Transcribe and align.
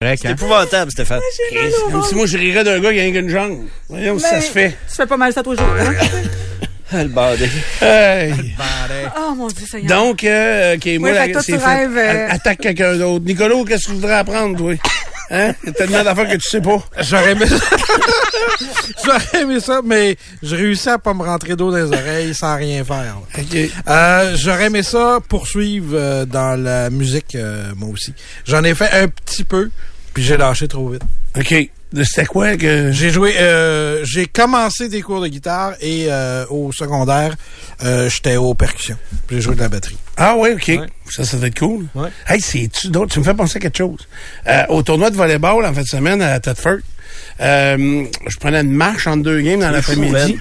C'est 0.00 0.26
hein? 0.28 0.30
épouvantable, 0.30 0.92
Stéphane. 0.92 1.18
Comme 1.90 2.04
si 2.04 2.14
moi, 2.14 2.24
je 2.26 2.38
rirais 2.38 2.62
d'un 2.62 2.78
gars 2.78 2.92
qui 2.92 3.00
a 3.00 3.06
une 3.06 3.28
jambe. 3.28 3.64
Voyons 3.88 4.16
si 4.20 4.26
ça 4.26 4.40
se 4.40 4.48
fait. 4.52 4.76
Tu 4.88 4.94
fais 4.94 5.06
pas 5.06 5.16
mal 5.16 5.32
ça 5.32 5.42
toujours. 5.42 5.66
Hein? 5.66 5.92
Ah, 6.92 7.02
le 7.02 7.08
bandé. 7.08 7.50
Hey. 7.82 8.32
oh 9.18 9.34
mon 9.34 9.48
Dieu, 9.48 9.66
Seigneur. 9.66 9.88
Donc, 10.04 10.22
euh, 10.22 10.76
OK, 10.76 10.86
moi, 11.00 11.12
fait 11.14 11.32
la- 11.32 11.42
c'est 11.42 11.52
tu 11.52 11.58
fait. 11.58 11.66
rêves, 11.66 11.96
euh, 11.98 12.28
Attaque 12.30 12.60
quelqu'un 12.60 12.94
d'autre. 12.96 13.24
Nicolas, 13.24 13.56
qu'est-ce 13.66 13.86
que 13.86 13.88
tu 13.88 13.94
voudrais 13.96 14.14
apprendre, 14.14 14.56
toi? 14.56 14.72
Hein? 15.30 15.52
Il 15.64 15.66
y 15.66 15.70
a 15.70 15.72
tellement 15.72 16.02
d'affaires 16.04 16.28
que 16.30 16.36
tu 16.36 16.48
sais 16.48 16.60
pas. 16.62 16.78
J'aurais 17.00 17.32
aimé 17.32 17.44
ça. 17.46 17.56
J'aurais 19.04 19.42
aimé 19.42 19.60
ça, 19.60 19.80
mais 19.84 20.16
je 20.42 20.56
réussis 20.56 20.88
à 20.88 20.98
pas 20.98 21.12
me 21.12 21.22
rentrer 21.24 21.54
d'eau 21.56 21.70
dans 21.70 21.76
les 21.76 21.92
oreilles 21.92 22.34
sans 22.34 22.56
rien 22.56 22.82
faire. 22.84 22.96
là. 22.96 23.16
OK. 23.38 23.70
Euh, 23.88 24.36
J'aurais 24.38 24.66
aimé 24.66 24.82
ça 24.82 25.18
poursuivre 25.28 25.90
euh, 25.94 26.24
dans 26.24 26.58
la 26.58 26.88
musique, 26.88 27.34
euh, 27.34 27.64
moi 27.76 27.90
aussi. 27.90 28.14
J'en 28.46 28.64
ai 28.64 28.74
fait 28.74 28.90
un 28.92 29.08
petit 29.08 29.44
peu, 29.44 29.70
puis 30.14 30.22
j'ai 30.22 30.36
lâché 30.36 30.68
trop 30.68 30.88
vite. 30.88 31.02
OK. 31.36 31.54
C'était 32.04 32.26
quoi 32.26 32.54
que... 32.58 32.92
J'ai 32.92 33.08
joué, 33.08 33.34
euh, 33.38 34.04
j'ai 34.04 34.26
commencé 34.26 34.90
des 34.90 35.00
cours 35.00 35.22
de 35.22 35.28
guitare 35.28 35.72
et 35.80 36.06
euh, 36.08 36.44
au 36.50 36.70
secondaire, 36.70 37.34
euh, 37.82 38.10
j'étais 38.10 38.36
aux 38.36 38.52
percussions. 38.52 38.98
J'ai 39.30 39.40
joué 39.40 39.54
de 39.54 39.60
la 39.60 39.70
batterie. 39.70 39.96
Ah 40.18 40.36
ouais, 40.36 40.52
OK. 40.52 40.68
Ouais. 40.68 40.80
Ça, 41.08 41.24
ça 41.24 41.38
doit 41.38 41.46
être 41.46 41.58
cool. 41.58 41.86
Ouais. 41.94 42.10
Hey, 42.26 42.42
c'est-tu 42.42 42.88
d'autres? 42.88 43.12
Tu 43.14 43.20
me 43.20 43.24
fais 43.24 43.32
penser 43.32 43.56
à 43.56 43.60
quelque 43.60 43.78
chose. 43.78 44.06
Euh, 44.46 44.64
au 44.68 44.82
tournoi 44.82 45.08
de 45.08 45.16
volleyball, 45.16 45.64
en 45.64 45.72
fin 45.72 45.80
de 45.80 45.86
semaine, 45.86 46.20
à 46.20 46.38
Thetford, 46.40 46.80
euh, 47.40 48.04
je 48.26 48.36
prenais 48.36 48.60
une 48.60 48.72
marche 48.72 49.06
entre 49.06 49.22
deux 49.22 49.40
games 49.40 49.60
dans 49.60 49.70
l'après-midi. 49.70 50.38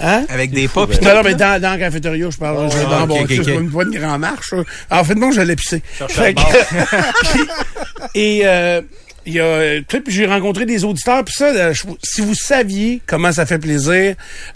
Hein? 0.00 0.24
Avec 0.28 0.50
des 0.50 0.66
pas, 0.66 0.86
Non, 1.02 1.14
non, 1.14 1.22
mais 1.22 1.34
dans, 1.34 1.60
dans 1.60 1.72
la 1.72 1.78
cafétéria, 1.78 2.28
je 2.30 2.38
parle. 2.38 2.70
je 2.72 2.76
vais 2.76 2.84
dans 2.84 3.02
ok, 3.02 3.08
bon, 3.08 3.20
ok, 3.20 3.26
c'est 3.28 3.40
ok. 3.40 3.72
pas 3.72 3.82
une, 3.84 3.90
grande 4.00 4.20
marche. 4.20 4.54
En 4.90 5.04
fait, 5.04 5.14
non, 5.14 5.30
je 5.30 5.42
l'ai 5.42 5.54
pissé. 5.56 5.82
Cherche 5.98 6.12
Fait 6.12 6.34
que- 6.34 6.40
Et 8.14 8.40
euh, 8.44 8.80
il 9.28 9.34
y 9.34 9.40
a, 9.40 9.44
euh, 9.44 9.80
tu 9.86 9.96
sais, 9.96 10.00
puis 10.02 10.12
j'ai 10.12 10.26
rencontré 10.26 10.64
des 10.66 10.84
auditeurs, 10.84 11.22
puis 11.24 11.34
ça, 11.36 11.46
euh, 11.46 11.72
je- 11.74 11.82
si 12.02 12.20
vous 12.22 12.34
saviez 12.34 13.00
comment 13.06 13.30
ça 13.30 13.46
fait 13.46 13.58
plaisir, 13.58 14.14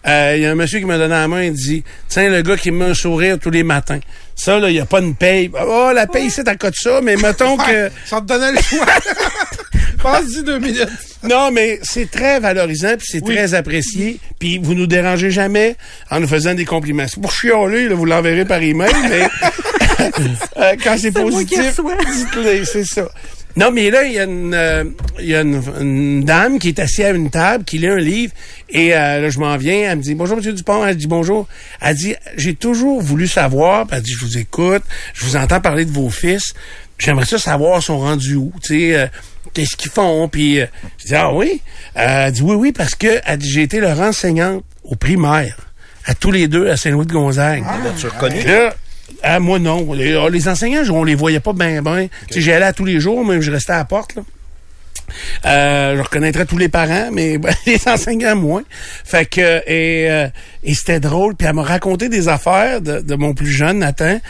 euh, 0.09 0.33
il 0.37 0.43
y 0.43 0.47
a 0.47 0.51
un 0.51 0.55
monsieur 0.55 0.79
qui 0.81 0.87
m'a 0.87 0.97
donné 0.99 1.11
la 1.15 1.29
main, 1.29 1.43
il 1.45 1.53
dit, 1.53 1.85
tiens, 2.09 2.29
le 2.31 2.43
gars 2.43 2.57
qui 2.57 2.71
me 2.71 2.79
met 2.79 2.91
un 2.91 2.95
sourire 2.95 3.39
tous 3.39 3.51
les 3.51 3.63
matins. 3.63 4.01
Ça, 4.35 4.59
là, 4.59 4.71
il 4.71 4.73
n'y 4.73 4.81
a 4.81 4.87
pas 4.87 5.01
une 5.01 5.15
paye. 5.15 5.51
Oh, 5.55 5.91
la 5.95 6.07
paye, 6.07 6.31
c'est 6.31 6.49
à 6.49 6.57
côté 6.57 6.71
de 6.71 6.77
ça, 6.77 7.01
mais 7.03 7.17
mettons 7.17 7.57
que... 7.59 7.91
Ça 8.07 8.21
te 8.21 8.27
donnait 8.27 8.53
le 8.53 8.61
choix. 8.63 8.87
Passe-y 10.03 10.43
deux 10.43 10.59
minutes. 10.59 10.89
Non, 11.23 11.51
mais 11.53 11.79
c'est 11.83 12.11
très 12.11 12.41
valorisant, 12.41 12.97
puis 12.99 13.07
c'est 13.09 13.21
très 13.21 13.55
apprécié, 13.55 14.19
puis 14.41 14.59
vous 14.61 14.75
nous 14.75 14.87
dérangez 14.89 15.31
jamais 15.31 15.77
en 16.11 16.19
nous 16.19 16.27
faisant 16.27 16.55
des 16.55 16.65
compliments. 16.65 17.07
C'est 17.07 17.21
pour 17.21 17.33
chialer, 17.33 17.89
là, 17.89 17.95
vous 17.95 18.07
l'enverrez 18.07 18.45
par 18.45 18.61
email, 18.61 18.91
mais 19.09 19.29
euh, 20.57 20.75
quand 20.83 20.97
c'est 20.99 21.13
positif, 21.13 21.79
dites-le, 22.17 22.65
c'est 22.65 22.85
ça. 22.85 23.09
Non, 23.57 23.71
mais 23.71 23.91
là, 23.91 24.05
il 24.05 24.13
y 24.13 24.19
a 24.19 24.25
une, 24.25 24.55
euh, 24.55 24.85
il 25.19 25.27
y 25.27 25.35
a 25.35 25.43
une, 25.43 25.63
une 25.81 26.25
dame 26.25 26.59
qui 26.59 26.69
est 26.69 26.79
assise 26.79 27.05
à 27.05 27.11
une 27.11 27.31
table, 27.31 27.65
qui 27.65 27.79
lit 27.79 27.89
un 27.89 27.97
livre, 27.99 28.33
et 28.71 28.95
euh, 28.95 29.21
là, 29.21 29.29
je 29.29 29.39
m'en 29.39 29.57
viens, 29.59 29.91
elle 29.91 29.99
me 29.99 30.03
dit, 30.03 30.15
bonjour, 30.15 30.37
monsieur 30.37 30.53
Dupont, 30.55 30.87
elle 30.87 30.97
dit 30.97 31.07
bonjour. 31.07 31.47
Elle 31.81 31.95
dit, 31.97 32.15
j'ai 32.37 32.55
toujours 32.55 33.03
voulu 33.03 33.29
savoir, 33.29 33.87
elle 33.93 34.01
dit, 34.03 34.13
je 34.13 34.25
vous 34.25 34.39
écoute, 34.39 34.83
je 35.13 35.25
vous 35.27 35.37
entends 35.37 35.61
parler 35.61 35.85
de 35.85 35.91
vos 35.93 36.09
fils, 36.09 36.55
j'aimerais 36.99 37.27
ça 37.27 37.39
savoir, 37.39 37.81
ils 37.81 37.83
sont 37.83 37.99
rendus 37.99 38.37
où, 38.37 38.53
tu 38.63 38.69
sais, 38.69 38.97
euh, 38.97 39.07
qu'est-ce 39.53 39.77
qu'ils 39.77 39.91
font, 39.91 40.29
puis 40.29 40.61
euh, 40.61 40.67
je 40.99 41.09
dis, 41.09 41.15
ah 41.15 41.33
oui? 41.35 41.61
Euh, 41.99 42.27
elle 42.27 42.33
dit, 42.33 42.43
oui, 42.43 42.55
oui, 42.55 42.73
parce 42.73 42.95
que, 42.95 43.21
elle 43.27 43.39
dit, 43.39 43.51
j'ai 43.51 43.63
été 43.63 43.81
leur 43.81 44.01
enseignante 44.01 44.65
au 44.85 44.97
primaire, 44.97 45.57
à 46.07 46.15
tous 46.15 46.31
les 46.31 46.49
deux, 46.49 46.71
à 46.71 46.77
Saint-Louis-de-Gonzague. 46.77 47.65
L'as-tu 47.85 48.07
reconnu? 48.07 48.37
Puis 48.41 48.49
Là, 48.49 48.75
ah, 49.23 49.41
moi, 49.41 49.59
non. 49.59 49.93
Les, 49.93 50.15
ah, 50.15 50.29
les 50.29 50.49
enseignants, 50.49 50.83
on 50.91 51.05
les 51.05 51.15
voyait 51.15 51.41
pas 51.41 51.53
bien, 51.53 51.83
bien. 51.83 52.09
Tu 52.29 52.35
sais, 52.35 52.41
J'y 52.41 52.53
allais 52.53 52.67
à 52.67 52.73
tous 52.73 52.85
les 52.85 53.01
jours, 53.01 53.25
même 53.25 53.41
je 53.41 53.51
restais 53.51 53.73
à 53.73 53.79
la 53.79 53.85
porte, 53.85 54.15
là. 54.17 54.23
Euh, 55.45 55.97
je 55.97 56.03
reconnaîtrais 56.03 56.47
tous 56.47 56.59
les 56.59 56.69
parents, 56.69 57.11
mais 57.13 57.39
ben, 57.39 57.55
les 57.67 57.81
enseignants 57.87 58.37
moins. 58.37 58.63
Fait 59.05 59.27
que 59.27 59.63
et, 59.67 60.11
euh, 60.11 60.29
et 60.65 60.75
c'était 60.75 61.01
drôle. 61.01 61.35
Puis 61.35 61.47
elle 61.47 61.55
m'a 61.55 61.63
raconté 61.63 62.09
des 62.09 62.29
affaires 62.29 62.81
de, 62.81 63.01
de 63.01 63.15
mon 63.15 63.35
plus 63.35 63.51
jeune 63.51 63.79
Nathan, 63.79 64.21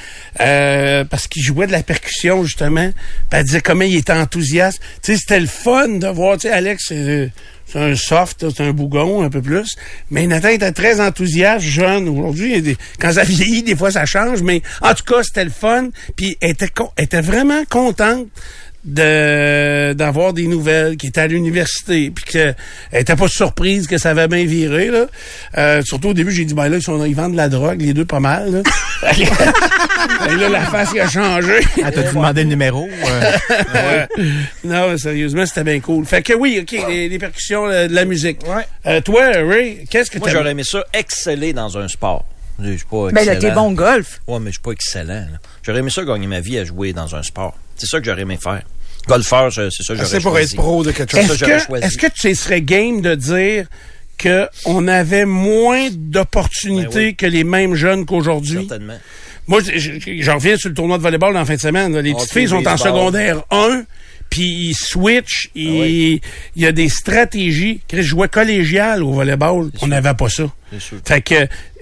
euh, 0.40 1.04
parce 1.04 1.28
qu'il 1.28 1.42
jouait 1.42 1.66
de 1.66 1.72
la 1.72 1.82
percussion 1.82 2.44
justement. 2.44 2.90
Puis 3.30 3.38
elle 3.38 3.44
disait 3.44 3.60
comment 3.60 3.84
il 3.84 3.96
était 3.96 4.12
enthousiaste. 4.12 4.80
Tu 5.02 5.12
sais, 5.12 5.18
c'était 5.18 5.40
le 5.40 5.46
fun 5.46 5.88
de 5.88 6.08
voir. 6.08 6.36
Tu 6.36 6.48
sais, 6.48 6.52
Alex, 6.52 6.92
c'est 7.66 7.78
un 7.78 7.94
soft, 7.94 8.50
c'est 8.50 8.62
un 8.62 8.72
bougon 8.72 9.22
un 9.22 9.30
peu 9.30 9.40
plus. 9.40 9.76
Mais 10.10 10.26
Nathan 10.26 10.48
était 10.48 10.72
très 10.72 11.00
enthousiaste, 11.00 11.64
jeune. 11.64 12.08
Aujourd'hui, 12.08 12.76
quand 12.98 13.12
ça 13.12 13.24
vieillit, 13.24 13.62
des 13.62 13.76
fois 13.76 13.90
ça 13.90 14.04
change. 14.04 14.42
Mais 14.42 14.62
en 14.80 14.94
tout 14.94 15.04
cas, 15.04 15.22
c'était 15.22 15.44
le 15.44 15.50
fun. 15.50 15.88
Puis 16.16 16.36
était, 16.40 16.68
elle 16.96 17.04
était 17.04 17.20
vraiment 17.20 17.62
contente 17.68 18.26
de 18.84 19.92
d'avoir 19.92 20.32
des 20.32 20.48
nouvelles 20.48 20.96
qui 20.96 21.06
était 21.06 21.20
à 21.20 21.26
l'université 21.28 22.10
puis 22.10 22.24
que 22.24 22.52
elle 22.90 23.00
était 23.02 23.14
pas 23.14 23.28
surprise 23.28 23.86
que 23.86 23.96
ça 23.96 24.10
avait 24.10 24.26
bien 24.28 24.44
viré 24.44 24.88
là 24.88 25.06
Euh, 25.56 25.82
surtout 25.84 26.08
au 26.08 26.14
début 26.14 26.32
j'ai 26.32 26.44
dit 26.44 26.54
ben 26.54 26.68
là 26.68 26.78
ils, 26.78 26.82
sont, 26.82 27.04
ils 27.04 27.14
vendent 27.14 27.32
de 27.32 27.36
la 27.36 27.48
drogue 27.48 27.80
les 27.80 27.94
deux 27.94 28.04
pas 28.04 28.18
mal 28.20 28.50
là, 28.50 29.12
Et 29.12 30.36
là 30.36 30.48
la 30.48 30.62
face 30.62 30.90
qui 30.92 31.00
a 31.00 31.08
changé 31.08 31.60
Ah, 31.84 31.92
t'as-tu 31.92 32.14
demandé 32.14 32.42
le 32.42 32.48
numéro? 32.48 32.88
euh? 32.88 33.32
Euh, 33.74 34.06
non 34.64 34.96
sérieusement 34.98 35.46
c'était 35.46 35.64
bien 35.64 35.80
cool 35.80 36.04
fait 36.04 36.22
que 36.22 36.32
oui 36.32 36.58
ok 36.62 36.72
les, 36.88 37.08
les 37.08 37.18
percussions 37.18 37.66
euh, 37.68 37.86
de 37.88 37.94
la 37.94 38.04
musique 38.04 38.40
Ouais. 38.48 38.64
Euh, 38.86 39.00
toi 39.00 39.30
Ray 39.32 39.84
qu'est-ce 39.88 40.10
que 40.10 40.18
Moi, 40.18 40.28
tu 40.28 40.34
j'aurais 40.34 40.50
aimé 40.50 40.64
ça 40.64 40.84
exceller 40.92 41.52
dans 41.52 41.76
un 41.78 41.86
sport. 41.88 42.24
Je 42.62 42.72
suis 42.72 42.84
pas 42.90 43.10
Ben 43.12 43.24
là, 43.26 43.32
excellent. 43.34 43.40
t'es 43.40 43.50
bon 43.54 43.70
au 43.70 43.74
golf. 43.74 44.20
Ouais, 44.28 44.38
mais 44.40 44.46
je 44.50 44.52
suis 44.52 44.60
pas 44.62 44.72
excellent. 44.72 45.26
là. 45.32 45.38
J'aurais 45.62 45.78
aimé 45.80 45.90
ça 45.90 46.04
gagner 46.04 46.26
ma 46.26 46.40
vie 46.40 46.58
à 46.58 46.64
jouer 46.64 46.92
dans 46.92 47.14
un 47.14 47.22
sport. 47.22 47.54
C'est 47.76 47.86
ça 47.86 47.98
que 48.00 48.04
j'aurais 48.06 48.22
aimé 48.22 48.38
faire. 48.42 48.62
Golfeur, 49.08 49.52
c'est 49.52 49.70
ça 49.70 49.94
que 49.94 49.98
j'aurais 49.98 50.08
C'est 50.08 50.20
pour 50.20 50.32
choisi. 50.32 50.54
être 50.54 50.60
pro 50.60 50.82
de 50.84 50.92
quelque 50.92 51.10
chose. 51.10 51.20
est-ce 51.30 51.34
j'aurais 51.38 51.58
que 51.58 51.64
choisi. 51.64 51.84
est-ce 51.86 51.98
que 51.98 52.06
tu 52.14 52.34
serais 52.34 52.62
game 52.62 53.00
de 53.00 53.14
dire 53.14 53.66
que 54.18 54.48
on 54.64 54.86
avait 54.88 55.24
moins 55.24 55.88
d'opportunités 55.92 56.88
Ben 56.94 57.06
oui. 57.08 57.14
que 57.16 57.26
les 57.26 57.44
mêmes 57.44 57.74
jeunes 57.74 58.06
qu'aujourd'hui? 58.06 58.66
Certainement. 58.68 58.98
Moi, 59.48 59.60
j'en 60.20 60.34
reviens 60.34 60.56
sur 60.56 60.68
le 60.68 60.74
tournoi 60.74 60.98
de 60.98 61.02
volleyball 61.02 61.32
dans 61.32 61.40
la 61.40 61.44
fin 61.44 61.56
de 61.56 61.60
semaine. 61.60 61.98
Les 61.98 62.12
petites 62.14 62.30
Hockey, 62.30 62.40
filles 62.40 62.48
sont 62.48 62.66
en 62.66 62.76
secondaire 62.76 63.42
1, 63.50 63.82
puis 64.30 64.68
ils 64.70 64.74
switchent. 64.74 65.48
Ah 65.56 65.58
Il 65.58 66.20
y 66.54 66.66
a 66.66 66.70
des 66.72 66.88
stratégies. 66.88 67.80
Chris, 67.88 67.98
je 68.04 68.08
jouais 68.08 68.28
collégial 68.28 69.02
au 69.02 69.12
volleyball. 69.12 69.70
On 69.80 69.88
n'avait 69.88 70.14
pas 70.14 70.28
ça. 70.28 70.44
C'est 70.72 70.80
sûr. 70.80 70.98
Fait 71.04 71.20
que 71.20 71.34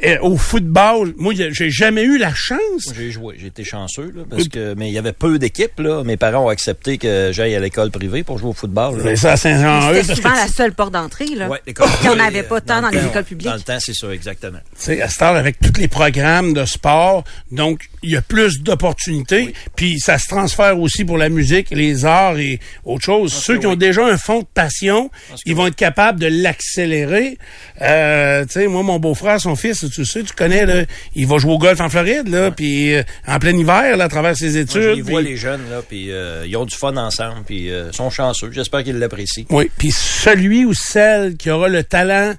euh, 0.04 0.18
au 0.22 0.36
football, 0.36 1.14
moi, 1.16 1.34
j'ai 1.36 1.70
jamais 1.70 2.02
eu 2.02 2.16
la 2.18 2.32
chance. 2.34 2.86
Moi, 2.86 2.94
J'ai 2.96 3.10
joué, 3.10 3.34
j'ai 3.38 3.48
été 3.48 3.64
chanceux, 3.64 4.12
là, 4.16 4.22
parce 4.28 4.48
que, 4.48 4.74
mais 4.74 4.88
il 4.88 4.94
y 4.94 4.98
avait 4.98 5.12
peu 5.12 5.38
d'équipes, 5.38 5.78
là. 5.78 6.02
Mes 6.04 6.16
parents 6.16 6.46
ont 6.46 6.48
accepté 6.48 6.96
que 6.98 7.30
j'aille 7.32 7.54
à 7.54 7.60
l'école 7.60 7.90
privée 7.90 8.22
pour 8.22 8.38
jouer 8.38 8.50
au 8.50 8.54
football. 8.54 8.98
là. 8.98 9.04
Mais 9.04 9.16
ça 9.16 9.30
parce 9.30 9.42
souvent 9.42 10.30
que 10.30 10.36
la 10.36 10.48
seule 10.48 10.72
porte 10.72 10.92
d'entrée, 10.92 11.26
là. 11.36 11.48
Ouais, 11.48 11.60
l'école 11.66 11.86
Parce 11.86 11.98
qu'il 12.00 12.08
n'y 12.10 12.14
en 12.14 12.18
privée, 12.18 12.38
avait 12.38 12.48
pas 12.48 12.56
euh, 12.56 12.60
tant 12.60 12.80
dans 12.80 12.88
le 12.90 12.98
les 12.98 13.06
écoles 13.06 13.24
publiques. 13.24 13.46
Dans 13.48 13.54
le 13.54 13.60
temps, 13.60 13.78
c'est 13.78 13.94
ça, 13.94 14.08
exactement. 14.10 14.58
tu 14.78 14.84
sais, 14.84 15.02
à 15.02 15.08
cette 15.08 15.22
heure, 15.22 15.36
avec 15.36 15.58
tous 15.60 15.78
les 15.78 15.88
programmes 15.88 16.54
de 16.54 16.64
sport, 16.64 17.24
donc 17.50 17.82
il 18.02 18.10
y 18.10 18.16
a 18.16 18.22
plus 18.22 18.60
d'opportunités. 18.60 19.54
Puis 19.76 20.00
ça 20.00 20.18
se 20.18 20.28
transfère 20.28 20.78
aussi 20.80 21.04
pour 21.04 21.18
la 21.18 21.28
musique, 21.28 21.68
les 21.70 22.04
arts 22.04 22.38
et 22.38 22.60
autre 22.84 23.04
chose. 23.04 23.32
Ceux 23.32 23.58
qui 23.58 23.66
ont 23.66 23.76
déjà 23.76 24.04
un 24.06 24.16
fond 24.16 24.40
de 24.40 24.46
passion, 24.54 25.10
ils 25.44 25.54
vont 25.54 25.66
être 25.66 25.76
capables 25.76 26.18
de 26.18 26.26
l'accélérer. 26.26 27.38
Euh, 27.82 28.44
tu 28.46 28.52
sais, 28.52 28.66
moi, 28.66 28.79
mon 28.82 28.98
beau-frère, 28.98 29.40
son 29.40 29.56
fils, 29.56 29.84
tu 29.92 30.04
sais, 30.04 30.22
tu 30.22 30.34
connais, 30.34 30.66
là, 30.66 30.84
il 31.14 31.26
va 31.26 31.38
jouer 31.38 31.52
au 31.52 31.58
golf 31.58 31.80
en 31.80 31.88
Floride, 31.88 32.28
là, 32.28 32.50
puis 32.50 32.94
euh, 32.94 33.02
en 33.26 33.38
plein 33.38 33.56
hiver, 33.56 33.96
là, 33.96 34.04
à 34.04 34.08
travers 34.08 34.36
ses 34.36 34.50
Moi, 34.50 34.60
études. 34.60 34.82
je 34.82 34.88
les 34.90 35.02
vois, 35.02 35.20
puis- 35.20 35.30
les 35.30 35.36
jeunes, 35.36 35.62
là, 35.70 35.82
puis 35.86 36.10
euh, 36.10 36.44
ils 36.46 36.56
ont 36.56 36.64
du 36.66 36.74
fun 36.76 36.96
ensemble, 36.96 37.42
puis 37.46 37.70
euh, 37.70 37.92
sont 37.92 38.10
chanceux. 38.10 38.50
J'espère 38.52 38.82
qu'ils 38.84 38.98
l'apprécient. 38.98 39.44
Oui, 39.50 39.70
puis 39.78 39.90
celui 39.92 40.64
ou 40.64 40.74
celle 40.74 41.36
qui 41.36 41.50
aura 41.50 41.68
le 41.68 41.82
talent 41.84 42.34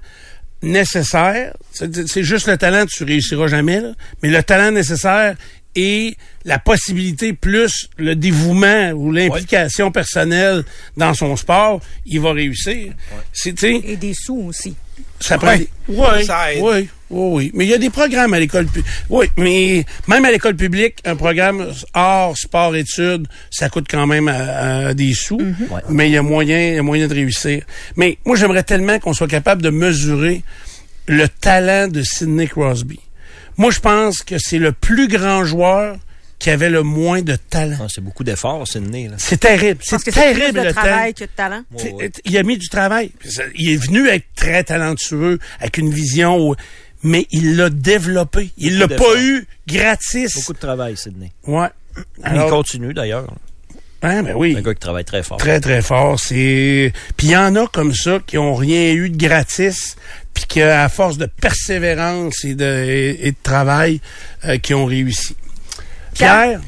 nécessaire, 0.62 1.54
c'est 1.72 2.22
juste 2.22 2.46
le 2.46 2.56
talent, 2.56 2.86
tu 2.86 3.04
réussiras 3.04 3.48
jamais, 3.48 3.80
là, 3.80 3.92
mais 4.22 4.28
le 4.30 4.42
talent 4.42 4.70
nécessaire 4.70 5.34
et 5.74 6.16
la 6.44 6.58
possibilité 6.58 7.32
plus 7.32 7.88
le 7.96 8.14
dévouement 8.14 8.90
ou 8.90 9.10
l'implication 9.10 9.90
personnelle 9.90 10.64
dans 10.96 11.14
son 11.14 11.34
sport, 11.34 11.80
il 12.04 12.20
va 12.20 12.32
réussir. 12.32 12.92
C'est, 13.32 13.54
Et 13.64 13.96
des 13.96 14.12
sous 14.14 14.36
aussi. 14.48 14.74
Ça 15.20 15.38
prend 15.38 15.54
Oui, 15.88 16.24
Ça 16.26 16.52
aide. 16.52 16.60
oui, 16.62 16.88
oui, 17.10 17.28
oui. 17.34 17.50
Mais 17.54 17.64
il 17.64 17.70
y 17.70 17.74
a 17.74 17.78
des 17.78 17.90
programmes 17.90 18.34
à 18.34 18.40
l'école 18.40 18.66
publique. 18.66 18.86
Oui, 19.10 19.26
mais 19.36 19.84
même 20.08 20.24
à 20.24 20.30
l'école 20.30 20.56
publique, 20.56 20.96
un 21.04 21.14
programme 21.16 21.68
hors 21.94 22.36
sport 22.36 22.74
études, 22.74 23.28
ça 23.50 23.68
coûte 23.68 23.86
quand 23.88 24.06
même 24.06 24.28
à- 24.28 24.88
à 24.88 24.94
des 24.94 25.14
sous. 25.14 25.38
Ouais. 25.38 25.80
Mais 25.88 26.08
il 26.08 26.12
y 26.12 26.16
a 26.16 26.22
moyen, 26.22 26.58
il 26.70 26.74
y 26.74 26.78
a 26.78 26.82
moyen 26.82 27.06
de 27.08 27.14
réussir. 27.14 27.62
Mais 27.96 28.18
moi, 28.24 28.36
j'aimerais 28.36 28.62
tellement 28.64 28.98
qu'on 28.98 29.12
soit 29.12 29.28
capable 29.28 29.62
de 29.62 29.70
mesurer 29.70 30.42
le 31.06 31.28
talent 31.28 31.88
de 31.88 32.02
Sidney 32.02 32.46
Crosby. 32.48 32.98
Moi, 33.58 33.70
je 33.70 33.80
pense 33.80 34.22
que 34.22 34.36
c'est 34.38 34.58
le 34.58 34.72
plus 34.72 35.08
grand 35.08 35.44
joueur 35.44 35.96
qui 36.42 36.50
avait 36.50 36.70
le 36.70 36.82
moins 36.82 37.22
de 37.22 37.36
talent. 37.36 37.76
Ah, 37.80 37.86
c'est 37.88 38.00
beaucoup 38.02 38.24
d'efforts, 38.24 38.66
Sydney. 38.66 39.06
Là. 39.06 39.14
C'est 39.16 39.38
terrible. 39.38 39.78
C'est 39.80 39.96
c'est 39.98 40.10
plus 40.10 40.12
terrible 40.12 40.58
de 40.58 40.64
le 40.64 40.72
travail 40.72 41.14
talent. 41.14 41.16
que 41.16 41.24
de 41.24 41.30
talent. 41.36 41.62
Ouais, 41.70 41.76
T'sais, 41.78 41.92
ouais. 41.92 42.12
Il 42.24 42.36
a 42.36 42.42
mis 42.42 42.58
du 42.58 42.68
travail. 42.68 43.12
Il 43.54 43.70
est 43.70 43.76
venu 43.76 44.08
être 44.08 44.24
très 44.34 44.64
talentueux, 44.64 45.38
avec 45.60 45.78
une 45.78 45.92
vision, 45.92 46.36
où- 46.40 46.56
mais 47.04 47.28
il 47.30 47.54
l'a 47.56 47.70
développé. 47.70 48.50
Il 48.58 48.78
l'a 48.80 48.88
pas 48.88 49.20
eu 49.20 49.46
gratis. 49.68 50.34
Beaucoup 50.34 50.52
de 50.54 50.58
travail, 50.58 50.96
Sydney. 50.96 51.30
Ouais. 51.46 51.68
il 52.34 52.40
continue, 52.50 52.92
d'ailleurs. 52.92 53.32
Hein, 54.02 54.24
ben 54.24 54.34
oui. 54.34 54.56
Un 54.58 54.62
gars 54.62 54.74
qui 54.74 54.80
travaille 54.80 55.04
très 55.04 55.22
fort. 55.22 55.36
Très, 55.36 55.60
très 55.60 55.80
fort. 55.80 56.18
C'est. 56.18 56.92
Puis 57.16 57.28
il 57.28 57.30
y 57.30 57.36
en 57.36 57.54
a 57.54 57.68
comme 57.68 57.94
ça 57.94 58.18
qui 58.26 58.36
ont 58.36 58.56
rien 58.56 58.90
eu 58.94 59.10
de 59.10 59.16
gratis, 59.16 59.94
puis 60.34 60.42
qu'à 60.46 60.88
force 60.88 61.18
de 61.18 61.26
persévérance 61.26 62.44
et 62.44 62.56
de, 62.56 62.64
et, 62.64 63.28
et 63.28 63.30
de 63.30 63.36
travail, 63.44 64.00
euh, 64.44 64.58
qui 64.58 64.74
ont 64.74 64.86
réussi. 64.86 65.36
Pierre? 66.14 66.60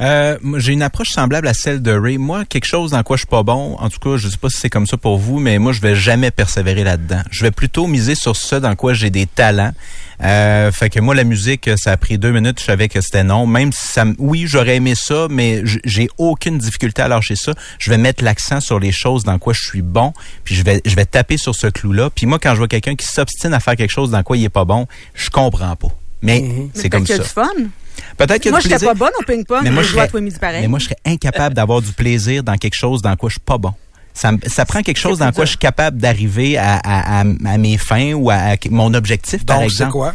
Euh, 0.00 0.38
j'ai 0.58 0.74
une 0.74 0.82
approche 0.82 1.08
semblable 1.08 1.48
à 1.48 1.54
celle 1.54 1.82
de 1.82 1.90
Ray. 1.90 2.18
Moi, 2.18 2.44
quelque 2.44 2.66
chose 2.66 2.92
dans 2.92 3.02
quoi 3.02 3.16
je 3.16 3.22
suis 3.22 3.26
pas 3.26 3.42
bon, 3.42 3.74
en 3.80 3.88
tout 3.88 3.98
cas, 3.98 4.16
je 4.16 4.28
sais 4.28 4.36
pas 4.36 4.48
si 4.48 4.58
c'est 4.58 4.70
comme 4.70 4.86
ça 4.86 4.96
pour 4.96 5.18
vous, 5.18 5.40
mais 5.40 5.58
moi, 5.58 5.72
je 5.72 5.80
vais 5.80 5.96
jamais 5.96 6.30
persévérer 6.30 6.84
là-dedans. 6.84 7.20
Je 7.32 7.42
vais 7.42 7.50
plutôt 7.50 7.88
miser 7.88 8.14
sur 8.14 8.36
ce 8.36 8.54
dans 8.54 8.76
quoi 8.76 8.94
j'ai 8.94 9.10
des 9.10 9.26
talents. 9.26 9.72
Euh, 10.22 10.70
fait 10.70 10.88
que 10.88 11.00
moi, 11.00 11.16
la 11.16 11.24
musique, 11.24 11.68
ça 11.76 11.90
a 11.90 11.96
pris 11.96 12.16
deux 12.16 12.30
minutes, 12.30 12.60
je 12.60 12.64
savais 12.66 12.88
que 12.88 13.00
c'était 13.00 13.24
non. 13.24 13.46
Même 13.48 13.72
si 13.72 13.88
ça, 13.88 14.04
oui, 14.18 14.44
j'aurais 14.46 14.76
aimé 14.76 14.94
ça, 14.94 15.26
mais 15.30 15.62
j'ai 15.84 16.08
aucune 16.16 16.58
difficulté 16.58 17.02
à 17.02 17.08
lâcher 17.08 17.34
ça. 17.34 17.52
Je 17.80 17.90
vais 17.90 17.98
mettre 17.98 18.22
l'accent 18.22 18.60
sur 18.60 18.78
les 18.78 18.92
choses 18.92 19.24
dans 19.24 19.38
quoi 19.40 19.52
je 19.52 19.66
suis 19.66 19.82
bon, 19.82 20.12
puis 20.44 20.54
je 20.54 20.62
vais, 20.62 20.80
je 20.84 20.94
vais 20.94 21.06
taper 21.06 21.38
sur 21.38 21.56
ce 21.56 21.66
clou-là. 21.66 22.10
Puis 22.10 22.26
moi, 22.26 22.38
quand 22.40 22.52
je 22.52 22.58
vois 22.58 22.68
quelqu'un 22.68 22.94
qui 22.94 23.06
s'obstine 23.06 23.52
à 23.52 23.58
faire 23.58 23.74
quelque 23.74 23.90
chose 23.90 24.12
dans 24.12 24.22
quoi 24.22 24.36
il 24.36 24.44
est 24.44 24.48
pas 24.48 24.64
bon, 24.64 24.86
je 25.14 25.28
comprends 25.28 25.74
pas. 25.74 25.88
Mais 26.22 26.68
c'est 26.74 26.84
Mais 26.84 26.90
comme 26.90 27.06
ça. 27.06 27.18
du 27.18 27.24
fun. 27.24 27.44
Peut-être 28.16 28.42
que 28.42 28.48
Moi, 28.50 28.60
j'étais 28.60 28.74
plaisir. 28.76 28.88
pas 28.88 28.94
bonne 28.94 29.12
au 29.20 29.24
ping-pong, 29.24 29.58
Mais 29.62 29.70
mais 29.70 29.74
moi, 29.74 29.82
je 29.82 29.88
je 29.88 29.92
joue 29.94 30.00
à 30.00 30.08
serais- 30.08 30.20
midi 30.20 30.36
pareil. 30.40 30.62
Mais 30.62 30.68
moi, 30.68 30.78
je 30.78 30.84
serais 30.86 30.96
incapable 31.06 31.54
d'avoir 31.54 31.80
du 31.82 31.92
plaisir 31.92 32.42
dans 32.42 32.56
quelque 32.56 32.74
chose 32.76 33.02
dans 33.02 33.14
quoi 33.16 33.28
je 33.28 33.34
suis 33.34 33.40
pas 33.40 33.58
bon. 33.58 33.72
Ça, 34.14 34.32
ça 34.46 34.64
prend 34.64 34.82
quelque 34.82 34.98
chose 34.98 35.18
dans 35.18 35.30
quoi 35.30 35.44
je 35.44 35.50
suis 35.50 35.58
capable 35.58 35.98
d'arriver 35.98 36.56
à, 36.58 36.76
à, 36.76 37.20
à, 37.20 37.20
à 37.20 37.58
mes 37.58 37.78
fins 37.78 38.14
ou 38.14 38.30
à, 38.30 38.34
à 38.36 38.56
mon 38.70 38.92
objectif, 38.94 39.44
par 39.46 39.58
Donc, 39.60 39.70
c'est 39.70 39.74
exemple. 39.76 39.92
quoi? 39.92 40.14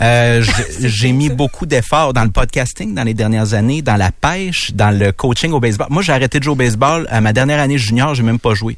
Euh, 0.00 0.42
j'ai 0.80 1.12
mis 1.12 1.28
beaucoup 1.30 1.64
d'efforts 1.66 2.12
dans 2.12 2.24
le 2.24 2.30
podcasting 2.30 2.94
dans 2.94 3.04
les 3.04 3.14
dernières 3.14 3.54
années, 3.54 3.80
dans 3.82 3.96
la 3.96 4.10
pêche, 4.10 4.72
dans 4.74 4.90
le 4.90 5.12
coaching 5.12 5.52
au 5.52 5.60
baseball. 5.60 5.86
Moi, 5.90 6.02
j'ai 6.02 6.12
arrêté 6.12 6.38
de 6.38 6.44
jouer 6.44 6.52
au 6.52 6.56
baseball 6.56 7.06
à 7.10 7.20
ma 7.20 7.32
dernière 7.32 7.60
année 7.60 7.78
junior, 7.78 8.14
j'ai 8.14 8.22
même 8.22 8.38
pas 8.38 8.54
joué. 8.54 8.76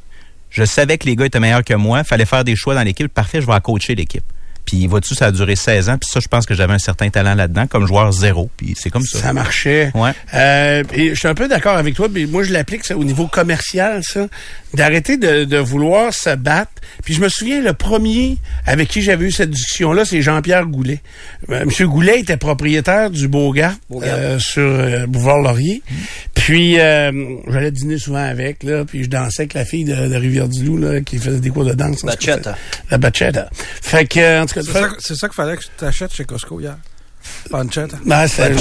Je 0.49 0.63
savais 0.63 0.97
que 0.97 1.05
les 1.05 1.15
gars 1.17 1.25
étaient 1.25 1.39
meilleurs 1.39 1.63
que 1.63 1.73
moi, 1.73 2.03
fallait 2.05 2.25
faire 2.25 2.43
des 2.45 2.55
choix 2.55 2.75
dans 2.75 2.83
l'équipe. 2.83 3.07
Parfait, 3.13 3.41
je 3.41 3.47
vais 3.47 3.59
coacher 3.61 3.93
l'équipe. 3.95 4.23
Puis 4.65 4.87
vois-tu, 4.87 5.13
ça 5.15 5.27
a 5.27 5.31
duré 5.31 5.55
16 5.55 5.89
ans, 5.89 5.97
puis 5.97 6.09
ça, 6.11 6.19
je 6.19 6.27
pense 6.27 6.45
que 6.45 6.53
j'avais 6.55 6.73
un 6.73 6.79
certain 6.79 7.09
talent 7.09 7.35
là-dedans, 7.35 7.67
comme 7.67 7.85
joueur 7.85 8.11
zéro, 8.11 8.49
puis 8.57 8.73
c'est 8.77 8.89
comme 8.89 9.05
ça. 9.05 9.19
Ça 9.19 9.33
marchait. 9.33 9.91
Ouais. 9.93 10.11
Euh, 10.33 10.83
et 10.93 11.09
je 11.09 11.15
suis 11.15 11.27
un 11.27 11.35
peu 11.35 11.47
d'accord 11.47 11.77
avec 11.77 11.93
toi, 11.95 12.07
mais 12.11 12.25
moi 12.25 12.43
je 12.43 12.51
l'applique 12.51 12.83
ça 12.85 12.97
au 12.97 13.03
niveau 13.03 13.27
commercial, 13.27 14.01
ça, 14.03 14.27
d'arrêter 14.73 15.17
de, 15.17 15.43
de 15.45 15.57
vouloir 15.57 16.13
se 16.13 16.35
battre. 16.35 16.71
Puis 17.03 17.13
je 17.13 17.21
me 17.21 17.29
souviens, 17.29 17.61
le 17.61 17.73
premier 17.73 18.37
avec 18.65 18.87
qui 18.89 19.01
j'avais 19.01 19.25
eu 19.25 19.31
cette 19.31 19.51
discussion-là, 19.51 20.03
c'est 20.05 20.21
Jean-Pierre 20.21 20.65
Goulet. 20.65 20.99
Monsieur 21.47 21.87
Goulet 21.87 22.19
était 22.19 22.37
propriétaire 22.37 23.09
du 23.11 23.27
Beaugard 23.27 23.73
Beaugard. 23.89 24.15
euh, 24.17 24.39
sur 24.39 24.63
euh, 24.63 25.05
Boulevard 25.07 25.39
Laurier. 25.39 25.81
Puis 26.33 26.79
euh, 26.79 27.11
j'allais 27.47 27.71
dîner 27.71 27.97
souvent 27.97 28.23
avec, 28.23 28.63
là, 28.63 28.85
puis 28.85 29.03
je 29.03 29.09
dansais 29.09 29.43
avec 29.43 29.53
la 29.53 29.65
fille 29.65 29.83
de, 29.85 29.95
de 29.95 30.15
Rivière-du-Loup, 30.15 30.77
là, 30.77 31.01
qui 31.01 31.17
faisait 31.17 31.39
des 31.39 31.49
cours 31.49 31.65
de 31.65 31.73
danse. 31.73 32.03
Bachata. 32.03 32.55
c'est- 32.55 32.91
La 32.91 32.97
bachata. 32.97 33.49
Fait 33.81 34.05
que, 34.05 34.41
en 34.41 34.45
tout 34.45 34.53
C'est 34.63 34.71
ça, 34.71 34.89
c'est 34.99 35.15
ça 35.15 35.27
qu'il 35.27 35.35
fallait 35.35 35.57
que 35.57 35.63
tu 35.63 35.69
t'achètes 35.77 36.13
chez 36.13 36.25
Costco 36.25 36.59
hier. 36.59 36.77
Pancetta. 37.49 37.97
Non, 38.05 38.17
Bachata. 38.17 38.53
je, 38.53 38.57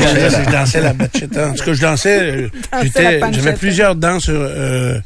je 0.47 0.51
dansais 0.51 0.81
la 0.81 0.95
bachata. 0.95 1.49
En 1.51 1.53
tout 1.53 1.65
cas, 1.65 1.73
je 1.75 1.81
dansais. 1.83 2.19
euh, 2.21 2.49
j'étais-. 2.83 3.21
J'avais 3.33 3.53
plusieurs 3.53 3.95
danses 3.95 4.31
euh, 4.31 4.99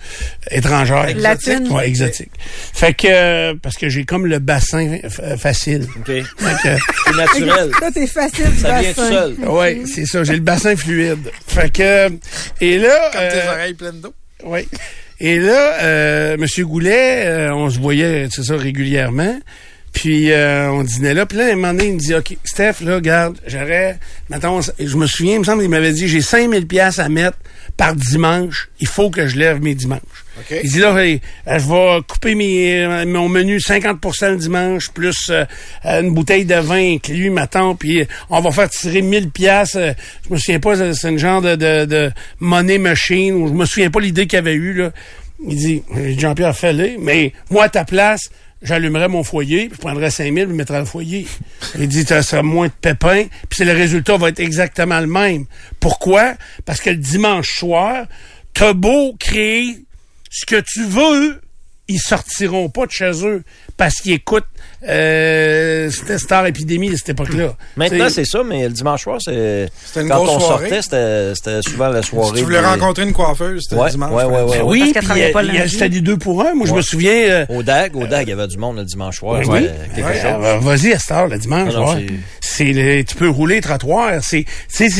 étrangères. 0.53 1.09
Latine. 1.17 1.67
Ouais, 1.73 1.89
exotiques. 1.89 2.31
Fait 2.41 2.95
que, 2.95 3.09
euh, 3.11 3.55
parce 3.61 3.77
que 3.77 3.89
j'ai 3.89 4.05
comme 4.05 4.27
le 4.27 4.39
bassin 4.39 4.99
fa- 5.09 5.37
facile. 5.37 5.89
OK. 5.99 6.07
Fait 6.07 6.23
que, 6.63 6.83
C'est 7.07 7.17
naturel. 7.17 7.71
Là, 7.81 7.91
t'es 7.93 8.07
facile, 8.07 8.47
Ça 8.61 8.81
vient 8.81 8.93
tout 8.93 9.01
seul. 9.09 9.35
ouais, 9.49 9.83
c'est 9.93 10.07
ça. 10.07 10.23
J'ai 10.23 10.35
le 10.35 10.41
bassin 10.41 10.77
fluide. 10.77 11.29
Fait 11.49 11.73
que, 11.73 12.11
et 12.61 12.79
là, 12.79 13.11
Comme 13.13 13.21
tes 13.29 13.41
euh, 13.43 13.53
oreilles 13.53 13.75
pleines 13.75 14.01
d'eau. 14.01 14.15
oui. 14.45 14.69
Et 15.21 15.41
là, 15.41 15.81
euh, 15.83 16.37
Monsieur 16.39 16.65
Goulet, 16.65 17.27
euh, 17.27 17.53
on 17.53 17.69
se 17.71 17.81
voyait, 17.81 18.29
c'est 18.31 18.45
ça, 18.45 18.57
régulièrement. 18.57 19.37
Puis 19.93 20.31
euh, 20.31 20.71
on 20.71 20.83
dînait 20.85 21.15
là. 21.15 21.27
Puis 21.27 21.39
là, 21.39 21.47
à 21.47 21.53
un 21.53 21.55
moment 21.57 21.73
donné, 21.73 21.87
il 21.89 21.95
me 21.95 21.99
dit, 21.99 22.15
OK, 22.15 22.37
Steph, 22.45 22.75
là, 22.83 22.97
regarde, 22.97 23.39
j'aurais... 23.47 23.99
Mettons, 24.31 24.61
je 24.79 24.97
me 24.97 25.07
souviens, 25.07 25.35
il 25.35 25.39
me 25.41 25.45
semble 25.45 25.63
qu'il 25.63 25.71
m'avait 25.71 25.93
dit, 25.93 26.07
j'ai 26.09 26.21
5000 26.21 26.67
pièces 26.67 26.99
à 26.99 27.09
mettre 27.09 27.39
par 27.77 27.95
dimanche. 27.95 28.69
Il 28.81 28.87
faut 28.87 29.11
que 29.11 29.27
je 29.27 29.37
lève 29.37 29.61
mes 29.63 29.75
dimanches. 29.75 30.01
Il 30.63 30.71
dit 30.71 30.79
là, 30.79 30.95
hey, 31.05 31.21
euh, 31.49 31.59
je 31.59 31.67
vais 31.69 32.03
couper 32.07 32.35
mes, 32.37 32.85
euh, 32.85 33.07
mon 33.07 33.29
menu 33.29 33.59
50% 33.59 34.31
le 34.31 34.37
dimanche, 34.37 34.91
plus 34.91 35.17
euh, 35.31 35.45
une 35.85 36.15
bouteille 36.15 36.45
de 36.45 36.55
vin 36.55 36.95
inclus, 36.95 37.31
maintenant, 37.31 37.75
puis 37.75 38.07
on 38.31 38.41
va 38.41 38.53
faire 38.53 38.71
tirer 38.71 39.03
1000 39.03 39.31
pièces. 39.31 39.77
je 39.77 40.33
me 40.33 40.39
souviens 40.39 40.61
pas, 40.61 40.93
c'est- 40.95 41.09
une 41.09 41.19
genre 41.19 41.43
de, 41.43 41.57
de, 41.57 41.87
de 41.87 42.11
money 42.39 42.79
machine, 42.79 43.35
ou 43.35 43.49
je 43.49 43.53
me 43.53 43.65
souviens 43.65 43.91
pas 43.91 43.99
l'idée 44.01 44.29
qu'il 44.29 44.39
avait 44.39 44.55
eu 44.55 44.75
là. 44.75 44.91
Il 45.45 45.57
dit, 45.57 45.83
Jean-Pierre, 46.19 46.57
fais-le, 46.57 46.99
mais 47.01 47.33
moi, 47.51 47.65
à 47.65 47.69
ta 47.69 47.85
place, 47.85 48.31
j'allumerais 48.63 49.09
mon 49.09 49.23
foyer, 49.25 49.69
puis 49.69 49.77
je 49.77 49.81
prendrais 49.81 50.11
5000 50.11 50.45
puis 50.45 50.53
je 50.53 50.57
mettrais 50.57 50.81
le 50.81 50.85
foyer. 50.85 51.27
Il 51.79 51.89
dit, 51.89 52.05
ça 52.05 52.23
sera 52.23 52.43
moins 52.43 52.67
de 52.67 52.73
pépins, 52.73 53.27
puis 53.49 53.65
le 53.65 53.73
résultat 53.73 54.17
va 54.17 54.29
être 54.29 54.41
exactement 54.41 55.01
le 55.01 55.07
même. 55.07 55.47
Pourquoi? 55.81 56.35
Parce 56.65 56.81
que 56.81 56.91
le 56.91 56.97
dimanche 56.97 57.59
soir, 57.59 58.07
t'as 58.55 58.73
beau 58.73 59.15
créer 59.19 59.85
ce 60.31 60.47
que 60.47 60.61
tu 60.61 60.85
veux, 60.85 61.41
ils 61.89 62.01
sortiront 62.01 62.69
pas 62.69 62.87
de 62.87 62.91
chez 62.91 63.27
eux 63.27 63.43
parce 63.77 63.97
qu'ils 63.97 64.13
écoutent 64.13 64.45
euh, 64.89 65.91
c'était 65.91 66.19
Star 66.19 66.47
Epidémie 66.47 66.91
à 66.93 66.97
cette 66.97 67.11
époque-là. 67.11 67.55
Maintenant, 67.77 68.09
c'est 68.11 68.25
ça, 68.25 68.41
mais 68.45 68.65
le 68.65 68.71
dimanche 68.75 69.03
soir, 69.03 69.19
c'est. 69.21 69.69
C'était 69.85 70.03
une 70.03 70.09
Quand 70.09 70.25
grosse 70.25 70.37
on 70.37 70.41
soirée. 70.41 70.69
sortait, 70.83 71.33
c'était 71.35 71.63
souvent 71.63 71.89
la 71.89 72.03
Si 72.03 72.11
soirée. 72.11 72.39
tu 72.39 72.45
voulais 72.45 72.61
des- 72.61 72.67
rencontrer 72.67 73.03
une 73.05 73.13
coiffeuse, 73.13 73.63
c'était 73.69 73.81
Ouais, 73.81 73.87
le 73.87 73.91
dimanche. 73.93 74.13
ouais, 74.13 74.25
ouais, 74.25 74.43
ouais. 74.43 74.61
oui, 74.65 74.93
Parce 74.95 75.07
puis 75.07 75.21
il 75.55 75.65
y 75.65 75.69
c'était 75.69 75.89
des 75.89 76.01
deux 76.01 76.17
pour 76.17 76.43
un. 76.43 76.55
Moi, 76.55 76.67
je 76.67 76.75
me 76.75 76.83
souviens. 76.83 77.13
euh, 77.13 77.47
Au 77.49 77.63
DAG, 77.63 77.97
au 77.97 78.07
DAG, 78.07 78.27
il 78.27 78.31
y 78.31 78.33
avait 78.33 78.47
du 78.47 78.59
monde 78.59 78.77
le 78.79 78.85
dimanche 78.85 79.19
soir. 79.19 79.41
Oui. 79.47 79.63
C'était 79.63 80.03
quelque 80.03 80.07
Ouais, 80.09 80.15
chose. 80.21 80.45
euh, 80.45 80.59
Vas-y 80.61 80.93
à 80.93 80.99
cette 80.99 81.11
heure, 81.11 81.27
le 81.29 81.39
dimanche. 81.39 81.73
Ah 81.77 81.79
non, 81.81 81.95
ouais. 81.95 82.07
c'est 82.41 82.73
le, 82.73 83.03
tu 83.05 83.15
peux 83.17 83.29
rouler 83.29 83.61
trottoir. 83.61 84.13
C'est, 84.23 84.45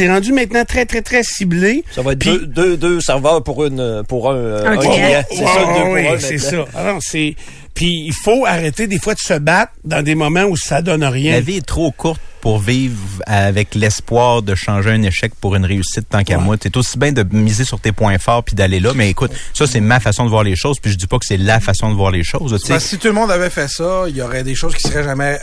rendu 0.09 0.33
maintenant 0.33 0.65
très, 0.65 0.87
très, 0.87 1.03
très 1.03 1.23
ciblé. 1.23 1.85
Ça 1.95 2.03
va 2.03 2.13
être 2.13 2.19
Puis- 2.21 2.31
deux, 2.31 2.47
deux, 2.47 2.77
deux 2.77 3.01
serveurs 3.01 3.43
pour 3.43 3.65
une 3.65 4.03
pour 4.09 4.31
un, 4.31 4.65
Un 4.65 4.77
client. 4.77 5.23
C'est 5.31 5.37
ça, 5.37 5.45
deux 5.45 5.85
pour 5.85 5.97
un. 6.13 6.19
c'est 6.19 6.39
ça. 6.39 6.65
Alors, 6.75 6.99
c'est, 7.01 7.35
puis 7.75 8.05
il 8.07 8.13
faut 8.13 8.45
arrêter 8.47 8.87
des 8.87 8.99
fois 8.99 9.15
de 9.15 9.21
se 9.21 9.35
battre 9.35 9.73
dans 9.85 10.03
des 10.03 10.15
moments 10.15 10.45
où 10.45 10.57
ça 10.57 10.83
donne 10.83 11.05
rien. 11.05 11.33
La 11.33 11.41
vie 11.41 11.57
est 11.59 11.67
trop 11.67 11.91
courte 11.91 12.21
pour 12.41 12.59
vivre 12.61 12.97
avec 13.27 13.75
l'espoir 13.75 14.43
de 14.43 14.55
changer 14.55 14.91
un 14.91 15.03
échec 15.03 15.33
pour 15.41 15.57
une 15.57 15.65
réussite 15.65 16.09
tant 16.09 16.23
qu'à 16.23 16.39
Ouais. 16.39 16.45
moi. 16.45 16.57
C'est 16.63 16.77
aussi 16.77 16.97
bien 16.99 17.11
de 17.13 17.25
miser 17.37 17.65
sur 17.65 17.81
tes 17.81 17.91
points 17.93 18.19
forts 18.19 18.45
puis 18.45 18.55
d'aller 18.55 18.79
là. 18.81 18.93
Mais 18.95 19.11
écoute, 19.11 19.33
ça, 19.55 19.67
c'est 19.67 19.81
ma 19.81 19.99
façon 20.01 20.25
de 20.25 20.31
voir 20.31 20.45
les 20.45 20.55
choses. 20.57 20.79
Puis 20.81 20.93
je 20.93 20.97
dis 20.97 21.07
pas 21.09 21.19
que 21.19 21.27
c'est 21.27 21.37
la 21.37 21.59
façon 21.61 21.91
de 21.91 21.95
voir 21.97 22.11
les 22.13 22.23
choses. 22.25 22.51
Parce 22.53 22.65
que 22.85 22.89
si 22.91 22.99
tout 22.99 23.09
le 23.09 23.15
monde 23.15 23.31
avait 23.31 23.51
fait 23.51 23.69
ça, 23.69 24.05
il 24.09 24.17
y 24.17 24.23
aurait 24.23 24.45
des 24.45 24.55
choses 24.55 24.75
qui 24.77 24.83
seraient 24.89 25.05
jamais 25.05 25.39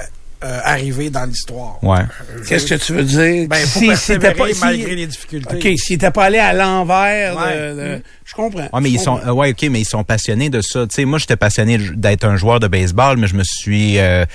euh, 0.45 0.59
arrivées 0.63 1.09
dans 1.09 1.25
l'histoire. 1.25 1.83
Ouais. 1.83 1.99
Qu'est-ce 2.47 2.67
que 2.67 2.75
tu 2.75 2.93
veux 2.93 3.03
dire? 3.03 3.47
Ben, 3.49 3.57
il 3.59 3.67
faut 3.67 3.79
Si- 3.79 3.97
si 3.97 4.19
pas- 4.19 4.33
si- 4.53 4.59
malgré 4.61 4.95
les 4.95 5.07
difficultés. 5.07 5.55
OK, 5.55 5.77
s'il 5.79 5.95
n'était 5.95 6.11
pas 6.11 6.25
allé 6.25 6.37
à 6.37 6.53
l'envers, 6.53 7.35
Ouais. 7.37 7.73
de- 7.73 8.01
je 8.23 8.33
comprends. 8.33 8.61
Ouais, 8.71 8.81
mais 8.81 8.91
ils 8.91 8.99
sont, 8.99 9.15
comprends. 9.15 9.29
euh, 9.29 9.33
ouais, 9.33 9.49
ok, 9.51 9.63
mais 9.71 9.81
ils 9.81 9.85
sont 9.85 10.03
passionnés 10.03 10.49
de 10.49 10.61
ça. 10.61 10.81
Tu 10.87 10.93
sais, 10.95 11.05
moi, 11.05 11.17
j'étais 11.19 11.35
passionné 11.35 11.77
d'être 11.77 12.25
un 12.25 12.35
joueur 12.37 12.59
de 12.59 12.67
baseball, 12.67 13.17
mais 13.17 13.27
je 13.27 13.35
me 13.35 13.43
suis, 13.43 13.97
euh, 13.97 14.25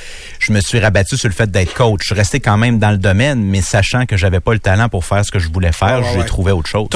je 0.40 0.52
me 0.52 0.60
suis 0.60 0.78
rabattu 0.80 1.16
sur 1.16 1.28
le 1.28 1.34
fait 1.34 1.50
d'être 1.50 1.74
coach. 1.74 2.00
Je 2.02 2.06
suis 2.06 2.14
resté 2.14 2.40
quand 2.40 2.56
même 2.56 2.78
dans 2.78 2.90
le 2.90 2.98
domaine, 2.98 3.42
mais 3.44 3.60
sachant 3.60 4.06
que 4.06 4.16
j'avais 4.16 4.40
pas 4.40 4.52
le 4.52 4.58
talent 4.58 4.88
pour 4.88 5.04
faire 5.04 5.24
ce 5.24 5.30
que 5.30 5.38
je 5.38 5.48
voulais 5.48 5.72
faire, 5.72 6.02
j'ai 6.12 6.18
ouais. 6.18 6.24
trouvé 6.24 6.52
autre 6.52 6.68
chose. 6.68 6.88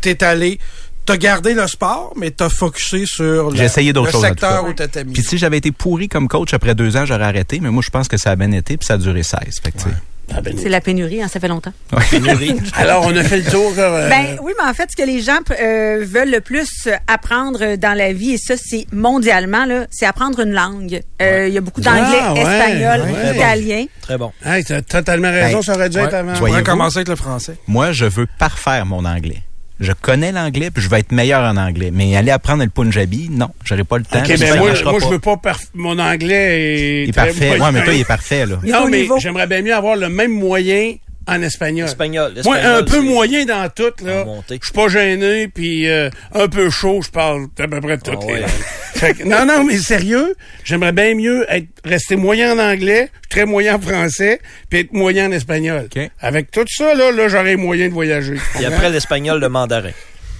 T'es 0.00 0.24
allé, 0.24 0.58
t'as 1.06 1.16
gardé 1.16 1.54
le 1.54 1.66
sport, 1.66 2.12
mais 2.16 2.30
t'as 2.30 2.48
focusé 2.48 3.06
sur 3.06 3.50
le, 3.50 3.60
essayé 3.62 3.92
choses, 3.94 4.20
secteur 4.20 4.64
où 4.66 4.72
t'étais 4.72 5.04
mis. 5.04 5.12
Puis 5.12 5.22
si 5.22 5.38
j'avais 5.38 5.58
été 5.58 5.70
pourri 5.72 6.08
comme 6.08 6.28
coach 6.28 6.52
après 6.52 6.74
deux 6.74 6.96
ans, 6.96 7.06
j'aurais 7.06 7.24
arrêté. 7.24 7.60
Mais 7.62 7.70
moi, 7.70 7.82
je 7.84 7.90
pense 7.90 8.08
que 8.08 8.16
ça 8.16 8.32
a 8.32 8.36
bien 8.36 8.52
été, 8.52 8.76
puis 8.76 8.86
ça 8.86 8.94
a 8.94 8.98
duré 8.98 9.22
16. 9.22 9.38
Fait 9.62 9.70
que, 9.72 9.78
tu 9.78 9.84
sais. 9.84 9.90
Ah, 10.34 10.40
ben, 10.40 10.56
C'est 10.60 10.68
la 10.68 10.80
pénurie, 10.80 11.22
hein, 11.22 11.28
ça 11.28 11.38
fait 11.38 11.46
longtemps. 11.46 11.72
Pénurie. 12.10 12.56
Alors, 12.74 13.06
on 13.06 13.16
a 13.16 13.22
fait 13.22 13.38
le 13.38 13.44
tour. 13.48 13.72
euh, 13.78 14.08
Ben 14.10 14.36
oui, 14.42 14.52
mais 14.60 14.68
en 14.68 14.74
fait, 14.74 14.90
ce 14.90 14.96
que 14.96 15.06
les 15.06 15.20
gens 15.20 15.38
euh, 15.52 16.04
veulent 16.04 16.32
le 16.32 16.40
plus 16.40 16.88
apprendre 17.06 17.76
dans 17.76 17.96
la 17.96 18.12
vie, 18.12 18.32
et 18.32 18.36
ça, 18.38 18.54
c'est 18.56 18.86
mondialement, 18.92 19.64
c'est 19.92 20.04
apprendre 20.04 20.40
une 20.40 20.50
langue. 20.52 21.00
Euh, 21.22 21.46
Il 21.46 21.54
y 21.54 21.58
a 21.58 21.60
beaucoup 21.60 21.80
d'anglais, 21.80 22.18
Ah, 22.20 22.32
ouais, 22.34 22.40
espagnol, 22.40 23.02
ouais. 23.02 23.36
italien. 23.36 23.84
Très 24.00 24.18
bon. 24.18 24.32
hey, 24.44 24.64
t'as 24.64 24.82
totalement 24.82 25.30
raison, 25.30 25.58
Ben, 25.58 25.62
ça 25.62 25.74
aurait 25.74 25.90
dû 25.90 25.98
Ouais. 25.98 26.04
être 26.06 26.14
avant. 26.14 26.34
Tu 26.56 26.62
commencer 26.64 26.98
avec 26.98 27.08
le 27.08 27.16
français. 27.16 27.56
Moi, 27.68 27.92
je 27.92 28.06
veux 28.06 28.26
parfaire 28.38 28.84
mon 28.84 29.04
anglais. 29.04 29.42
Je 29.78 29.92
connais 29.92 30.32
l'anglais, 30.32 30.70
puis 30.70 30.82
je 30.82 30.88
vais 30.88 31.00
être 31.00 31.12
meilleur 31.12 31.42
en 31.42 31.56
anglais. 31.56 31.90
Mais 31.92 32.16
aller 32.16 32.30
apprendre 32.30 32.62
le 32.64 32.70
punjabi, 32.70 33.28
non, 33.30 33.50
j'aurai 33.64 33.84
pas 33.84 33.98
le 33.98 34.04
temps. 34.04 34.18
OK, 34.20 34.24
puis 34.24 34.38
ben 34.38 34.52
ça 34.52 34.56
moi, 34.56 34.72
je 34.74 35.06
veux 35.06 35.18
pas... 35.18 35.34
perf- 35.34 35.68
Mon 35.74 35.98
anglais 35.98 36.62
est... 36.62 37.02
Il 37.04 37.08
est 37.10 37.12
parfait. 37.12 37.60
Ouais, 37.60 37.72
mais 37.72 37.84
toi, 37.84 37.92
il 37.92 38.00
est 38.00 38.04
parfait, 38.08 38.46
là. 38.46 38.58
Non, 38.64 38.88
mais 38.88 39.06
j'aimerais 39.18 39.46
bien 39.46 39.60
mieux 39.62 39.74
avoir 39.74 39.96
le 39.96 40.08
même 40.08 40.32
moyen 40.32 40.94
en 41.28 41.42
espagnol. 41.42 41.86
Espagnol. 41.86 42.34
Moi, 42.44 42.56
un 42.58 42.82
peu 42.82 43.00
moyen 43.00 43.44
dans 43.44 43.68
tout, 43.68 43.92
là. 44.04 44.24
Je 44.48 44.54
suis 44.62 44.72
pas 44.72 44.88
gêné, 44.88 45.48
puis 45.48 45.88
euh, 45.88 46.08
un 46.32 46.48
peu 46.48 46.70
chaud, 46.70 47.00
je 47.02 47.10
parle 47.10 47.46
à 47.58 47.66
peu 47.68 47.80
près 47.80 47.96
de 47.96 48.02
toutes 48.02 48.18
Ah 48.22 48.26
les 48.26 48.32
ouais. 48.34 48.40
langues. 48.40 48.50
Fait 48.94 49.14
que- 49.14 49.24
non, 49.24 49.44
non, 49.44 49.64
mais 49.64 49.76
sérieux, 49.78 50.34
j'aimerais 50.64 50.92
bien 50.92 51.14
mieux 51.14 51.44
être 51.50 51.66
rester 51.84 52.16
moyen 52.16 52.54
en 52.54 52.58
anglais, 52.72 53.10
très 53.28 53.44
moyen 53.44 53.74
en 53.76 53.80
français, 53.80 54.40
puis 54.70 54.80
être 54.80 54.92
moyen 54.92 55.28
en 55.28 55.32
espagnol. 55.32 55.88
OK. 55.94 56.10
Avec 56.20 56.50
tout 56.50 56.64
ça, 56.68 56.94
là, 56.94 57.10
là 57.10 57.28
j'aurais 57.28 57.56
moyen 57.56 57.88
de 57.88 57.92
voyager. 57.92 58.36
Et 58.60 58.64
après 58.64 58.88
l'espagnol, 58.90 59.40
le 59.40 59.48
mandarin. 59.48 59.90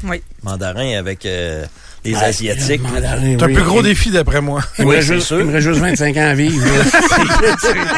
Oui. 0.04 0.22
Mandarin 0.42 0.98
avec 0.98 1.26
euh, 1.26 1.64
les 2.06 2.14
Ah, 2.16 2.24
Asiatiques. 2.26 2.80
C'est 2.84 3.42
un 3.42 3.46
oui. 3.46 3.54
plus 3.54 3.62
gros 3.62 3.82
défi, 3.82 4.10
d'après 4.10 4.40
moi. 4.40 4.62
Il 4.78 4.84
Oui, 4.84 4.96
c'est 4.98 5.14
juste, 5.14 5.26
sûr. 5.26 5.40
il 5.40 5.46
me 5.46 5.52
reste 5.52 5.66
juste 5.68 5.80
25 5.80 6.16
ans 6.16 6.28
à 6.28 6.34
vivre. 6.34 6.64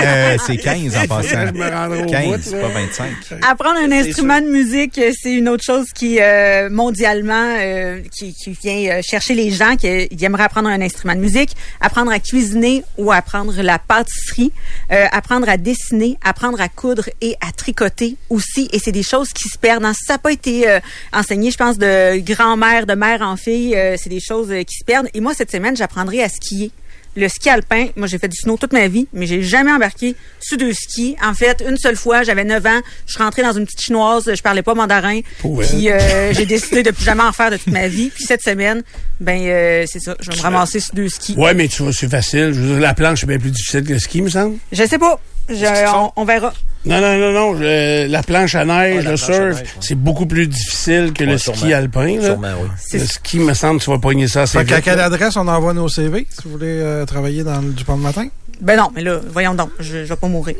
Euh, 0.01 0.37
c'est 0.47 0.57
15 0.57 0.97
en 0.97 1.07
passant. 1.07 1.47
Je 1.49 1.53
me 1.53 1.69
rendrai 1.71 2.03
au 2.03 2.07
15, 2.07 2.25
bout, 2.27 2.37
c'est 2.43 2.61
pas 2.61 2.69
25. 2.69 3.11
Apprendre 3.49 3.79
un 3.81 3.91
instrument 3.93 4.41
de 4.41 4.47
musique, 4.47 4.99
euh, 4.99 5.11
c'est 5.21 5.33
une 5.33 5.49
autre 5.49 5.65
chose 5.65 5.87
qui, 5.95 6.19
euh, 6.21 6.69
mondialement, 6.71 7.57
euh, 7.59 8.01
qui, 8.17 8.33
qui 8.35 8.51
vient 8.63 8.97
euh, 8.99 9.01
chercher 9.03 9.35
les 9.35 9.51
gens 9.51 9.77
qui, 9.77 10.09
qui 10.09 10.25
aimeraient 10.25 10.45
apprendre 10.45 10.69
un 10.69 10.81
instrument 10.81 11.15
de 11.15 11.21
musique. 11.21 11.51
Apprendre 11.81 12.11
à 12.13 12.19
cuisiner 12.21 12.85
ou 12.97 13.13
apprendre 13.13 13.55
la 13.61 13.79
pâtisserie. 13.79 14.53
Euh, 14.93 15.07
apprendre 15.13 15.49
à 15.49 15.57
dessiner, 15.57 16.17
apprendre 16.25 16.61
à 16.61 16.69
coudre 16.69 17.05
et 17.21 17.35
à 17.47 17.53
tricoter 17.53 18.17
aussi. 18.31 18.69
Et 18.73 18.79
c'est 18.79 18.93
des 18.93 19.03
choses 19.03 19.33
qui 19.33 19.49
se 19.49 19.59
perdent. 19.59 19.85
hein. 19.85 19.93
Ça 20.07 20.15
n'a 20.15 20.19
pas 20.19 20.33
été 20.33 20.69
euh, 20.69 20.81
enseigné, 21.13 21.51
je 21.51 21.57
pense, 21.57 21.79
de 21.79 22.19
grand-mère, 22.21 22.87
de 22.87 22.95
mère 22.95 23.23
en 23.23 23.37
fille. 23.37 23.77
C'est 23.99 24.11
des 24.11 24.21
choses 24.21 24.51
euh, 24.51 24.63
qui 24.63 24.77
se 24.77 24.85
perdent. 24.85 25.09
Et 25.15 25.21
moi, 25.21 25.35
cette 25.35 25.51
semaine, 25.51 25.77
j'apprendrai 25.77 26.23
à 26.23 26.29
skier. 26.29 26.71
Le 27.17 27.29
ski 27.29 27.49
alpin, 27.49 27.89
moi 27.97 28.07
j'ai 28.07 28.19
fait 28.19 28.29
du 28.29 28.37
snow 28.37 28.57
toute 28.57 28.73
ma 28.73 28.87
vie, 28.87 29.09
mais 29.13 29.27
j'ai 29.27 29.43
jamais 29.43 29.73
embarqué 29.73 30.15
sur 30.39 30.57
deux 30.57 30.73
skis. 30.73 31.17
En 31.21 31.35
fait, 31.35 31.65
une 31.67 31.77
seule 31.77 31.97
fois, 31.97 32.23
j'avais 32.23 32.45
9 32.45 32.65
ans, 32.67 32.81
je 33.07 33.15
suis 33.15 33.23
rentrée 33.23 33.43
dans 33.43 33.53
une 33.53 33.65
petite 33.65 33.81
chinoise, 33.81 34.31
je 34.33 34.41
parlais 34.41 34.63
pas 34.63 34.75
mandarin, 34.75 35.21
puis 35.41 35.91
euh, 35.91 36.33
j'ai 36.33 36.47
décidé 36.47 36.85
de 36.85 36.93
plus 36.93 37.05
jamais 37.05 37.25
en 37.25 37.33
faire 37.33 37.51
de 37.51 37.57
toute 37.57 37.73
ma 37.73 37.89
vie. 37.89 38.11
Puis 38.15 38.25
cette 38.25 38.43
semaine, 38.43 38.83
ben 39.21 39.41
euh, 39.41 39.85
c'est 39.89 40.01
ça, 40.01 40.17
je 40.21 40.31
vais 40.31 40.37
me 40.37 40.43
ramasser 40.43 40.79
sur 40.79 40.95
deux 40.95 41.09
skis. 41.09 41.35
Ouais, 41.37 41.55
mais 41.55 41.67
tu 41.67 41.83
vois, 41.83 41.93
c'est 41.93 42.09
facile. 42.09 42.53
Je 42.53 42.61
veux 42.61 42.69
dire, 42.75 42.81
la 42.81 42.95
planche 42.95 43.25
est 43.25 43.27
bien 43.27 43.39
plus 43.39 43.51
difficile 43.51 43.83
que 43.83 43.95
le 43.95 43.99
ski, 43.99 44.23
me 44.23 44.29
semble. 44.29 44.59
Je 44.71 44.85
sais 44.85 44.99
pas, 44.99 45.21
Je- 45.49 45.95
on, 45.95 46.13
on 46.17 46.25
verra. 46.25 46.53
Non, 46.85 47.01
non, 47.01 47.19
non, 47.19 47.33
non. 47.33 47.59
je- 47.59 48.07
la 48.07 48.23
planche 48.23 48.55
à 48.55 48.65
neige, 48.65 49.05
Ah, 49.07 49.09
le 49.09 49.15
à 49.15 49.17
surf, 49.17 49.39
neige, 49.39 49.55
ouais. 49.57 49.65
c'est 49.81 49.95
beaucoup 49.97 50.27
plus 50.27 50.47
difficile 50.47 51.13
que 51.13 51.25
Ouais, 51.25 51.31
le 51.33 51.39
sûrement. 51.39 51.59
ski 51.59 51.73
alpin. 51.73 52.17
Là. 52.17 52.23
Sûrement, 52.25 52.53
oui. 52.63 52.69
C'est 52.79 52.99
Le 52.99 53.07
ski, 53.07 53.39
me 53.41 53.55
semble, 53.55 53.81
tu 53.81 53.91
vas 53.91 53.99
pogner 53.99 54.29
ça 54.29 54.43
assez 54.43 54.59
Fait 54.59 54.65
vite. 54.65 54.85
quelle 54.85 55.01
adresse 55.01 55.37
on 55.37 55.47
envoie 55.49 55.75
nos 55.75 55.89
CV 55.89 56.27
si 56.31 56.45
vous 56.45 56.53
voulez 56.53 56.67
euh, 56.81 57.05
travailler 57.05 57.43
dans 57.45 57.61
le 57.61 57.73
Dupont 57.73 57.97
de 57.97 58.03
matin? 58.03 58.29
Ben 58.61 58.77
non, 58.77 58.91
mais 58.95 59.03
là, 59.03 59.21
voyons 59.31 59.55
donc, 59.55 59.71
je, 59.81 60.05
je 60.05 60.09
vais 60.09 60.17
pas 60.17 60.29
mourir. 60.29 60.57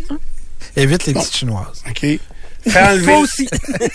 Évite 0.77 1.07
les 1.07 1.15
petites 1.15 1.37
chinoises. 1.37 1.83
OK. 1.89 2.07
Toi 2.65 3.19
aussi. 3.19 3.49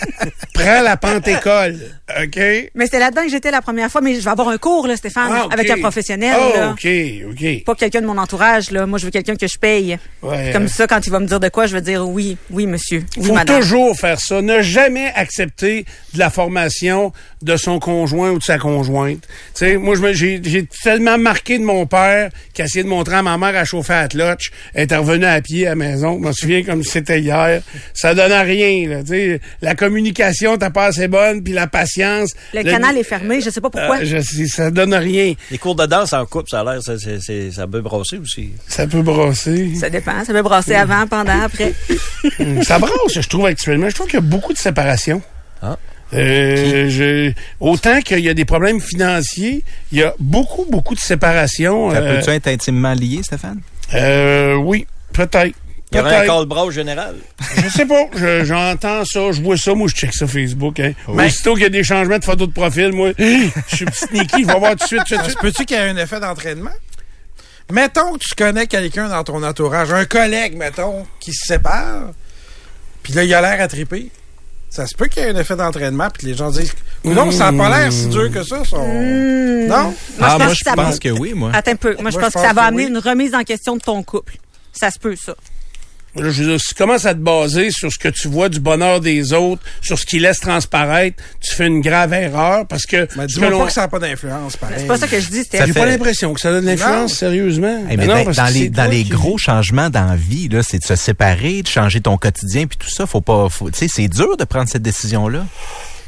Prends 0.54 0.80
la 0.82 0.96
pente 0.96 1.26
école. 1.28 1.76
OK? 2.22 2.38
mais 2.74 2.86
c'est 2.90 2.98
là-dedans 2.98 3.22
que 3.22 3.30
j'étais 3.30 3.50
la 3.50 3.62
première 3.62 3.90
fois, 3.90 4.00
mais 4.00 4.14
je 4.14 4.20
vais 4.20 4.30
avoir 4.30 4.48
un 4.48 4.58
cours, 4.58 4.86
là, 4.86 4.96
Stéphane, 4.96 5.30
Ah, 5.32 5.48
avec 5.50 5.68
un 5.70 5.78
professionnel. 5.78 6.36
Oh, 6.38 6.56
là. 6.56 6.70
OK, 6.72 6.86
OK. 7.30 7.64
Pas 7.64 7.74
quelqu'un 7.74 8.00
de 8.02 8.06
mon 8.06 8.18
entourage, 8.18 8.70
là. 8.70 8.86
Moi, 8.86 8.98
je 8.98 9.04
veux 9.06 9.10
quelqu'un 9.10 9.36
que 9.36 9.46
je 9.46 9.58
paye. 9.58 9.98
Ouais. 10.22 10.50
Comme 10.52 10.68
ça, 10.68 10.86
quand 10.86 11.06
il 11.06 11.10
va 11.10 11.20
me 11.20 11.26
dire 11.26 11.40
de 11.40 11.48
quoi, 11.48 11.66
je 11.66 11.72
vais 11.74 11.80
dire 11.82 12.06
oui, 12.08 12.36
oui, 12.50 12.66
monsieur. 12.66 13.04
Oui, 13.16 13.26
faut 13.28 13.34
madame. 13.34 13.58
toujours 13.60 13.96
faire 13.96 14.20
ça. 14.20 14.42
Ne 14.42 14.62
jamais 14.62 15.12
accepter 15.14 15.84
de 16.12 16.18
la 16.18 16.30
formation 16.30 17.12
de 17.44 17.56
son 17.56 17.78
conjoint 17.78 18.30
ou 18.30 18.38
de 18.38 18.42
sa 18.42 18.58
conjointe. 18.58 19.20
Tu 19.22 19.28
sais, 19.54 19.76
moi, 19.76 19.94
je 19.94 20.00
me- 20.00 20.12
j'ai 20.12 20.40
j'ai 20.42 20.66
tellement 20.82 21.18
marqué 21.18 21.58
de 21.58 21.64
mon 21.64 21.86
père 21.86 22.30
qui 22.52 22.62
a 22.62 22.64
essayé 22.64 22.82
de 22.82 22.88
montrer 22.88 23.16
à 23.16 23.22
ma 23.22 23.36
mère 23.38 23.54
à 23.56 23.64
chauffer 23.64 23.92
à 23.92 24.08
Tlotch. 24.08 24.50
Elle 24.72 24.90
est 24.92 24.96
revenue 24.96 25.26
à 25.26 25.40
pied 25.40 25.66
à 25.66 25.70
la 25.70 25.76
maison. 25.76 26.18
Je 26.20 26.26
me 26.28 26.32
souviens 26.32 26.62
comme 26.64 26.82
si 26.82 26.90
c'était 26.90 27.20
hier. 27.20 27.62
Ça 27.92 28.14
donne 28.14 28.32
à 28.32 28.40
rien, 28.42 28.88
là. 28.88 29.02
Tu 29.02 29.08
sais, 29.10 29.40
la 29.62 29.74
communication, 29.74 30.56
t'as 30.56 30.70
pas 30.70 30.86
assez 30.86 31.06
bonne, 31.06 31.42
puis 31.42 31.52
la 31.52 31.66
patience. 31.66 32.30
Le 32.52 32.62
canal 32.62 32.96
est 32.98 33.02
fermé, 33.04 33.40
je 33.40 33.50
sais 33.50 33.60
pas 33.60 33.70
pourquoi. 33.70 33.98
Euh, 33.98 34.04
je 34.04 34.20
sais, 34.20 34.46
ça 34.46 34.70
donne 34.70 34.94
rien. 34.94 35.34
Les 35.50 35.58
cours 35.58 35.74
de 35.76 35.86
danse 35.86 36.12
en 36.12 36.24
couple, 36.26 36.48
ça 36.50 36.60
a 36.60 36.64
l'air, 36.64 36.82
ça, 36.82 36.98
c'est- 36.98 37.20
c'est- 37.20 37.50
ça 37.50 37.66
peut 37.66 37.80
brasser 37.82 38.18
aussi. 38.18 38.50
Ça 38.66 38.86
peut 38.86 39.02
brasser. 39.02 39.74
Ça 39.74 39.90
dépend. 39.90 40.24
Ça 40.24 40.32
peut 40.32 40.42
brasser 40.42 40.74
avant, 40.74 41.06
pendant, 41.06 41.40
après. 41.42 41.74
Ça 42.62 42.78
brasse, 42.78 42.92
je 43.14 43.28
trouve, 43.28 43.46
actuellement. 43.46 43.88
Je 43.90 43.94
trouve 43.94 44.06
qu'il 44.06 44.14
y 44.14 44.22
a 44.22 44.26
beaucoup 44.26 44.52
de 44.52 44.58
séparation. 44.58 45.20
Ah. 45.62 45.76
Euh, 46.14 46.88
je, 46.88 47.32
autant 47.60 48.00
qu'il 48.00 48.20
y 48.20 48.28
a 48.28 48.34
des 48.34 48.44
problèmes 48.44 48.80
financiers, 48.80 49.64
il 49.92 49.98
y 49.98 50.02
a 50.02 50.14
beaucoup, 50.18 50.66
beaucoup 50.70 50.94
de 50.94 51.00
séparation. 51.00 51.90
Ça 51.90 51.96
euh, 51.98 52.16
peut-tu 52.20 52.30
être 52.30 52.46
intimement 52.48 52.94
lié, 52.94 53.20
Stéphane? 53.22 53.60
euh, 53.94 54.54
oui, 54.54 54.86
peut-être. 55.12 55.54
Il 55.92 55.96
y 55.96 56.00
avait 56.00 56.08
un 56.08 56.12
Peut-être. 56.20 56.26
call-bras 56.38 56.70
général. 56.72 57.14
Je 57.62 57.68
sais 57.68 57.86
pas. 57.86 58.06
Je- 58.16 58.44
J'entends 58.44 59.04
ça, 59.04 59.30
je 59.30 59.40
vois 59.40 59.56
ça, 59.56 59.74
moi 59.74 59.86
je 59.88 59.94
check 59.94 60.12
ça 60.12 60.26
Facebook. 60.26 60.80
Hein. 60.80 60.92
Mais- 61.08 61.26
Aussitôt 61.26 61.54
qu'il 61.54 61.62
y 61.62 61.66
a 61.66 61.68
des 61.68 61.84
changements 61.84 62.18
de 62.18 62.24
photos 62.24 62.48
de 62.48 62.52
profil, 62.52 62.90
moi, 62.92 63.12
je 63.18 63.50
suis 63.76 63.84
petit 63.84 64.06
sneaky, 64.08 64.42
je 64.42 64.46
vais 64.48 64.58
voir 64.58 64.72
tout 64.72 64.78
de 64.78 64.82
suite, 64.88 65.04
tout 65.06 65.16
de 65.16 65.22
suite. 65.22 65.38
peut-tu 65.40 65.64
qu'il 65.66 65.76
y 65.76 65.80
ait 65.80 65.88
un 65.88 65.96
effet 65.96 66.18
d'entraînement? 66.18 66.72
Mettons 67.70 68.14
que 68.14 68.18
tu 68.18 68.34
connais 68.36 68.66
quelqu'un 68.66 69.08
dans 69.08 69.22
ton 69.22 69.40
entourage, 69.42 69.92
un 69.92 70.04
collègue, 70.04 70.56
mettons, 70.56 71.06
qui 71.20 71.32
se 71.32 71.46
sépare, 71.46 72.10
puis 73.04 73.12
là, 73.12 73.22
il 73.24 73.32
a 73.32 73.40
l'air 73.40 73.60
à 73.62 73.68
triper. 73.68 74.10
Ça 74.74 74.88
se 74.88 74.94
peut 74.96 75.06
qu'il 75.06 75.22
y 75.22 75.26
ait 75.26 75.30
un 75.30 75.36
effet 75.38 75.54
d'entraînement, 75.54 76.08
puis 76.10 76.22
que 76.24 76.26
les 76.26 76.34
gens 76.34 76.50
disent 76.50 76.74
Non, 77.04 77.30
ça 77.30 77.52
n'a 77.52 77.62
pas 77.62 77.78
l'air 77.78 77.92
si 77.92 78.08
dur 78.08 78.28
que 78.32 78.42
ça. 78.42 78.64
son- 78.64 78.78
Hmm. 78.84 79.66
Non? 79.68 79.84
Moi, 79.84 79.94
ah, 79.94 79.94
je 80.18 80.18
moi, 80.20 80.38
pense 80.38 80.54
je 80.54 80.64
que 80.64 80.70
ça 80.70 80.74
pense 80.74 80.92
va- 80.94 80.98
que 80.98 81.08
oui, 81.10 81.32
moi. 81.32 81.50
Attends 81.54 81.70
un 81.70 81.76
peu. 81.76 81.94
Moi, 82.00 82.10
je 82.10 82.16
Moi, 82.18 82.22
pense 82.24 82.32
je 82.32 82.38
que 82.38 82.40
ça 82.48 82.52
va 82.52 82.62
que 82.62 82.66
amener 82.68 82.84
oui. 82.86 82.90
une 82.90 82.98
remise 82.98 83.34
en 83.36 83.42
question 83.44 83.76
de 83.76 83.80
ton 83.82 84.02
couple. 84.02 84.34
Ça 84.72 84.90
se 84.90 84.98
peut, 84.98 85.14
ça. 85.14 85.36
Je 86.16 86.22
veux 86.22 86.46
dire, 86.50 86.60
si 86.60 86.68
tu 86.68 86.74
commences 86.74 87.06
à 87.06 87.14
te 87.14 87.18
baser 87.18 87.70
sur 87.70 87.90
ce 87.92 87.98
que 87.98 88.08
tu 88.08 88.28
vois 88.28 88.48
du 88.48 88.60
bonheur 88.60 89.00
des 89.00 89.32
autres, 89.32 89.62
sur 89.82 89.98
ce 89.98 90.06
qu'ils 90.06 90.22
laissent 90.22 90.40
transparaître, 90.40 91.22
tu 91.40 91.54
fais 91.54 91.66
une 91.66 91.80
grave 91.80 92.12
erreur 92.12 92.66
parce 92.68 92.86
que... 92.86 93.08
Mais 93.16 93.22
ce 93.22 93.34
dis-moi 93.34 93.48
que 93.48 93.52
l'on- 93.52 93.58
pas 93.60 93.66
que 93.66 93.72
ça 93.72 93.80
n'a 93.82 93.88
pas 93.88 93.98
d'influence, 93.98 94.56
pareil. 94.56 94.76
C'est 94.78 94.86
pas 94.86 94.96
ça 94.98 95.08
que 95.08 95.18
je 95.20 95.28
dis. 95.28 95.42
J'ai 95.50 95.58
fait- 95.58 95.72
pas 95.72 95.86
l'impression 95.86 96.32
que 96.32 96.40
ça 96.40 96.50
donne 96.52 96.64
l'influence, 96.66 97.14
sérieusement. 97.14 97.84
Eh, 97.90 97.96
mais 97.96 98.06
Ben 98.06 98.06
non, 98.08 98.14
dans, 98.18 98.24
parce 98.26 98.36
dans 98.36 98.46
que 98.46 98.52
les, 98.52 98.68
dans 98.68 98.90
les 98.90 99.02
qui- 99.04 99.10
gros 99.10 99.38
changements 99.38 99.90
dans 99.90 100.04
la 100.06 100.16
vie, 100.16 100.48
là, 100.48 100.62
c'est 100.62 100.78
de 100.78 100.84
se 100.84 100.94
séparer, 100.96 101.62
de 101.62 101.68
changer 101.68 102.00
ton 102.00 102.16
quotidien, 102.16 102.66
puis 102.66 102.78
tout 102.78 102.90
ça, 102.90 103.06
faut 103.06 103.20
pas, 103.20 103.48
faut, 103.48 103.70
tu 103.70 103.78
sais, 103.78 103.86
c'est 103.92 104.08
dur 104.08 104.36
de 104.36 104.44
prendre 104.44 104.68
cette 104.68 104.82
décision-là. 104.82 105.44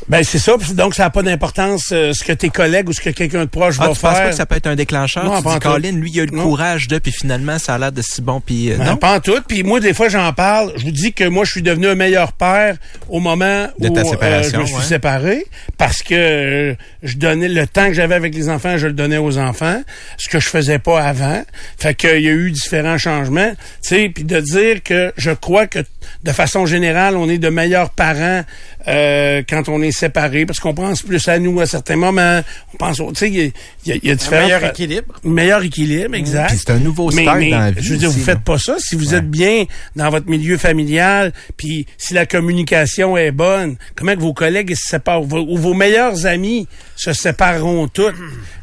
Ben 0.08 0.22
c'est 0.22 0.38
ça, 0.38 0.52
donc 0.74 0.94
ça 0.94 1.04
n'a 1.04 1.10
pas 1.10 1.22
d'importance 1.22 1.88
euh, 1.90 2.12
ce 2.12 2.22
que 2.22 2.32
tes 2.32 2.48
collègues 2.48 2.88
ou 2.88 2.92
ce 2.92 3.00
que 3.00 3.10
quelqu'un 3.10 3.40
de 3.40 3.50
proche 3.50 3.74
Ah, 3.80 3.88
va 3.88 3.94
tu 3.94 4.00
penses 4.00 4.12
faire. 4.14 4.22
pas 4.24 4.28
que 4.30 4.36
ça 4.36 4.46
peut 4.46 4.54
être 4.54 4.68
un 4.68 4.76
déclencheur? 4.76 5.24
Non, 5.24 5.42
tu 5.42 5.48
dis. 5.48 5.58
Colin, 5.58 5.92
lui, 5.92 6.10
il 6.12 6.20
a 6.20 6.22
eu 6.22 6.26
le 6.26 6.36
Non. 6.36 6.44
courage 6.44 6.86
de, 6.86 6.98
puis 7.00 7.10
finalement, 7.10 7.58
ça 7.58 7.74
a 7.74 7.78
l'air 7.78 7.90
de 7.90 8.02
si 8.02 8.22
bon, 8.22 8.40
puis 8.40 8.70
euh, 8.72 8.76
Ben, 8.76 8.84
non? 8.84 8.96
Pas 8.98 9.16
en 9.16 9.20
tout. 9.20 9.40
Puis 9.48 9.64
moi, 9.64 9.80
des 9.80 9.94
fois, 9.94 10.08
j'en 10.08 10.32
parle. 10.32 10.72
Je 10.76 10.84
vous 10.84 10.92
dis 10.92 11.12
que 11.12 11.24
moi, 11.24 11.44
je 11.44 11.50
suis 11.50 11.62
devenu 11.62 11.88
un 11.88 11.96
meilleur 11.96 12.32
père 12.34 12.76
au 13.08 13.18
moment 13.18 13.66
De 13.80 13.88
où 13.88 13.94
ta 13.94 14.02
euh, 14.02 14.04
séparation, 14.04 14.58
je 14.58 14.62
me 14.62 14.66
suis 14.66 14.76
ouais. 14.76 14.82
séparé 14.84 15.44
parce 15.76 16.02
que 16.02 16.14
euh, 16.14 16.74
je 17.02 17.16
donnais 17.16 17.48
le 17.48 17.66
temps 17.66 17.86
que 17.88 17.94
j'avais 17.94 18.14
avec 18.14 18.32
les 18.32 18.48
enfants, 18.48 18.76
je 18.78 18.86
le 18.86 18.92
donnais 18.92 19.18
aux 19.18 19.38
enfants, 19.38 19.82
ce 20.18 20.28
que 20.28 20.38
je 20.38 20.48
faisais 20.48 20.78
pas 20.78 21.00
avant. 21.02 21.42
Fait 21.78 21.94
qu'il 21.94 22.20
y 22.22 22.28
a 22.28 22.32
eu 22.32 22.52
différents 22.52 22.98
changements. 22.98 23.50
Tu 23.82 23.88
sais, 23.88 24.10
puis 24.14 24.22
de 24.22 24.38
dire 24.40 24.84
que 24.84 25.12
je 25.16 25.32
crois 25.32 25.66
que 25.66 25.80
de 26.22 26.30
façon 26.32 26.64
générale, 26.66 27.16
on 27.16 27.28
est 27.28 27.38
de 27.38 27.48
meilleurs 27.48 27.90
parents 27.90 28.42
euh, 28.86 29.42
quand 29.48 29.68
on 29.68 29.82
est 29.82 29.85
séparés 29.92 30.46
parce 30.46 30.58
qu'on 30.60 30.74
pense 30.74 31.02
plus 31.02 31.26
à 31.28 31.38
nous 31.38 31.60
à 31.60 31.66
certains 31.66 31.96
moments. 31.96 32.42
On 32.74 32.76
pense, 32.76 33.00
au- 33.00 33.12
tu 33.12 33.18
sais, 33.18 33.28
il 33.30 33.34
y 33.36 33.40
a, 33.40 33.44
il 33.84 33.88
y 33.88 33.92
a- 33.92 33.94
il 34.02 34.06
y 34.06 34.10
a 34.10 34.12
Un 34.12 34.16
différents 34.16 34.42
meilleur 34.46 34.64
équilibre. 34.64 35.14
meilleur 35.24 35.62
équilibre, 35.62 36.14
exact. 36.14 36.54
C'est 36.56 36.70
un 36.70 36.78
nouveau 36.78 37.10
mais, 37.12 37.24
dans 37.24 37.34
la 37.34 37.70
vie 37.70 37.82
je 37.82 37.92
veux 37.92 37.98
dire, 37.98 38.08
aussi, 38.08 38.18
vous 38.18 38.24
faites 38.24 38.40
pas 38.42 38.58
ça. 38.58 38.76
Si 38.78 38.94
vous 38.96 39.10
Ouais. 39.12 39.18
êtes 39.18 39.30
bien 39.30 39.64
dans 39.94 40.10
votre 40.10 40.26
milieu 40.28 40.58
familial, 40.58 41.32
puis 41.56 41.86
si 41.98 42.14
la 42.14 42.26
communication 42.26 43.16
est 43.16 43.30
bonne, 43.32 43.76
comment 43.94 44.14
que 44.14 44.20
vos 44.20 44.34
collègues 44.34 44.74
se 44.74 44.88
séparent 44.88 45.22
vos- 45.22 45.46
ou 45.48 45.56
vos 45.58 45.74
meilleurs 45.74 46.26
amis 46.26 46.68
se 46.96 47.12
sépareront 47.12 47.88
tous. 47.88 48.12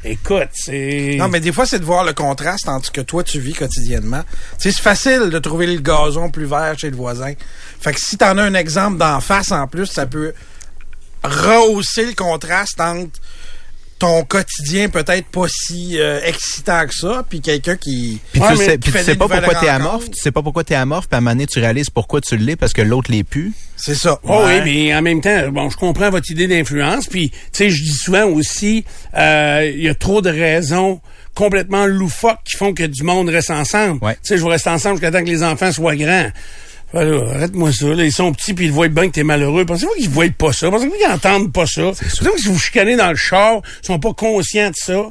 Écoute, 0.04 0.50
c'est 0.54 1.16
Non, 1.18 1.30
mais 1.30 1.40
des 1.40 1.52
fois, 1.52 1.66
c'est 1.66 1.80
de 1.80 1.86
voir 1.86 2.04
le 2.04 2.14
contraste 2.14 2.68
entre 2.68 2.88
ce 2.88 2.92
que 2.92 3.02
toi, 3.02 3.24
tu 3.24 3.40
vis 3.40 3.54
quotidiennement. 3.54 4.22
Tu 4.60 4.70
sais, 4.70 4.72
c'est 4.72 4.82
facile 4.82 5.30
de 5.32 5.40
trouver 5.40 5.68
le 5.68 5.80
gazon 5.80 6.30
plus 6.30 6.46
vert 6.46 6.78
chez 6.78 6.90
le 6.90 6.96
voisin. 6.98 7.34
Fait 7.80 7.94
que 7.94 8.00
si 8.00 8.18
t'en 8.18 8.38
as 8.38 8.44
un 8.44 8.54
exemple 8.54 8.98
d'en 8.98 9.20
face, 9.20 9.52
en 9.52 9.68
plus, 9.68 9.86
ça 9.86 10.06
peut 10.06 10.34
rehausser 11.24 12.06
le 12.06 12.14
contraste 12.14 12.80
entre 12.80 13.20
ton 14.00 14.26
quotidien 14.26 14.90
peut-être 14.90 15.28
pas 15.28 15.46
si 15.48 15.98
euh, 15.98 16.20
excitant 16.26 16.86
que 16.88 16.94
ça, 16.94 17.24
puis 17.30 17.40
quelqu'un 17.40 17.78
qui... 17.78 18.20
Puis 18.34 18.42
tu 18.42 18.48
mais 18.50 18.56
sais, 18.58 18.78
qui 18.78 18.92
puis 18.92 19.00
tu 19.00 19.06
sais 19.06 19.16
pas 19.16 19.30
pourquoi 19.30 19.56
t'es 19.56 19.70
amorphe, 19.70 20.10
tu 20.12 20.22
sais 20.22 20.32
pas 20.32 20.42
pourquoi 20.42 20.64
t'es 20.66 20.76
amorphe, 20.76 21.08
puis 21.08 21.16
à 21.16 21.20
un 21.20 21.22
moment 21.22 21.32
donné, 21.32 21.46
tu 21.46 21.60
réalises 21.60 21.90
pourquoi 21.90 22.20
tu 22.20 22.36
l'es, 22.36 22.58
parce 22.58 22.74
que 22.74 22.82
l'autre 22.82 23.10
l'est 23.12 23.24
plus. 23.24 23.54
C'est 23.78 23.96
ça. 23.96 24.20
Oh 24.24 24.44
Ouais. 24.44 24.62
oui, 24.62 24.88
mais 24.90 24.96
en 24.96 25.02
même 25.02 25.22
temps, 25.22 25.48
bon, 25.52 25.70
je 25.70 25.78
comprends 25.78 26.10
votre 26.10 26.30
idée 26.30 26.48
d'influence. 26.48 27.08
Puis, 27.08 27.30
tu 27.30 27.38
sais, 27.54 27.70
je 27.70 27.82
dis 27.82 27.94
souvent 27.94 28.26
aussi, 28.26 28.84
euh, 29.16 29.72
il 29.74 29.82
y 29.84 29.88
a 29.90 29.96
trop 29.96 30.22
de 30.22 30.30
raisons 30.30 31.00
complètement 31.34 31.86
loufoques 31.86 32.40
qui 32.44 32.58
font 32.58 32.74
que 32.74 32.84
du 32.84 33.04
monde 33.04 33.30
reste 33.30 33.52
ensemble. 33.52 34.04
Ouais. 34.04 34.16
Tu 34.16 34.20
sais, 34.24 34.38
je 34.38 34.44
vais 34.44 34.50
rester 34.52 34.70
ensemble 34.70 34.96
jusqu'à 34.98 35.12
temps 35.12 35.24
que 35.24 35.30
les 35.30 35.44
enfants 35.44 35.72
soient 35.72 35.96
grands. 35.96 36.30
Voilà, 36.94 37.28
arrête-moi 37.32 37.72
ça. 37.72 37.88
Là, 37.88 38.04
ils 38.06 38.12
sont 38.12 38.32
petits 38.34 38.54
puis 38.54 38.66
ils 38.66 38.72
voient 38.72 38.88
bien 38.88 39.08
que 39.08 39.14
t'es 39.14 39.24
malheureux. 39.24 39.66
Pensez-vous 39.66 39.94
qu'ils 39.98 40.10
voient 40.10 40.26
pas 40.38 40.54
ça? 40.54 40.70
Pensez-vous 40.70 40.94
qu'ils 40.94 41.12
entendent 41.12 41.52
pas 41.52 41.66
ça? 41.66 41.82
Pensez-vous 41.82 42.32
que 42.34 42.40
si 42.40 42.48
vous 42.48 42.60
chicanez 42.60 42.96
dans 42.96 43.10
le 43.10 43.16
char, 43.16 43.62
ils 43.82 43.88
sont 43.88 44.00
pas 44.00 44.14
conscients 44.14 44.70
de 44.70 44.76
ça? 44.76 45.02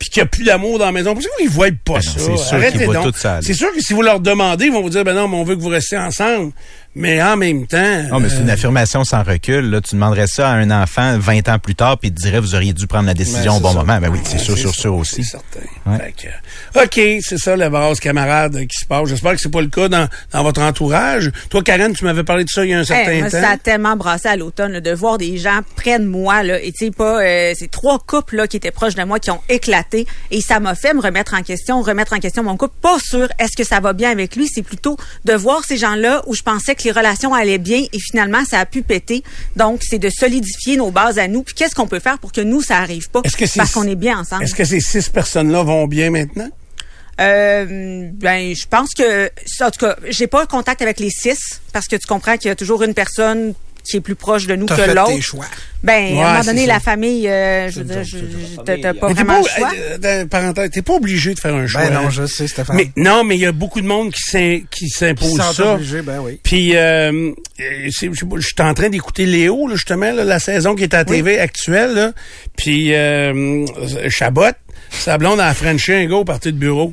Puis 0.00 0.10
qu'il 0.10 0.20
n'y 0.20 0.26
a 0.26 0.30
plus 0.30 0.44
d'amour 0.44 0.78
dans 0.78 0.86
la 0.86 0.92
maison? 0.92 1.14
Pensez-vous 1.14 1.36
qu'ils 1.38 1.50
voient 1.50 1.68
pas 1.84 1.94
Ben 1.94 2.00
ça? 2.02 2.10
c'est 2.18 2.36
sûr 2.36 2.70
qu'ils 2.72 2.84
voient 2.86 3.02
tout 3.04 3.12
ça. 3.16 3.38
C'est 3.40 3.54
sûr 3.54 3.72
que 3.72 3.80
si 3.80 3.92
vous 3.92 4.02
leur 4.02 4.18
demandez, 4.18 4.66
ils 4.66 4.72
vont 4.72 4.82
vous 4.82 4.90
dire, 4.90 5.04
ben 5.04 5.14
non, 5.14 5.28
mais 5.28 5.36
on 5.36 5.44
veut 5.44 5.54
que 5.54 5.60
vous 5.60 5.68
restiez 5.68 5.98
ensemble. 5.98 6.52
Mais 6.98 7.22
en 7.22 7.36
même 7.36 7.66
temps... 7.66 8.02
Oh, 8.12 8.18
mais 8.18 8.28
c'est 8.28 8.40
une 8.40 8.50
euh, 8.50 8.54
affirmation 8.54 9.04
sans 9.04 9.22
recul. 9.22 9.70
Là. 9.70 9.80
Tu 9.80 9.94
demanderais 9.94 10.26
ça 10.26 10.50
à 10.50 10.54
un 10.54 10.70
enfant 10.70 11.16
20 11.18 11.48
ans 11.48 11.58
plus 11.58 11.74
tard, 11.74 11.98
puis 11.98 12.08
il 12.08 12.14
te 12.14 12.20
dirait, 12.20 12.40
vous 12.40 12.54
auriez 12.54 12.72
dû 12.72 12.86
prendre 12.86 13.06
la 13.06 13.14
décision 13.14 13.52
Ben, 13.52 13.56
au 13.58 13.60
bon 13.60 13.68
c'est 13.68 13.74
ça. 13.74 13.80
moment. 13.84 14.00
Ben 14.00 14.08
oui, 14.10 14.18
c'est 14.24 14.38
sûr, 14.38 14.58
sûr, 14.58 14.74
ça, 14.74 14.80
sûr 14.80 14.94
aussi. 14.96 15.22
C'est 15.24 15.30
certain. 15.30 15.60
Ouais. 15.86 15.98
Fait 15.98 16.28
que, 16.82 16.84
OK, 16.84 17.22
c'est 17.22 17.38
ça 17.38 17.56
la 17.56 17.70
base 17.70 18.00
camarade 18.00 18.56
euh, 18.56 18.64
qui 18.66 18.76
se 18.80 18.86
passe. 18.86 19.08
J'espère 19.08 19.32
que 19.32 19.40
c'est 19.40 19.50
pas 19.50 19.60
le 19.62 19.68
cas 19.68 19.88
dans, 19.88 20.08
dans 20.32 20.42
votre 20.42 20.60
entourage. 20.60 21.30
Toi, 21.50 21.62
Karen, 21.62 21.92
tu 21.94 22.04
m'avais 22.04 22.24
parlé 22.24 22.44
de 22.44 22.50
ça 22.50 22.64
il 22.64 22.70
y 22.70 22.74
a 22.74 22.78
un 22.80 22.84
certain 22.84 23.10
Hey, 23.12 23.20
moi, 23.20 23.30
temps. 23.30 23.40
ça 23.40 23.50
a 23.50 23.56
tellement 23.56 23.96
brassé 23.96 24.28
à 24.28 24.36
l'automne 24.36 24.72
là, 24.72 24.80
de 24.80 24.90
voir 24.92 25.18
des 25.18 25.38
gens 25.38 25.60
près 25.76 25.98
de 25.98 26.04
moi 26.06 26.42
là, 26.42 26.60
et 26.60 26.72
tu 26.72 26.86
sais 26.86 26.90
pas 26.90 27.22
euh, 27.22 27.52
c'est 27.56 27.70
trois 27.70 27.98
couples 27.98 28.36
là 28.36 28.46
qui 28.48 28.56
étaient 28.56 28.70
proches 28.72 28.94
de 28.96 29.04
moi 29.04 29.18
qui 29.20 29.30
ont 29.30 29.40
éclaté 29.48 30.06
et 30.30 30.40
ça 30.40 30.58
m'a 30.60 30.74
fait 30.74 30.94
me 30.94 31.00
remettre 31.00 31.34
en 31.34 31.42
question, 31.42 31.80
remettre 31.80 32.12
en 32.12 32.18
question 32.18 32.42
mon 32.42 32.56
couple. 32.56 32.74
Pas 32.82 32.98
sûr 33.00 33.28
est-ce 33.38 33.56
que 33.56 33.64
ça 33.64 33.78
va 33.80 33.92
bien 33.92 34.10
avec 34.10 34.34
lui, 34.36 34.48
c'est 34.52 34.62
plutôt 34.62 34.96
de 35.24 35.32
voir 35.34 35.62
ces 35.64 35.76
gens-là 35.76 36.22
où 36.26 36.34
je 36.34 36.42
pensais 36.42 36.74
que 36.74 36.82
les 36.88 36.92
relations 36.92 37.34
allaient 37.34 37.58
bien 37.58 37.84
et 37.92 37.98
finalement 37.98 38.44
ça 38.44 38.60
a 38.60 38.66
pu 38.66 38.82
péter. 38.82 39.22
Donc 39.56 39.82
c'est 39.82 39.98
de 39.98 40.08
solidifier 40.08 40.76
nos 40.76 40.90
bases 40.90 41.18
à 41.18 41.28
nous. 41.28 41.42
Puis 41.42 41.54
qu'est-ce 41.54 41.74
qu'on 41.74 41.86
peut 41.86 42.00
faire 42.00 42.18
pour 42.18 42.32
que 42.32 42.40
nous 42.40 42.62
ça 42.62 42.78
arrive 42.78 43.10
pas? 43.10 43.20
Que 43.22 43.56
parce 43.56 43.72
qu'on 43.72 43.86
est 43.86 43.94
bien 43.94 44.18
ensemble. 44.18 44.44
Est-ce 44.44 44.54
que 44.54 44.64
ces 44.64 44.80
six 44.80 45.08
personnes-là 45.08 45.62
vont 45.62 45.86
bien 45.86 46.10
maintenant? 46.10 46.48
Euh, 47.20 48.08
ben, 48.12 48.54
je 48.54 48.66
pense 48.66 48.94
que, 48.94 49.26
en 49.60 49.70
tout 49.70 49.80
cas, 49.80 49.96
j'ai 50.08 50.28
pas 50.28 50.46
contact 50.46 50.82
avec 50.82 51.00
les 51.00 51.10
six 51.10 51.60
parce 51.72 51.88
que 51.88 51.96
tu 51.96 52.06
comprends 52.06 52.36
qu'il 52.36 52.46
y 52.46 52.52
a 52.52 52.54
toujours 52.54 52.84
une 52.84 52.94
personne 52.94 53.54
qui 53.90 53.96
est 53.98 54.00
plus 54.00 54.14
proche 54.14 54.46
de 54.46 54.54
nous 54.56 54.66
que 54.66 54.74
l'autre. 54.94 55.14
tes 55.14 55.20
choix. 55.20 55.46
Ben, 55.82 56.14
Ouais, 56.16 56.20
à 56.22 56.26
un 56.26 56.32
moment 56.32 56.44
donné, 56.44 56.62
ça. 56.62 56.66
la 56.72 56.80
famille, 56.80 57.28
euh, 57.28 57.70
je 57.70 57.80
veux 57.80 57.84
dire, 57.84 58.02
t'as 58.64 58.76
pas 58.94 59.08
Mais 59.08 59.14
t'es 59.14 59.22
vraiment 59.22 59.38
le 59.38 59.44
pas, 59.44 59.56
choix? 59.56 59.70
euh, 60.04 60.26
parenthèse, 60.26 60.70
t'es 60.70 60.82
pas 60.82 60.94
obligé 60.94 61.34
de 61.34 61.38
faire 61.38 61.54
un 61.54 61.66
choix. 61.68 61.82
Ben 61.82 61.94
non, 61.94 62.06
hein. 62.06 62.10
je 62.10 62.26
sais, 62.26 62.48
Stéphane. 62.48 62.76
Mais 62.76 62.90
non, 62.96 63.22
mais 63.22 63.36
il 63.36 63.40
y 63.42 63.46
a 63.46 63.52
beaucoup 63.52 63.80
de 63.80 63.86
monde 63.86 64.12
qui 64.12 64.20
s'im- 64.22 64.62
qui 64.70 64.86
Ils 64.86 64.90
s'impose 64.90 65.40
ça. 65.54 65.74
obligés, 65.74 66.02
ben 66.02 66.18
oui. 66.20 66.40
Puis, 66.42 66.74
euh, 66.76 67.30
euh, 67.60 67.88
je 67.88 67.90
suis 67.90 68.54
en 68.60 68.74
train 68.74 68.88
d'écouter 68.88 69.24
Léo, 69.26 69.68
là, 69.68 69.76
justement, 69.76 70.10
là, 70.12 70.24
la 70.24 70.40
saison 70.40 70.74
qui 70.74 70.82
est 70.82 70.94
à 70.94 70.98
la 70.98 71.04
TV 71.04 71.38
actuelle. 71.38 71.94
Là. 71.94 72.12
Puis, 72.56 72.92
euh, 72.94 73.64
Chabot, 74.08 74.42
sa 74.90 75.18
blonde 75.18 75.40
a 75.40 75.52
Frenché 75.54 75.94
un 75.94 76.06
gars 76.06 76.16
au 76.16 76.24
parti 76.24 76.52
de 76.52 76.58
bureau. 76.58 76.92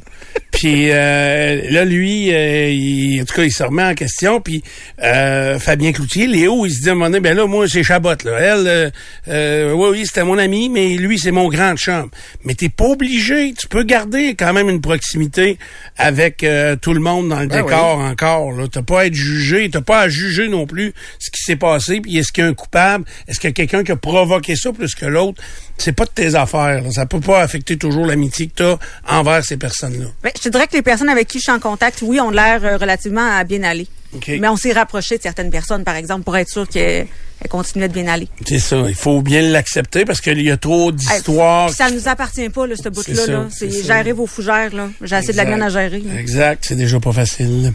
Puis 0.51 0.89
euh, 0.89 1.61
là, 1.69 1.83
lui, 1.83 2.33
euh, 2.33 2.69
il, 2.69 3.21
en 3.21 3.25
tout 3.25 3.35
cas, 3.35 3.43
il 3.43 3.51
se 3.51 3.61
remet 3.61 3.83
en 3.83 3.93
question. 3.93 4.39
Puis 4.39 4.63
euh, 5.03 5.59
Fabien 5.59 5.91
Cloutier, 5.91 6.27
Léo, 6.27 6.65
il 6.65 6.71
se 6.71 6.81
dit 6.81 6.89
à 6.89 6.93
un 6.93 6.95
moment 6.95 7.07
donné, 7.07 7.19
ben 7.19 7.35
là, 7.35 7.45
moi, 7.45 7.67
c'est 7.67 7.83
Chabot. 7.83 8.15
Là. 8.23 8.39
Elle, 8.39 8.67
euh, 8.67 8.89
euh, 9.27 9.73
oui, 9.73 9.89
oui, 9.91 10.05
c'était 10.05 10.23
mon 10.23 10.37
ami, 10.37 10.69
mais 10.69 10.95
lui, 10.95 11.19
c'est 11.19 11.31
mon 11.31 11.49
grand 11.49 11.75
chum. 11.75 12.09
Mais 12.45 12.53
t'es 12.53 12.69
pas 12.69 12.85
obligé. 12.85 13.53
Tu 13.53 13.67
peux 13.67 13.83
garder 13.83 14.35
quand 14.35 14.53
même 14.53 14.69
une 14.69 14.79
proximité 14.79 15.57
avec 15.97 16.41
euh, 16.43 16.77
tout 16.77 16.93
le 16.93 17.01
monde 17.01 17.27
dans 17.27 17.41
le 17.41 17.47
Ben 17.47 17.61
décor 17.61 17.99
encore. 17.99 18.53
Là. 18.53 18.65
T'as 18.71 18.81
pas 18.81 19.01
à 19.01 19.05
être 19.07 19.13
jugé. 19.13 19.69
T'as 19.69 19.81
pas 19.81 20.01
à 20.01 20.09
juger 20.09 20.47
non 20.47 20.65
plus 20.65 20.93
ce 21.19 21.31
qui 21.31 21.41
s'est 21.41 21.57
passé. 21.57 21.99
Puis 21.99 22.17
est-ce 22.17 22.31
qu'il 22.31 22.45
y 22.45 22.47
a 22.47 22.49
un 22.49 22.53
coupable? 22.53 23.03
Est-ce 23.27 23.41
qu'il 23.41 23.49
y 23.49 23.51
a 23.51 23.53
quelqu'un 23.53 23.83
qui 23.83 23.91
a 23.91 23.97
provoqué 23.97 24.55
ça 24.55 24.71
plus 24.71 24.95
que 24.95 25.05
l'autre? 25.05 25.43
C'est 25.77 25.91
pas 25.91 26.05
de 26.05 26.09
tes 26.09 26.35
affaires. 26.35 26.81
Là. 26.81 26.91
Ça 26.91 27.05
peut 27.05 27.19
pas 27.19 27.41
affecter 27.41 27.77
toujours 27.77 28.05
l'amitié 28.05 28.47
que 28.47 28.53
t'as 28.55 28.77
envers 29.07 29.43
ces 29.43 29.57
personnes-là. 29.57 30.05
Ben, 30.23 30.31
je 30.35 30.41
te 30.43 30.49
dirais 30.49 30.67
que 30.67 30.73
les 30.73 30.81
personnes 30.81 31.09
avec 31.09 31.27
qui 31.27 31.37
je 31.39 31.43
suis 31.43 31.51
en 31.51 31.59
contact, 31.59 32.01
oui, 32.01 32.19
ont 32.19 32.31
l'air 32.31 32.63
euh, 32.63 32.77
relativement 32.77 33.37
à 33.37 33.43
bien 33.43 33.63
aller. 33.63 33.87
Mais 34.27 34.47
on 34.47 34.55
s'est 34.55 34.71
rapproché 34.71 35.17
de 35.17 35.23
certaines 35.23 35.49
personnes, 35.51 35.83
par 35.83 35.95
exemple, 35.95 36.23
pour 36.23 36.37
être 36.37 36.49
sûr 36.49 36.67
qu'elles 36.67 37.07
elles 37.41 37.49
continuaient 37.49 37.89
de 37.89 37.93
bien 37.93 38.07
aller. 38.07 38.29
C'est 38.47 38.59
ça. 38.59 38.77
Il 38.87 38.95
faut 38.95 39.21
bien 39.21 39.41
l'accepter 39.41 40.05
parce 40.05 40.21
qu'il 40.21 40.41
y 40.41 40.49
a 40.51 40.55
trop 40.57 40.93
d'histoires. 40.93 41.69
ça 41.69 41.91
nous 41.91 42.07
appartient 42.07 42.47
pas, 42.49 42.65
là, 42.65 42.75
ce 42.81 42.87
bout-là. 42.87 43.47
c'est 43.51 43.69
gérer 43.83 44.13
vos 44.13 44.25
fougères, 44.25 44.73
là. 44.73 44.89
J'ai 45.01 45.15
assez 45.17 45.33
de 45.33 45.37
la 45.37 45.45
mienne 45.45 45.63
à 45.63 45.69
gérer. 45.69 45.99
là. 45.99 46.19
Exact. 46.19 46.63
C'est 46.65 46.75
déjà 46.75 46.99
pas 46.99 47.11
facile. 47.11 47.73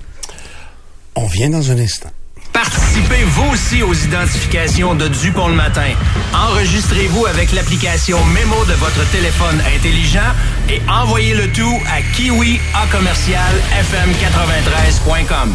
On 1.14 1.26
vient 1.26 1.50
dans 1.50 1.71
un 1.71 1.78
instant. 1.78 2.11
Participez 2.52 3.25
vous 3.28 3.50
aussi 3.52 3.83
aux 3.83 3.95
identifications 3.95 4.95
de 4.95 5.09
Dupont 5.09 5.49
le 5.49 5.54
matin. 5.54 5.87
Enregistrez-vous 6.35 7.25
avec 7.26 7.52
l'application 7.52 8.23
Mémo 8.26 8.64
de 8.64 8.75
votre 8.75 9.09
téléphone 9.11 9.61
intelligent 9.76 10.21
et 10.69 10.80
envoyez 10.90 11.35
le 11.35 11.50
tout 11.52 11.78
à 11.88 12.02
kiwi 12.14 12.61
à 12.75 12.87
commercial 12.95 13.54
fm93.com. 13.73 15.50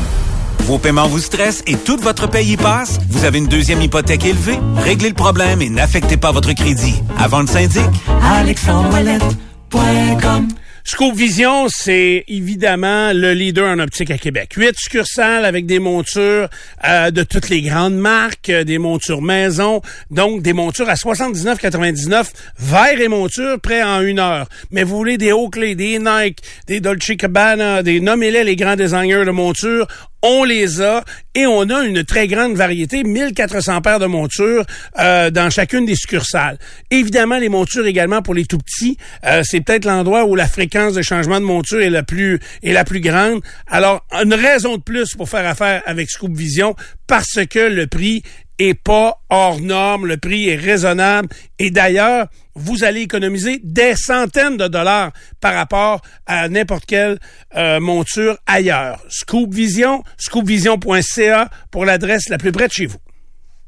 Vos 0.66 0.80
paiements 0.80 1.08
vous 1.08 1.20
stressent 1.20 1.62
et 1.68 1.76
toute 1.76 2.02
votre 2.02 2.28
paye 2.28 2.54
y 2.54 2.58
passe? 2.58 2.98
Vous 3.10 3.24
avez 3.24 3.38
une 3.38 3.48
deuxième 3.48 3.82
hypothèque 3.82 4.26
élevée? 4.26 4.60
Réglez 4.78 5.10
le 5.10 5.16
problème 5.16 5.62
et 5.62 5.70
n'affectez 5.70 6.18
pas 6.18 6.32
votre 6.32 6.54
crédit. 6.54 6.96
Avant 7.20 7.42
le 7.42 7.48
syndic, 7.48 7.86
alexandrewallet.com. 8.24 10.48
Scoop 10.88 11.16
Vision, 11.16 11.68
c'est 11.68 12.26
évidemment 12.28 13.12
le 13.12 13.34
leader 13.34 13.68
en 13.68 13.80
optique 13.80 14.12
à 14.12 14.20
Québec. 14.20 14.54
Huit 14.56 14.78
succursales 14.78 15.44
avec 15.44 15.66
des 15.66 15.80
montures 15.80 16.48
euh, 16.88 17.10
de 17.10 17.24
toutes 17.24 17.50
les 17.50 17.64
grandes 17.64 17.98
marques, 17.98 18.52
euh, 18.52 18.64
des 18.64 18.78
montures 18.78 19.24
maison, 19.24 19.82
donc 20.12 20.44
des 20.44 20.54
montures 20.54 20.88
à 20.88 20.94
79,99 20.94 22.28
verres 22.60 23.02
et 23.02 23.08
montures 23.08 23.60
prêts 23.60 23.82
en 23.82 24.02
une 24.02 24.20
heure. 24.20 24.48
Mais 24.70 24.84
vous 24.84 24.96
voulez 24.96 25.18
des 25.18 25.32
Oakley, 25.32 25.74
des 25.74 25.98
Nike, 25.98 26.44
des 26.68 26.82
Dolce 26.82 27.14
Gabbana, 27.18 27.82
des 27.82 28.00
nommez-les 28.00 28.44
les 28.44 28.56
grands 28.56 28.76
designers 28.76 29.26
de 29.26 29.32
montures, 29.32 29.88
on 30.26 30.44
les 30.44 30.82
a 30.82 31.04
et 31.36 31.46
on 31.46 31.70
a 31.70 31.84
une 31.84 32.04
très 32.04 32.28
grande 32.28 32.56
variété, 32.56 33.04
1400 33.04 33.82
paires 33.82 34.00
de 34.00 34.08
montures 34.08 34.66
euh, 35.00 35.30
dans 35.30 35.50
chacune 35.50 35.86
des 35.86 35.96
succursales. 35.96 36.58
Évidemment, 36.90 37.38
les 37.38 37.50
montures 37.50 37.86
également 37.86 38.22
pour 38.22 38.34
les 38.34 38.46
tout 38.46 38.58
petits, 38.58 38.98
euh, 39.26 39.44
c'est 39.44 39.62
peut-être 39.62 39.86
l'endroit 39.86 40.26
où 40.26 40.36
la 40.36 40.48
fréquence 40.48 40.75
de 40.76 41.02
changement 41.02 41.40
de 41.40 41.46
monture 41.46 41.82
est 41.82 41.90
la 41.90 42.04
plus 42.04 42.40
est 42.62 42.74
la 42.74 42.84
plus 42.84 43.00
grande. 43.00 43.42
Alors, 43.68 44.06
une 44.12 44.34
raison 44.34 44.76
de 44.76 44.82
plus 44.82 45.16
pour 45.16 45.30
faire 45.30 45.48
affaire 45.48 45.82
avec 45.86 46.10
Scoop 46.10 46.36
Vision 46.36 46.76
parce 47.08 47.46
que 47.50 47.60
le 47.60 47.88
prix 47.88 48.24
est 48.60 48.74
pas 48.74 49.22
hors 49.30 49.62
norme, 49.62 50.06
le 50.06 50.18
prix 50.18 50.50
est 50.50 50.58
raisonnable 50.58 51.30
et 51.60 51.72
d'ailleurs, 51.72 52.28
vous 52.56 52.84
allez 52.84 53.02
économiser 53.02 53.62
des 53.64 53.96
centaines 53.96 54.58
de 54.58 54.68
dollars 54.68 55.12
par 55.40 55.54
rapport 55.54 56.02
à 56.26 56.50
n'importe 56.50 56.86
quelle 56.86 57.20
euh, 57.56 57.80
monture 57.80 58.38
ailleurs. 58.46 59.02
Scoop 59.10 59.54
Vision, 59.54 60.04
scoopvision.ca 60.18 61.50
pour 61.72 61.86
l'adresse 61.86 62.28
la 62.30 62.38
plus 62.38 62.52
près 62.52 62.68
de 62.68 62.74
chez 62.74 62.86
vous. 62.86 63.00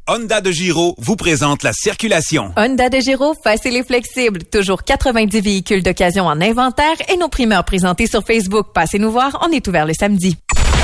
Honda 0.09 0.39
de 0.39 0.51
Giro 0.51 0.95
vous 0.99 1.17
présente 1.17 1.63
la 1.63 1.73
circulation. 1.73 2.51
Honda 2.55 2.87
de 2.89 2.97
Giro, 2.99 3.33
facile 3.43 3.75
et 3.75 3.83
flexible. 3.83 4.43
Toujours 4.45 4.83
90 4.85 5.41
véhicules 5.41 5.83
d'occasion 5.83 6.25
en 6.27 6.39
inventaire 6.39 6.95
et 7.13 7.17
nos 7.17 7.27
primeurs 7.27 7.65
présentés 7.65 8.07
sur 8.07 8.23
Facebook. 8.25 8.67
Passez 8.73 8.99
nous 8.99 9.11
voir, 9.11 9.37
on 9.45 9.51
est 9.51 9.67
ouvert 9.67 9.85
le 9.85 9.93
samedi. 9.93 10.37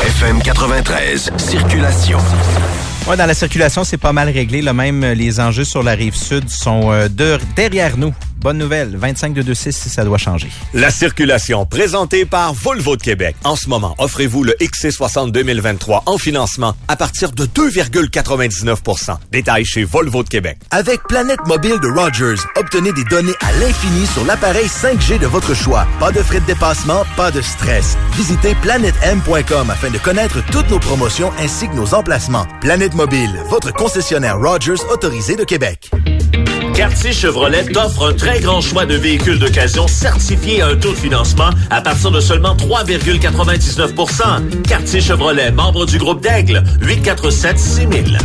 FM 0.06 0.42
93, 0.42 1.32
circulation. 1.38 2.18
Ouais, 3.08 3.16
dans 3.16 3.26
la 3.26 3.34
circulation, 3.34 3.84
c'est 3.86 3.98
pas 3.98 4.12
mal 4.14 4.30
réglé. 4.30 4.62
Là, 4.62 4.74
même 4.74 5.04
euh, 5.04 5.14
les 5.14 5.40
enjeux 5.40 5.66
sur 5.66 5.84
la 5.84 5.92
rive 5.94 6.16
sud 6.16 6.50
sont 6.50 6.92
euh, 6.92 7.08
de- 7.08 7.38
derrière 7.56 7.98
nous. 7.98 8.14
Bonne 8.44 8.58
nouvelle, 8.58 8.98
25 8.98 9.34
de 9.34 9.42
26 9.42 9.72
si 9.72 9.90
ça 9.90 10.04
doit 10.04 10.18
changer. 10.18 10.50
La 10.74 10.92
circulation 10.92 11.66
présentée 11.66 12.26
par 12.26 12.54
Volvo 12.54 12.98
de 12.98 13.02
Québec. 13.02 13.38
En 13.46 13.56
ce 13.56 13.70
moment, 13.70 13.96
offrez-vous 14.00 14.44
le 14.44 14.54
XC60 14.60 15.32
2023 15.32 16.04
en 16.08 16.18
financement 16.18 16.76
à 16.90 16.98
partir 16.98 17.32
de 17.32 17.46
2,99% 17.46 19.18
Détails 19.32 19.64
chez 19.64 19.86
Volvo 19.86 20.24
de 20.24 20.28
Québec. 20.28 20.58
Avec 20.72 21.02
Planète 21.08 21.40
Mobile 21.48 21.80
de 21.82 21.88
Rogers, 21.88 22.44
obtenez 22.58 22.92
des 22.92 23.06
données 23.06 23.36
à 23.40 23.54
l'infini 23.54 24.06
sur 24.08 24.26
l'appareil 24.26 24.68
5G 24.68 25.20
de 25.20 25.28
votre 25.28 25.54
choix. 25.54 25.88
Pas 26.02 26.12
de 26.12 26.22
frais 26.22 26.42
de 26.42 26.46
dépassement, 26.46 27.04
pas 27.16 27.32
de 27.32 27.42
stress. 27.42 27.98
Visitez 28.18 28.56
planetm.com 28.56 29.70
afin 29.70 29.90
de 29.90 29.98
connaître 30.00 30.46
toutes 30.52 30.70
nos 30.70 30.80
promotions 30.80 31.32
ainsi 31.40 31.70
que 31.70 31.76
nos 31.76 31.94
emplacements. 31.94 32.46
Planète 32.60 32.94
Mobile, 32.94 33.42
votre 33.48 33.72
concessionnaire 33.72 34.38
Rogers 34.38 34.84
autorisé 34.92 35.38
de 35.38 35.46
Québec. 35.46 35.90
Quartier 36.76 37.14
Chevrolet 37.14 37.66
t'offre 37.66 38.10
un 38.10 38.14
très 38.14 38.40
grand 38.40 38.62
choix 38.62 38.86
de 38.86 38.96
véhicules 38.96 39.38
d'occasion 39.38 39.88
certifiés 39.88 40.62
à 40.62 40.68
un 40.68 40.76
taux 40.76 40.92
de 40.92 40.98
financement 40.98 41.50
à 41.70 41.82
partir 41.82 42.12
de 42.12 42.20
seulement 42.20 42.56
3,99% 42.56 44.64
Quartier 44.68 45.02
Chevrolet, 45.02 45.52
membre 45.52 45.86
du 45.86 45.98
groupe 45.98 46.22
d'Aigle, 46.22 46.64
847 46.82 47.60
6000. 47.60 48.18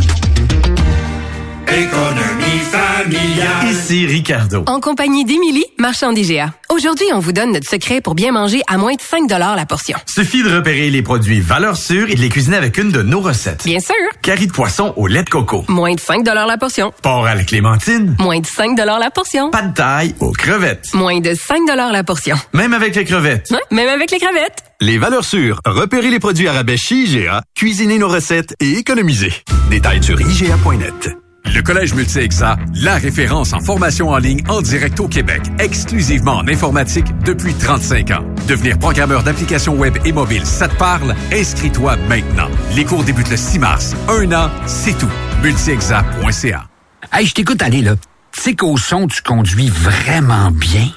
Économie 1.71 2.59
familiale. 2.71 3.69
Ici 3.71 4.07
Ricardo. 4.07 4.63
En 4.65 4.79
compagnie 4.79 5.23
d'Émilie, 5.23 5.65
marchand 5.77 6.11
d'IGA. 6.11 6.51
Aujourd'hui, 6.69 7.05
on 7.13 7.19
vous 7.19 7.31
donne 7.31 7.51
notre 7.51 7.69
secret 7.69 8.01
pour 8.01 8.15
bien 8.15 8.31
manger 8.31 8.63
à 8.67 8.77
moins 8.77 8.95
de 8.95 9.01
5 9.01 9.29
la 9.29 9.65
portion. 9.67 9.95
Suffit 10.07 10.41
de 10.41 10.49
repérer 10.55 10.89
les 10.89 11.03
produits 11.03 11.41
valeurs 11.41 11.77
sûres 11.77 12.09
et 12.09 12.15
de 12.15 12.21
les 12.21 12.29
cuisiner 12.29 12.57
avec 12.57 12.79
une 12.79 12.89
de 12.91 13.03
nos 13.03 13.19
recettes. 13.19 13.65
Bien 13.65 13.79
sûr, 13.79 13.93
Carré 14.23 14.47
de 14.47 14.51
poisson 14.51 14.93
au 14.97 15.05
lait 15.05 15.21
de 15.21 15.29
coco. 15.29 15.63
moins 15.67 15.93
de 15.93 15.99
5 15.99 16.25
la 16.25 16.57
portion. 16.57 16.91
Porc 17.03 17.27
à 17.27 17.35
la 17.35 17.43
clémentine. 17.43 18.15
Moins 18.19 18.39
de 18.39 18.47
5 18.47 18.75
la 18.75 19.11
portion. 19.11 19.51
Pas 19.51 19.61
de 19.61 19.73
taille 19.75 20.15
aux 20.19 20.31
crevettes. 20.31 20.87
Moins 20.95 21.19
de 21.19 21.35
5 21.35 21.59
la 21.75 22.03
portion. 22.03 22.35
Même 22.53 22.73
avec 22.73 22.95
les 22.95 23.05
crevettes. 23.05 23.51
Hein? 23.53 23.59
Même 23.69 23.89
avec 23.89 24.09
les 24.09 24.17
crevettes. 24.17 24.63
Les 24.81 24.97
valeurs 24.97 25.25
sûres. 25.25 25.61
Repérez 25.65 26.09
les 26.09 26.19
produits 26.19 26.47
à 26.47 26.53
rabais 26.53 26.77
chez 26.77 26.95
IGA, 26.95 27.43
cuisinez 27.55 27.99
nos 27.99 28.09
recettes 28.09 28.55
et 28.59 28.71
économisez. 28.79 29.33
Détails 29.69 30.01
sur 30.03 30.19
IGA.net. 30.19 31.15
Le 31.45 31.61
Collège 31.61 31.93
Multi-Exa, 31.93 32.57
la 32.75 32.95
référence 32.95 33.53
en 33.53 33.59
formation 33.59 34.09
en 34.09 34.17
ligne 34.17 34.43
en 34.47 34.61
direct 34.61 34.99
au 34.99 35.07
Québec, 35.07 35.41
exclusivement 35.59 36.37
en 36.37 36.47
informatique 36.47 37.05
depuis 37.25 37.53
35 37.53 38.11
ans. 38.11 38.23
Devenir 38.47 38.77
programmeur 38.77 39.23
d'applications 39.23 39.75
web 39.75 39.97
et 40.05 40.11
mobile, 40.11 40.45
ça 40.45 40.67
te 40.67 40.75
parle? 40.75 41.15
Inscris-toi 41.31 41.97
maintenant. 42.07 42.49
Les 42.75 42.85
cours 42.85 43.03
débutent 43.03 43.29
le 43.29 43.37
6 43.37 43.59
mars. 43.59 43.95
Un 44.07 44.31
an, 44.31 44.49
c'est 44.67 44.97
tout. 44.97 45.09
Multiexa.ca. 45.41 46.67
Hey, 47.11 47.25
je 47.25 47.33
t'écoute 47.33 47.61
aller, 47.61 47.81
là. 47.81 47.95
Tu 48.31 48.41
sais 48.41 48.55
qu'au 48.55 48.77
son, 48.77 49.07
tu 49.07 49.21
conduis 49.21 49.69
vraiment 49.69 50.51
bien? 50.51 50.87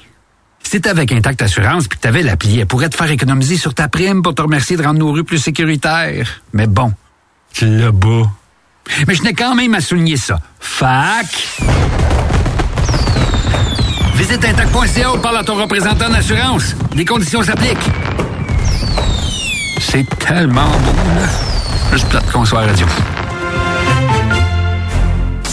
Si 0.63 0.71
t'étais 0.71 0.89
avec 0.89 1.11
Intact 1.11 1.41
Assurance 1.41 1.87
puis 1.87 1.97
que 1.97 2.03
t'avais 2.03 2.23
l'appli, 2.23 2.59
elle 2.59 2.67
pourrait 2.67 2.89
te 2.89 2.95
faire 2.95 3.11
économiser 3.11 3.57
sur 3.57 3.73
ta 3.73 3.87
prime 3.87 4.21
pour 4.21 4.35
te 4.35 4.41
remercier 4.41 4.77
de 4.77 4.83
rendre 4.83 4.99
nos 4.99 5.11
rues 5.11 5.23
plus 5.23 5.39
sécuritaires. 5.39 6.41
Mais 6.53 6.67
bon, 6.67 6.93
tu 7.53 7.65
bas. 7.91 8.29
Mais 9.07 9.15
je 9.15 9.23
n'ai 9.23 9.33
quand 9.33 9.55
même 9.55 9.73
à 9.73 9.81
souligner 9.81 10.17
ça. 10.17 10.39
Fac. 10.59 11.25
Visite 14.15 14.45
intact.ca 14.45 15.13
ou 15.13 15.17
parle 15.17 15.37
à 15.37 15.43
ton 15.43 15.55
représentant 15.55 16.09
d'assurance. 16.09 16.75
Les 16.95 17.05
conditions 17.05 17.43
s'appliquent. 17.43 17.89
C'est 19.79 20.07
tellement 20.19 20.69
beau, 20.69 20.93
là. 21.15 21.27
Juste 21.91 22.07
plate 22.09 22.31
qu'on 22.31 22.45
soit 22.45 22.61
radio. 22.61 22.85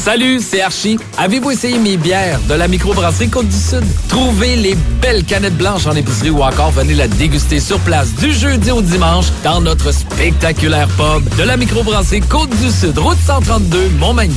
Salut, 0.00 0.40
c'est 0.40 0.62
Archie. 0.62 0.98
Avez-vous 1.18 1.50
essayé 1.50 1.78
mes 1.78 1.98
bières 1.98 2.40
de 2.48 2.54
la 2.54 2.68
microbrasserie 2.68 3.28
Côte-du-Sud? 3.28 3.84
Trouvez 4.08 4.56
les 4.56 4.74
belles 5.02 5.24
canettes 5.24 5.58
blanches 5.58 5.86
en 5.86 5.92
épicerie 5.92 6.30
ou 6.30 6.42
encore 6.42 6.70
venez 6.70 6.94
la 6.94 7.06
déguster 7.06 7.60
sur 7.60 7.78
place 7.80 8.14
du 8.14 8.32
jeudi 8.32 8.70
au 8.70 8.80
dimanche 8.80 9.26
dans 9.44 9.60
notre 9.60 9.92
spectaculaire 9.92 10.88
pub 10.88 11.36
de 11.36 11.42
la 11.42 11.58
microbrasserie 11.58 12.22
Côte-du-Sud, 12.22 12.96
route 12.96 13.18
132, 13.26 13.90
Montmagny. 13.98 14.34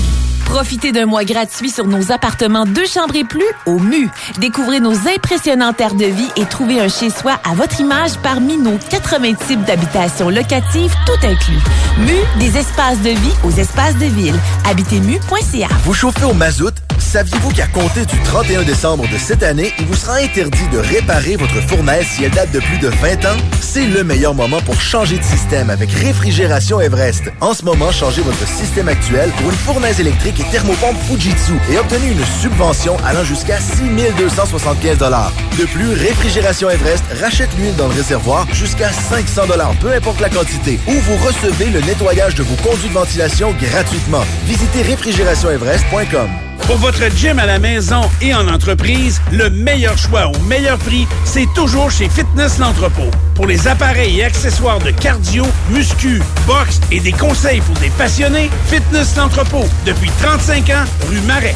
Profitez 0.54 0.92
d'un 0.92 1.08
mois 1.08 1.24
gratuit 1.24 1.72
sur 1.72 1.88
nos 1.88 2.12
appartements 2.12 2.66
deux 2.66 2.86
chambres 2.86 3.16
et 3.16 3.24
plus 3.24 3.42
au 3.66 3.80
MU. 3.80 4.08
Découvrez 4.38 4.80
nos 4.80 4.94
impressionnantes 5.08 5.82
aires 5.82 5.96
de 5.96 6.06
vie 6.06 6.30
et 6.36 6.46
trouvez 6.46 6.80
un 6.80 6.90
chez-soi 6.90 7.40
à 7.44 7.56
votre 7.56 7.80
image 7.80 8.20
parmi 8.22 8.58
nos 8.58 8.78
80 8.78 9.34
types 9.48 9.64
d'habitations 9.64 10.30
locatives, 10.30 10.94
tout 11.08 11.26
inclus. 11.26 11.58
MU, 11.98 12.40
des 12.40 12.56
espaces 12.56 13.02
de 13.02 13.10
vie 13.10 13.34
aux 13.44 13.50
espaces 13.50 13.98
de 13.98 14.06
ville. 14.06 14.36
Habitemu.ca. 14.70 15.70
Vous 15.86 15.94
chauffez 15.96 16.26
au 16.26 16.36
mazout? 16.36 16.76
Saviez-vous 17.14 17.52
qu'à 17.52 17.68
compter 17.68 18.08
du 18.08 18.20
31 18.24 18.64
décembre 18.64 19.08
de 19.08 19.20
cette 19.20 19.44
année, 19.44 19.72
il 19.78 19.86
vous 19.86 19.94
sera 19.94 20.16
interdit 20.16 20.68
de 20.72 20.80
réparer 20.80 21.36
votre 21.36 21.62
fournaise 21.68 22.08
si 22.08 22.24
elle 22.24 22.32
date 22.32 22.52
de 22.52 22.60
plus 22.60 22.80
de 22.80 22.88
20 22.88 23.26
ans? 23.26 23.38
C'est 23.62 23.86
le 23.86 24.04
meilleur 24.04 24.34
moment 24.34 24.60
pour 24.62 24.82
changer 24.82 25.20
de 25.20 25.24
système 25.24 25.70
avec 25.70 25.92
Réfrigération 25.92 26.82
Everest. 26.82 27.26
En 27.40 27.54
ce 27.54 27.66
moment, 27.66 27.92
changez 27.92 28.24
votre 28.24 28.48
système 28.48 28.88
actuel 28.88 29.30
pour 29.38 29.52
une 29.52 29.56
fournaise 29.56 30.00
électrique 30.00 30.40
et 30.40 30.44
thermopompe 30.52 30.98
Fujitsu 31.08 31.52
et 31.72 31.78
obtenez 31.78 32.14
une 32.14 32.26
subvention 32.42 32.98
allant 33.06 33.24
jusqu'à 33.24 33.60
6 33.60 33.84
275 34.18 34.98
De 34.98 35.66
plus, 35.66 35.94
Réfrigération 35.94 36.72
Everest 36.72 37.04
rachète 37.22 37.56
l'huile 37.60 37.76
dans 37.76 37.90
le 37.90 37.94
réservoir 37.94 38.48
jusqu'à 38.52 38.92
500 38.92 39.44
peu 39.80 39.94
importe 39.94 40.20
la 40.20 40.30
quantité, 40.30 40.80
ou 40.88 40.94
vous 40.94 41.18
recevez 41.18 41.70
le 41.70 41.82
nettoyage 41.82 42.34
de 42.34 42.42
vos 42.42 42.56
conduits 42.68 42.90
de 42.90 42.94
ventilation 42.96 43.54
gratuitement. 43.62 44.24
Visitez 44.48 44.82
réfrigérationeverest.com. 44.82 46.53
Pour 46.68 46.78
votre 46.78 47.10
gym 47.16 47.40
à 47.40 47.46
la 47.46 47.60
maison 47.60 48.02
et 48.22 48.34
en 48.34 48.48
entreprise, 48.48 49.22
le 49.32 49.50
meilleur 49.50 49.98
choix 49.98 50.28
au 50.28 50.40
meilleur 50.44 50.78
prix, 50.78 51.08
c'est 51.26 51.48
toujours 51.54 51.92
chez 51.92 52.08
Fitness 52.08 52.58
L'Entrepôt. 52.58 53.12
Pour 53.36 53.48
les 53.48 53.68
appareils 53.68 54.20
et 54.20 54.24
accessoires 54.24 54.80
de 54.80 54.92
cardio, 54.92 55.46
muscu, 55.70 56.22
boxe 56.48 56.80
et 56.92 57.00
des 57.00 57.12
conseils 57.12 57.62
pour 57.62 57.76
des 57.76 57.90
passionnés, 57.92 58.50
Fitness 58.68 59.16
L'Entrepôt. 59.18 59.66
Depuis 59.86 60.12
35 60.22 60.70
ans, 60.70 60.86
rue 61.10 61.22
Marais. 61.28 61.56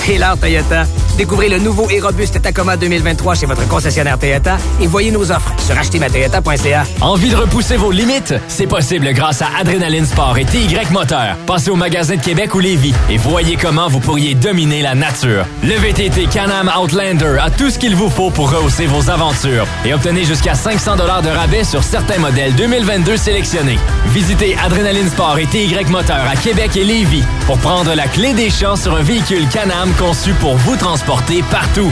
L'heure 0.07 0.37
Toyota. 0.37 0.85
Découvrez 1.17 1.47
le 1.47 1.59
nouveau 1.59 1.87
et 1.89 1.99
robuste 1.99 2.41
Tacoma 2.41 2.75
2023 2.75 3.35
chez 3.35 3.45
votre 3.45 3.65
concessionnaire 3.67 4.17
Toyota 4.17 4.57
et 4.81 4.87
voyez 4.87 5.11
nos 5.11 5.31
offres 5.31 5.53
sur 5.57 5.77
achetermatoyota.ca. 5.77 6.83
Envie 7.01 7.29
de 7.29 7.35
repousser 7.35 7.77
vos 7.77 7.91
limites? 7.91 8.33
C'est 8.47 8.67
possible 8.67 9.13
grâce 9.13 9.41
à 9.41 9.47
Adrenaline 9.59 10.05
Sport 10.05 10.37
et 10.37 10.45
TY 10.45 10.75
Moteur. 10.91 11.37
Passez 11.45 11.69
au 11.69 11.75
magasin 11.75 12.15
de 12.15 12.21
Québec 12.21 12.53
ou 12.55 12.59
Lévis 12.59 12.93
et 13.09 13.17
voyez 13.17 13.55
comment 13.55 13.87
vous 13.87 13.99
pourriez 13.99 14.33
dominer 14.35 14.81
la 14.81 14.95
nature. 14.95 15.45
Le 15.63 15.75
VTT 15.75 16.27
Can-Am 16.27 16.71
Outlander 16.81 17.37
a 17.41 17.49
tout 17.49 17.69
ce 17.69 17.79
qu'il 17.79 17.95
vous 17.95 18.09
faut 18.09 18.31
pour 18.31 18.51
rehausser 18.51 18.87
vos 18.87 19.09
aventures 19.09 19.67
et 19.85 19.93
obtenez 19.93 20.25
jusqu'à 20.25 20.55
500 20.55 20.97
de 20.97 21.29
rabais 21.29 21.63
sur 21.63 21.83
certains 21.83 22.19
modèles 22.19 22.53
2022 22.55 23.17
sélectionnés. 23.17 23.79
Visitez 24.07 24.57
Adrenaline 24.63 25.09
Sport 25.09 25.37
et 25.39 25.45
TY 25.45 25.75
Moteur 25.89 26.25
à 26.29 26.35
Québec 26.35 26.75
et 26.75 26.83
Lévis 26.83 27.23
pour 27.45 27.57
prendre 27.59 27.93
la 27.93 28.07
clé 28.07 28.33
des 28.33 28.49
champs 28.49 28.75
sur 28.75 28.95
un 28.95 29.03
véhicule 29.03 29.47
Can-Am 29.49 29.90
conçu 29.93 30.33
pour 30.33 30.55
vous 30.57 30.75
transporter 30.75 31.43
partout. 31.49 31.91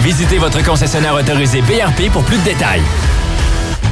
Visitez 0.00 0.38
votre 0.38 0.62
concessionnaire 0.64 1.14
autorisé 1.14 1.62
BRP 1.62 2.10
pour 2.12 2.22
plus 2.24 2.38
de 2.38 2.44
détails. 2.44 2.82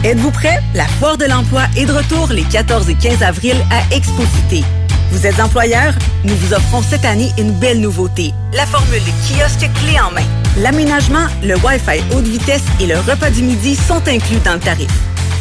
Êtes-vous 0.05 0.31
prêt? 0.31 0.61
La 0.75 0.87
Foire 0.87 1.17
de 1.17 1.25
l'emploi 1.27 1.63
est 1.77 1.87
de 1.87 1.93
retour 1.93 2.29
les 2.31 2.43
14 2.43 2.89
et 2.89 2.95
15 2.95 3.23
avril 3.23 3.57
à 3.71 3.95
Exposité. 3.95 4.65
Vous 5.13 5.27
êtes 5.27 5.39
employeur? 5.41 5.95
Nous 6.25 6.35
vous 6.35 6.55
offrons 6.55 6.83
cette 6.83 7.05
année 7.05 7.31
une 7.39 7.53
belle 7.53 7.81
nouveauté. 7.81 8.33
La 8.53 8.67
formule 8.67 9.03
kiosque 9.29 9.71
clé 9.81 10.01
en 10.01 10.11
main. 10.11 10.27
L'aménagement, 10.59 11.27
le 11.43 11.55
Wi-Fi 11.57 12.03
haute 12.15 12.27
vitesse 12.27 12.65
et 12.81 12.87
le 12.87 12.99
repas 12.99 13.31
du 13.31 13.43
midi 13.43 13.77
sont 13.77 14.03
inclus 14.09 14.41
dans 14.45 14.55
le 14.55 14.61
tarif. 14.61 14.91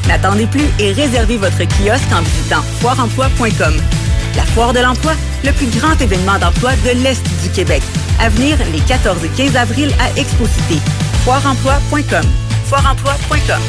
N'attendez 0.07 0.45
plus 0.45 0.65
et 0.79 0.91
réservez 0.91 1.37
votre 1.37 1.59
kiosque 1.59 2.11
en 2.13 2.21
visitant 2.21 2.61
foireemploi.com. 2.81 3.73
La 4.35 4.43
Foire 4.45 4.73
de 4.73 4.79
l'emploi, 4.79 5.13
le 5.43 5.51
plus 5.51 5.67
grand 5.67 5.99
événement 5.99 6.39
d'emploi 6.39 6.71
de 6.85 7.03
l'Est 7.03 7.23
du 7.43 7.49
Québec. 7.49 7.81
À 8.19 8.29
venir 8.29 8.57
les 8.71 8.79
14 8.79 9.23
et 9.25 9.29
15 9.29 9.55
avril 9.55 9.91
à 9.99 10.19
Exposité. 10.19 10.75
Foireemploi.com. 11.23 12.23
Foireemploi.com. 12.65 13.61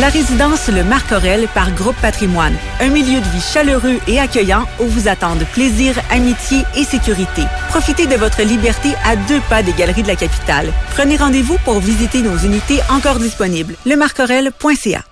La 0.00 0.08
résidence 0.08 0.68
Le 0.68 0.84
Marc 0.84 1.12
par 1.54 1.70
Groupe 1.72 1.96
Patrimoine. 2.00 2.54
Un 2.80 2.88
milieu 2.88 3.20
de 3.20 3.26
vie 3.26 3.42
chaleureux 3.42 3.98
et 4.08 4.18
accueillant 4.18 4.64
où 4.80 4.86
vous 4.86 5.06
attendent 5.06 5.44
plaisir, 5.52 5.94
amitié 6.10 6.62
et 6.76 6.84
sécurité. 6.84 7.42
Profitez 7.68 8.06
de 8.06 8.14
votre 8.14 8.42
liberté 8.42 8.90
à 9.04 9.16
deux 9.16 9.40
pas 9.50 9.62
des 9.62 9.72
galeries 9.72 10.02
de 10.02 10.08
la 10.08 10.16
capitale. 10.16 10.72
Prenez 10.94 11.16
rendez-vous 11.16 11.58
pour 11.64 11.80
visiter 11.80 12.22
nos 12.22 12.38
unités 12.38 12.80
encore 12.90 13.18
disponibles. 13.18 13.74
Lemarcorel.ca 13.84 15.04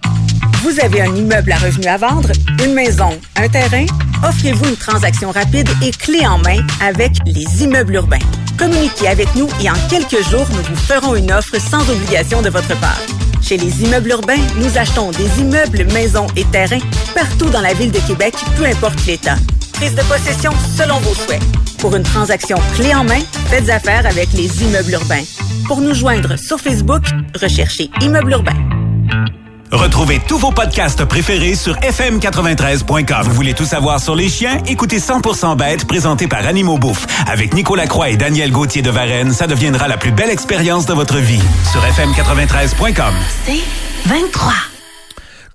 vous 0.62 0.79
avez 0.79 1.01
un 1.01 1.16
immeuble 1.16 1.53
à 1.53 1.57
revenu 1.57 1.87
à 1.87 1.96
vendre, 1.96 2.31
une 2.62 2.75
maison, 2.75 3.18
un 3.37 3.49
terrain? 3.49 3.87
Offrez-vous 4.22 4.66
une 4.66 4.76
transaction 4.76 5.30
rapide 5.30 5.68
et 5.83 5.90
clé 5.90 6.26
en 6.26 6.38
main 6.38 6.59
avec 6.80 7.12
les 7.26 7.62
immeubles 7.62 7.94
urbains. 7.94 8.18
Communiquez 8.59 9.09
avec 9.09 9.35
nous 9.35 9.48
et 9.62 9.70
en 9.70 9.74
quelques 9.88 10.22
jours, 10.28 10.46
nous 10.50 10.62
vous 10.62 10.76
ferons 10.76 11.14
une 11.14 11.33
offre 11.33 11.59
sans 11.59 11.88
obligation 11.90 12.42
de 12.42 12.50
votre 12.50 12.78
part. 12.80 13.00
Chez 13.40 13.56
les 13.56 13.83
immeubles 13.83 14.11
urbains, 14.11 14.40
nous 14.56 14.76
achetons 14.76 15.11
des 15.11 15.40
immeubles, 15.40 15.85
maisons 15.92 16.26
et 16.37 16.44
terrains 16.44 16.80
partout 17.14 17.48
dans 17.48 17.62
la 17.62 17.72
ville 17.72 17.90
de 17.90 18.00
Québec, 18.00 18.35
peu 18.59 18.66
importe 18.66 19.04
l'État. 19.06 19.37
Prise 19.72 19.94
de 19.94 20.02
possession 20.02 20.52
selon 20.76 20.98
vos 20.98 21.14
souhaits. 21.14 21.42
Pour 21.78 21.96
une 21.96 22.02
transaction 22.02 22.59
clé 22.76 22.94
en 22.94 23.04
main, 23.04 23.20
faites 23.46 23.70
affaire 23.70 24.04
avec 24.06 24.30
les 24.35 24.62
immeubles 24.62 24.92
urbains. 24.92 25.24
Pour 25.66 25.80
nous 25.80 25.94
joindre 25.94 26.38
sur 26.38 26.61
Facebook, 26.61 27.04
recherchez 27.40 27.90
Immeubles 28.02 28.33
urbains. 28.33 29.39
Retrouvez 29.72 30.20
tous 30.26 30.38
vos 30.38 30.50
podcasts 30.50 31.04
préférés 31.04 31.54
sur 31.54 31.74
fm93.com. 31.76 33.22
Vous 33.22 33.35
voulez 33.35 33.54
tout 33.54 33.64
savoir 33.64 34.00
sur 34.00 34.16
les 34.16 34.28
chiens? 34.28 34.59
Écoutez 34.66 34.98
100% 34.98 35.56
bête 35.56 35.87
présenté 35.87 36.26
par 36.26 36.46
Animaux 36.46 36.78
Bouffe. 36.78 37.06
Avec 37.26 37.54
Nicolas 37.54 37.87
Croix 37.87 38.09
et 38.09 38.16
Daniel 38.16 38.50
Gauthier 38.50 38.83
de 38.83 38.90
Varennes, 38.90 39.33
ça 39.33 39.46
deviendra 39.46 39.88
la 39.88 39.96
plus 39.96 40.11
belle 40.11 40.30
expérience 40.30 40.87
de 40.87 40.94
votre 40.94 41.18
vie. 41.18 41.42
Sur 41.70 41.80
fm93.com. 41.83 43.14
C'est 43.46 43.61
23. 44.06 44.69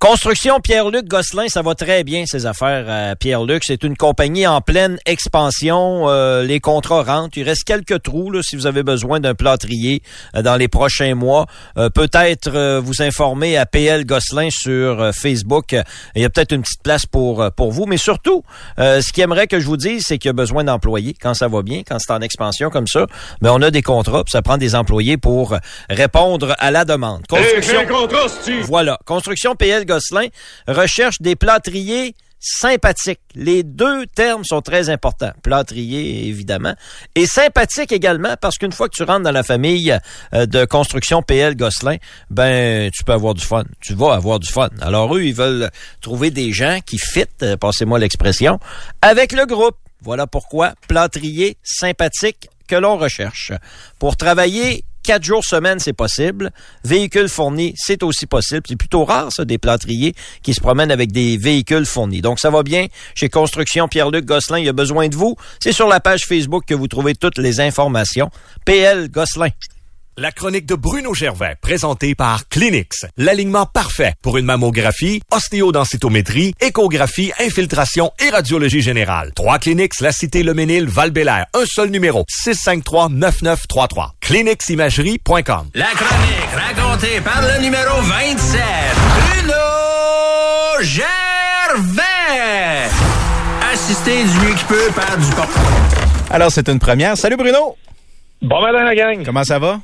Construction 0.08 0.60
Pierre-Luc 0.60 1.08
Gosselin, 1.08 1.48
ça 1.48 1.64
va 1.64 1.74
très 1.74 2.04
bien 2.04 2.26
ces 2.28 2.46
affaires 2.46 2.86
à 2.88 3.16
Pierre-Luc. 3.16 3.64
C'est 3.66 3.84
une 3.84 3.98
compagnie 3.98 4.46
en 4.46 4.62
pleine 4.62 5.00
expansion. 5.08 6.08
Euh, 6.10 6.44
les 6.44 6.60
contrats 6.60 7.02
rentrent. 7.02 7.40
Il 7.40 7.44
reste 7.44 7.64
quelques 7.64 8.04
trous 8.04 8.30
là, 8.30 8.44
si 8.44 8.56
vous 8.56 8.68
avez 8.68 8.84
besoin 8.84 9.20
d'un 9.20 9.34
plâtrier 9.34 10.04
euh, 10.36 10.44
dans 10.44 10.58
les 10.58 10.68
prochains 10.68 11.16
mois. 11.16 11.48
Euh, 11.78 11.90
peut-être 11.90 12.52
euh, 12.54 12.80
vous 12.80 13.02
informer 13.02 13.58
à 13.58 13.66
PL 13.66 14.06
Gosselin 14.06 14.50
sur 14.52 15.02
euh, 15.02 15.12
Facebook. 15.12 15.76
Il 16.16 16.22
y 16.22 16.26
a 16.26 16.30
peut-être 16.30 16.52
une 16.52 16.62
petite 16.62 16.84
place 16.84 17.08
pour 17.08 17.44
pour 17.58 17.72
vous. 17.72 17.88
Mais 17.88 17.98
surtout, 17.98 18.44
ce 18.78 19.12
qui 19.12 19.22
aimerait 19.22 19.48
que 19.48 19.60
je 19.60 19.66
vous 19.66 19.78
dise, 19.78 20.04
c'est 20.06 20.20
qu'il 20.20 20.30
y 20.30 20.34
a 20.34 20.34
besoin 20.34 20.64
d'employés 20.64 21.16
quand 21.20 21.34
ça 21.34 21.48
va 21.48 21.64
bien, 21.64 21.82
quand 21.82 21.98
c'est 21.98 22.14
en 22.14 22.22
expansion 22.22 22.70
comme 22.70 22.86
ça. 22.86 23.08
Mais 23.42 23.50
on 23.50 23.62
a 23.64 23.72
des 23.72 23.82
contrats, 23.82 24.24
puis 24.24 24.34
ça 24.34 24.44
prend 24.44 24.58
des 24.58 24.76
employés 24.76 25.18
pour 25.18 25.58
répondre 25.90 26.54
à 26.60 26.70
la 26.70 26.86
demande. 26.86 27.26
Construction, 27.28 27.80
voilà. 28.68 29.00
Construction 29.06 29.56
PL 29.56 29.84
Gosselin 29.86 29.95
recherche 30.68 31.22
des 31.22 31.36
plâtriers 31.36 32.16
sympathique. 32.46 33.22
Les 33.34 33.64
deux 33.64 34.06
termes 34.06 34.44
sont 34.44 34.62
très 34.62 34.90
importants. 34.90 35.32
Plâtrier, 35.42 36.28
évidemment. 36.28 36.76
Et 37.16 37.26
sympathique 37.26 37.92
également, 37.92 38.36
parce 38.40 38.58
qu'une 38.58 38.72
fois 38.72 38.88
que 38.88 38.96
tu 38.96 39.04
rentres 39.04 39.24
dans 39.24 39.32
la 39.32 39.44
famille 39.44 39.98
euh, 40.34 40.46
de 40.46 40.66
construction 40.66 41.24
PL 41.24 41.56
Gosselin, 41.56 41.98
ben, 42.30 42.92
tu 42.92 43.04
peux 43.04 43.14
avoir 43.14 43.34
du 43.34 43.44
fun. 43.44 43.64
Tu 43.82 43.96
vas 43.96 44.14
avoir 44.14 44.40
du 44.40 44.48
fun. 44.48 44.70
Alors, 44.82 45.16
eux, 45.16 45.24
ils 45.24 45.34
veulent 45.34 45.72
trouver 46.02 46.30
des 46.30 46.52
gens 46.52 46.80
qui 46.86 47.00
fit, 47.00 47.26
euh, 47.42 47.58
passez-moi 47.58 47.98
l'expression, 47.98 48.60
avec 49.02 49.32
le 49.32 49.46
groupe. 49.46 49.78
Voilà 50.02 50.28
pourquoi 50.28 50.74
plâtrier 50.88 51.58
sympathique 51.64 52.48
que 52.68 52.76
l'on 52.76 52.98
recherche. 52.98 53.54
Pour 53.98 54.18
travailler 54.18 54.84
Quatre 55.06 55.24
jours 55.24 55.46
semaine, 55.46 55.78
c'est 55.78 55.94
possible. 55.94 56.50
Véhicule 56.84 57.30
fourni, 57.30 57.76
c'est 57.78 58.02
aussi 58.02 58.26
possible. 58.26 58.64
C'est 58.68 58.76
plutôt 58.76 59.06
rare, 59.06 59.32
ça, 59.32 59.46
des 59.46 59.60
plâtriers 59.60 60.16
qui 60.42 60.56
se 60.56 60.60
promènent 60.60 60.90
avec 60.90 61.12
des 61.12 61.38
véhicules 61.38 61.86
fournis. 61.86 62.22
Donc, 62.22 62.40
ça 62.40 62.50
va 62.50 62.64
bien. 62.64 62.88
Chez 63.14 63.30
Construction 63.30 63.88
Pierre-Luc 63.88 64.26
Gosselin, 64.26 64.58
il 64.58 64.66
y 64.66 64.70
a 64.70 64.74
besoin 64.74 65.08
de 65.08 65.16
vous. 65.16 65.36
C'est 65.60 65.74
sur 65.74 65.88
la 65.88 66.00
page 66.00 66.26
Facebook 66.26 66.64
que 66.66 66.74
vous 66.74 66.88
trouvez 66.88 67.14
toutes 67.14 67.38
les 67.38 67.60
informations. 67.60 68.32
PL 68.66 69.10
Gosselin. 69.10 69.50
La 70.18 70.32
chronique 70.32 70.66
de 70.66 70.76
Bruno 70.76 71.14
Gervais, 71.14 71.58
présentée 71.60 72.16
par 72.16 72.48
Clinix. 72.48 73.06
L'alignement 73.18 73.66
parfait 73.66 74.14
pour 74.22 74.38
une 74.38 74.46
mammographie, 74.46 75.22
ostéodensitométrie, 75.30 76.54
échographie, 76.62 77.34
infiltration 77.38 78.14
et 78.26 78.30
radiologie 78.30 78.82
générale. 78.82 79.34
Trois 79.36 79.60
Clinix, 79.60 80.00
la 80.00 80.14
cité 80.14 80.42
Le 80.44 80.54
Ménil, 80.54 80.88
val 80.88 81.12
Un 81.54 81.66
seul 81.66 81.90
numéro, 81.90 82.24
653-9933. 82.46 84.12
Cliniximagerie.com. 84.22 85.72
La 85.74 85.88
chronique 85.88 86.50
racontée 86.56 87.20
par 87.20 87.42
le 87.42 87.62
numéro 87.62 88.02
27, 88.02 88.62
Bruno 89.20 89.54
Gervais. 90.82 92.04
Assisté 93.74 94.24
du 94.24 94.40
mieux 94.48 94.56
qu'il 94.56 94.68
peut 94.68 94.92
par 94.96 95.18
du 95.18 95.30
porte 95.36 95.50
Alors, 96.30 96.54
c'est 96.54 96.70
une 96.70 96.80
première. 96.80 97.18
Salut 97.18 97.36
Bruno. 97.36 97.76
Bon 98.42 98.62
matin 98.62 98.86
la 98.86 98.96
gang. 98.96 99.26
Comment 99.26 99.44
ça 99.44 99.60
va? 99.60 99.82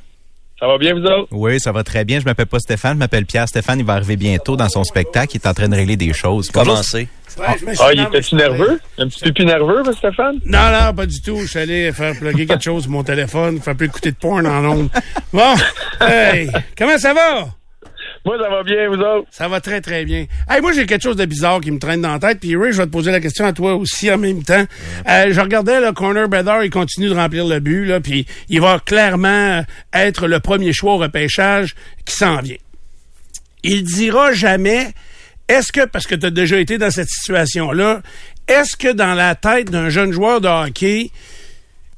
Ça 0.62 0.68
va 0.68 0.78
bien, 0.78 0.94
vous 0.94 1.02
autres? 1.02 1.26
Oui, 1.32 1.58
ça 1.58 1.72
va 1.72 1.82
très 1.82 2.04
bien. 2.04 2.20
Je 2.20 2.24
m'appelle 2.24 2.46
pas 2.46 2.60
Stéphane, 2.60 2.92
je 2.92 2.98
m'appelle 2.98 3.26
Pierre. 3.26 3.48
Stéphane, 3.48 3.80
il 3.80 3.84
va 3.84 3.94
arriver 3.94 4.14
bientôt 4.14 4.54
dans 4.54 4.68
son 4.68 4.84
spectacle. 4.84 5.32
Il 5.34 5.40
est 5.40 5.48
en 5.48 5.54
train 5.54 5.68
de 5.68 5.74
régler 5.74 5.96
des 5.96 6.12
choses. 6.12 6.52
Commencer. 6.52 7.08
Ah, 7.40 7.56
il 7.92 8.00
était-tu 8.00 8.36
nerveux? 8.36 8.80
Un 8.96 9.08
petit 9.08 9.32
peu 9.32 9.42
nerveux, 9.42 9.82
Stéphane? 9.92 10.38
Non, 10.44 10.70
non, 10.70 10.94
pas 10.94 11.06
du 11.06 11.20
tout. 11.20 11.40
Je 11.40 11.46
suis 11.46 11.58
allé 11.58 11.90
faire 11.90 12.14
plugger 12.16 12.46
quelque 12.46 12.62
chose 12.62 12.84
sur 12.84 12.92
mon 12.92 13.02
téléphone, 13.02 13.60
faire 13.60 13.74
plus 13.74 13.86
écouter 13.86 14.12
de 14.12 14.16
porn 14.16 14.46
en 14.46 14.64
ondes. 14.64 14.88
Bon, 15.32 15.52
hey, 16.00 16.48
comment 16.78 16.96
ça 16.96 17.12
va? 17.12 17.48
Moi, 18.24 18.38
ça 18.40 18.48
va 18.48 18.62
bien, 18.62 18.88
vous 18.88 19.00
autres? 19.00 19.26
Ça 19.32 19.48
va 19.48 19.60
très, 19.60 19.80
très 19.80 20.04
bien. 20.04 20.26
Hey, 20.48 20.60
moi, 20.60 20.72
j'ai 20.72 20.86
quelque 20.86 21.02
chose 21.02 21.16
de 21.16 21.24
bizarre 21.24 21.60
qui 21.60 21.72
me 21.72 21.80
traîne 21.80 22.02
dans 22.02 22.12
la 22.12 22.18
tête. 22.20 22.38
Puis, 22.38 22.56
Ray, 22.56 22.72
je 22.72 22.78
vais 22.78 22.86
te 22.86 22.90
poser 22.90 23.10
la 23.10 23.20
question 23.20 23.44
à 23.44 23.52
toi 23.52 23.74
aussi 23.74 24.12
en 24.12 24.18
même 24.18 24.44
temps. 24.44 24.64
Euh, 25.08 25.32
je 25.32 25.40
regardais, 25.40 25.80
le 25.80 25.92
Corner 25.92 26.28
Bedard, 26.28 26.62
il 26.62 26.70
continue 26.70 27.08
de 27.08 27.14
remplir 27.14 27.46
le 27.46 27.58
but, 27.58 27.84
là, 27.84 28.00
puis 28.00 28.26
il 28.48 28.60
va 28.60 28.78
clairement 28.78 29.64
être 29.92 30.28
le 30.28 30.38
premier 30.38 30.72
choix 30.72 30.94
au 30.94 30.98
repêchage 30.98 31.74
qui 32.04 32.14
s'en 32.14 32.40
vient. 32.40 32.56
Il 33.64 33.82
dira 33.82 34.32
jamais, 34.32 34.92
est-ce 35.48 35.72
que, 35.72 35.84
parce 35.84 36.06
que 36.06 36.14
tu 36.14 36.26
as 36.26 36.30
déjà 36.30 36.58
été 36.58 36.78
dans 36.78 36.90
cette 36.92 37.08
situation-là, 37.08 38.02
est-ce 38.46 38.76
que 38.76 38.92
dans 38.92 39.14
la 39.14 39.34
tête 39.34 39.70
d'un 39.70 39.88
jeune 39.88 40.12
joueur 40.12 40.40
de 40.40 40.48
hockey, 40.48 41.10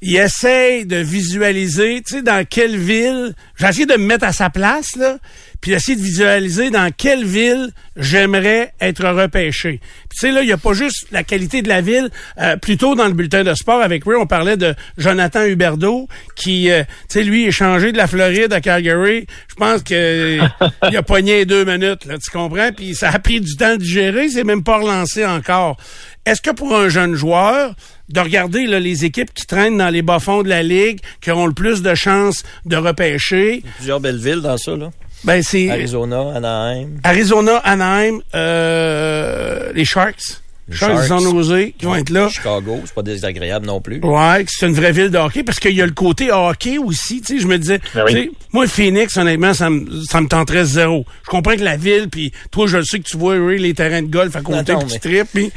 il 0.07 0.17
essaye 0.17 0.85
de 0.85 0.97
visualiser, 0.97 2.03
tu 2.05 2.17
sais, 2.17 2.21
dans 2.21 2.45
quelle 2.45 2.77
ville, 2.77 3.33
j'ai 3.57 3.67
essayé 3.67 3.85
de 3.87 3.95
me 3.95 4.05
mettre 4.05 4.25
à 4.25 4.33
sa 4.33 4.51
place, 4.51 4.95
là, 4.97 5.17
puis 5.61 5.73
essayer 5.73 5.97
de 5.97 6.03
visualiser 6.03 6.69
dans 6.69 6.91
quelle 6.95 7.25
ville 7.25 7.71
j'aimerais 7.97 8.71
être 8.79 9.03
repêché. 9.03 9.79
Puis 10.07 10.19
tu 10.19 10.27
sais, 10.27 10.31
là, 10.31 10.43
il 10.43 10.45
n'y 10.45 10.51
a 10.51 10.57
pas 10.57 10.73
juste 10.73 11.07
la 11.11 11.23
qualité 11.23 11.63
de 11.63 11.69
la 11.69 11.81
ville. 11.81 12.11
Euh, 12.37 12.55
plus 12.55 12.77
tôt 12.77 12.93
dans 12.93 13.07
le 13.07 13.13
bulletin 13.13 13.43
de 13.43 13.51
sport 13.55 13.81
avec 13.81 14.03
Ray, 14.05 14.15
on 14.15 14.27
parlait 14.27 14.57
de 14.57 14.75
Jonathan 14.99 15.43
Huberdeau, 15.43 16.07
qui, 16.35 16.69
euh, 16.69 16.83
tu 16.83 16.89
sais, 17.09 17.23
lui, 17.23 17.47
est 17.47 17.51
changé 17.51 17.91
de 17.91 17.97
la 17.97 18.05
Floride 18.05 18.53
à 18.53 18.61
Calgary. 18.61 19.25
Je 19.47 19.55
pense 19.55 19.81
que 19.81 20.37
il 20.91 20.95
a 20.95 21.01
pogné 21.01 21.45
deux 21.45 21.65
minutes, 21.65 22.05
là, 22.05 22.19
tu 22.19 22.29
comprends? 22.29 22.69
Puis 22.71 22.93
ça 22.93 23.09
a 23.09 23.17
pris 23.17 23.41
du 23.41 23.55
temps 23.55 23.75
de 23.75 23.83
gérer, 23.83 24.29
c'est 24.29 24.43
même 24.43 24.63
pas 24.63 24.77
relancé 24.77 25.25
encore. 25.25 25.77
Est-ce 26.25 26.41
que 26.41 26.49
pour 26.49 26.75
un 26.75 26.89
jeune 26.89 27.13
joueur, 27.13 27.75
de 28.09 28.19
regarder 28.19 28.65
là, 28.65 28.79
les 28.79 29.05
équipes 29.05 29.31
qui 29.33 29.45
traînent 29.45 29.77
dans 29.77 29.89
les 29.89 30.01
bas-fonds 30.01 30.41
de 30.41 30.49
la 30.49 30.63
Ligue, 30.63 30.99
qui 31.21 31.29
auront 31.29 31.45
le 31.45 31.53
plus 31.53 31.81
de 31.81 31.93
chances 31.93 32.43
de 32.65 32.75
repêcher? 32.75 33.63
plusieurs 33.77 33.99
belles 33.99 34.17
villes 34.17 34.41
dans 34.41 34.57
ça, 34.57 34.75
là. 34.75 34.89
Ben, 35.23 35.41
c'est... 35.43 35.69
Arizona, 35.69 36.31
Anaheim. 36.35 36.99
Arizona, 37.03 37.57
Anaheim, 37.57 38.21
euh, 38.33 39.71
les 39.73 39.85
Sharks. 39.85 40.41
Les 40.67 40.75
Sharks, 40.75 41.05
San 41.05 41.21
Jose, 41.21 41.73
qui 41.77 41.85
vont 41.85 41.95
être 41.95 42.09
là. 42.09 42.27
Chicago, 42.29 42.79
c'est 42.85 42.93
pas 42.93 43.03
désagréable 43.03 43.67
non 43.67 43.81
plus. 43.81 43.99
Ouais, 44.03 44.45
c'est 44.47 44.65
une 44.65 44.73
vraie 44.73 44.91
ville 44.91 45.11
de 45.11 45.17
hockey, 45.17 45.43
parce 45.43 45.59
qu'il 45.59 45.75
y 45.75 45.81
a 45.81 45.85
le 45.85 45.91
côté 45.91 46.31
hockey 46.31 46.79
aussi, 46.79 47.21
tu 47.21 47.35
sais, 47.35 47.39
je 47.39 47.47
me 47.47 47.57
disais, 47.57 47.79
ben 47.93 48.29
moi, 48.51 48.67
Phoenix, 48.67 49.15
honnêtement, 49.17 49.53
ça 49.53 49.69
me, 49.69 50.01
ça 50.09 50.21
me 50.21 50.27
tenterait 50.27 50.65
zéro. 50.65 51.05
Je 51.23 51.29
comprends 51.29 51.55
que 51.55 51.63
la 51.63 51.77
ville, 51.77 52.09
puis 52.09 52.31
toi, 52.49 52.65
je 52.65 52.81
sais 52.81 52.99
que 52.99 53.07
tu 53.07 53.17
vois, 53.17 53.37
les 53.37 53.73
terrains 53.75 54.01
de 54.01 54.07
golf 54.07 54.35
à 54.35 54.41
côté, 54.41 54.73
puis 54.75 54.87
tu 54.93 54.99
tripes, 54.99 55.51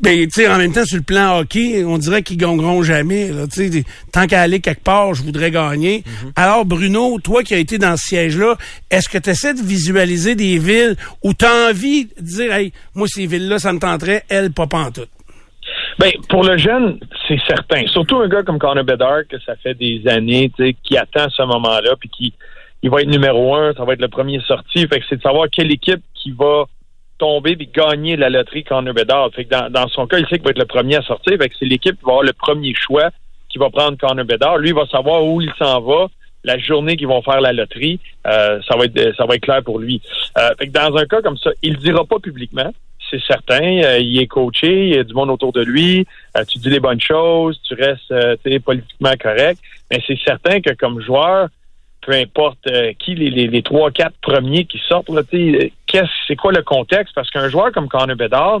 ben, 0.00 0.26
tu 0.26 0.42
sais, 0.42 0.48
en 0.48 0.58
même 0.58 0.72
temps, 0.72 0.84
sur 0.84 0.96
le 0.96 1.02
plan 1.02 1.38
hockey, 1.38 1.84
on 1.84 1.98
dirait 1.98 2.22
qu'ils 2.22 2.36
gagneront 2.36 2.82
jamais. 2.82 3.28
Là, 3.28 3.44
tant 4.12 4.26
qu'à 4.26 4.42
aller 4.42 4.60
quelque 4.60 4.82
part, 4.82 5.14
je 5.14 5.22
voudrais 5.22 5.50
gagner. 5.50 6.04
Mhm. 6.06 6.32
Alors, 6.36 6.64
Bruno, 6.64 7.18
toi 7.20 7.42
qui 7.42 7.54
as 7.54 7.58
été 7.58 7.78
dans 7.78 7.96
ce 7.96 8.06
siège-là, 8.06 8.56
est-ce 8.90 9.08
que 9.08 9.18
tu 9.18 9.30
essaies 9.30 9.54
de 9.54 9.62
visualiser 9.62 10.34
des 10.34 10.58
villes 10.58 10.96
où 11.22 11.34
tu 11.34 11.44
as 11.44 11.70
envie 11.70 12.06
de 12.06 12.22
dire, 12.22 12.52
hey, 12.52 12.72
moi, 12.94 13.06
ces 13.08 13.26
villes-là, 13.26 13.58
ça 13.58 13.72
me 13.72 13.78
tenterait, 13.78 14.24
elles, 14.28 14.52
pas 14.52 14.66
pantoute? 14.66 15.08
Ben, 15.98 16.12
pour 16.28 16.44
le 16.44 16.58
jeune, 16.58 17.00
c'est 17.26 17.40
certain. 17.46 17.86
Surtout 17.86 18.16
un 18.16 18.28
gars 18.28 18.42
comme 18.42 18.58
Connor 18.58 18.84
Bedard, 18.84 19.22
que 19.28 19.38
ça 19.40 19.56
fait 19.56 19.74
des 19.74 20.02
années, 20.06 20.52
tu 20.56 20.64
sais, 20.64 20.76
qui 20.82 20.96
attend 20.96 21.28
ce 21.30 21.42
moment-là, 21.42 21.94
puis 21.98 22.08
qui 22.10 22.34
il 22.82 22.90
va 22.90 23.00
être 23.00 23.08
numéro 23.08 23.54
un, 23.54 23.72
ça 23.72 23.84
va 23.84 23.94
être 23.94 24.00
le 24.00 24.08
premier 24.08 24.40
sorti. 24.46 24.86
Fait 24.86 25.00
que 25.00 25.06
c'est 25.08 25.16
de 25.16 25.22
savoir 25.22 25.48
quelle 25.50 25.72
équipe 25.72 26.02
qui 26.14 26.30
va 26.30 26.66
tomber 27.18 27.56
et 27.58 27.66
gagner 27.66 28.16
la 28.16 28.28
loterie 28.28 28.64
Connor 28.64 28.94
Bedard. 28.94 29.30
Fait 29.34 29.44
que 29.44 29.50
dans, 29.50 29.70
dans, 29.70 29.88
son 29.88 30.06
cas, 30.06 30.18
il 30.18 30.26
sait 30.26 30.36
qu'il 30.36 30.44
va 30.44 30.50
être 30.50 30.58
le 30.58 30.66
premier 30.66 30.96
à 30.96 31.02
sortir. 31.02 31.36
Fait 31.38 31.48
que 31.48 31.54
c'est 31.58 31.66
l'équipe 31.66 31.96
qui 31.98 32.04
va 32.04 32.12
avoir 32.12 32.24
le 32.24 32.32
premier 32.32 32.74
choix 32.74 33.10
qui 33.48 33.58
va 33.58 33.70
prendre 33.70 33.96
Connor 33.98 34.24
Bedard. 34.24 34.58
Lui, 34.58 34.70
il 34.70 34.74
va 34.74 34.86
savoir 34.86 35.24
où 35.24 35.40
il 35.40 35.52
s'en 35.58 35.80
va. 35.80 36.06
La 36.44 36.58
journée 36.58 36.96
qu'ils 36.96 37.08
vont 37.08 37.22
faire 37.22 37.40
la 37.40 37.52
loterie, 37.52 37.98
euh, 38.26 38.60
ça 38.68 38.76
va 38.76 38.84
être 38.84 39.16
ça 39.16 39.26
va 39.26 39.34
être 39.34 39.42
clair 39.42 39.64
pour 39.64 39.80
lui. 39.80 40.00
Euh, 40.38 40.50
fait 40.56 40.68
que 40.68 40.72
dans 40.72 40.96
un 40.96 41.04
cas 41.06 41.20
comme 41.20 41.36
ça, 41.38 41.50
il 41.62 41.72
le 41.72 41.78
dira 41.78 42.04
pas 42.04 42.20
publiquement, 42.20 42.72
c'est 43.10 43.20
certain. 43.22 43.82
Euh, 43.82 43.98
il 43.98 44.20
est 44.20 44.28
coaché, 44.28 44.88
il 44.88 44.94
y 44.94 44.98
a 44.98 45.02
du 45.02 45.12
monde 45.12 45.30
autour 45.30 45.52
de 45.52 45.62
lui. 45.62 46.06
tu 46.46 46.58
dis 46.58 46.70
les 46.70 46.78
bonnes 46.78 47.00
choses, 47.00 47.60
tu 47.66 47.74
restes 47.74 48.14
politiquement 48.64 49.14
correct. 49.20 49.60
Mais 49.90 50.00
c'est 50.06 50.18
certain 50.24 50.60
que 50.60 50.72
comme 50.74 51.00
joueur, 51.00 51.48
peu 52.06 52.12
importe 52.12 52.66
euh, 52.68 52.92
qui, 52.98 53.14
les, 53.16 53.62
trois, 53.62 53.90
quatre 53.90 54.16
premiers 54.22 54.64
qui 54.64 54.80
sortent, 54.88 55.08
là, 55.08 55.22
c'est 56.26 56.36
quoi 56.36 56.52
le 56.52 56.62
contexte? 56.62 57.14
Parce 57.14 57.30
qu'un 57.30 57.48
joueur 57.48 57.72
comme 57.72 57.88
Connor 57.88 58.16
Bedard, 58.16 58.60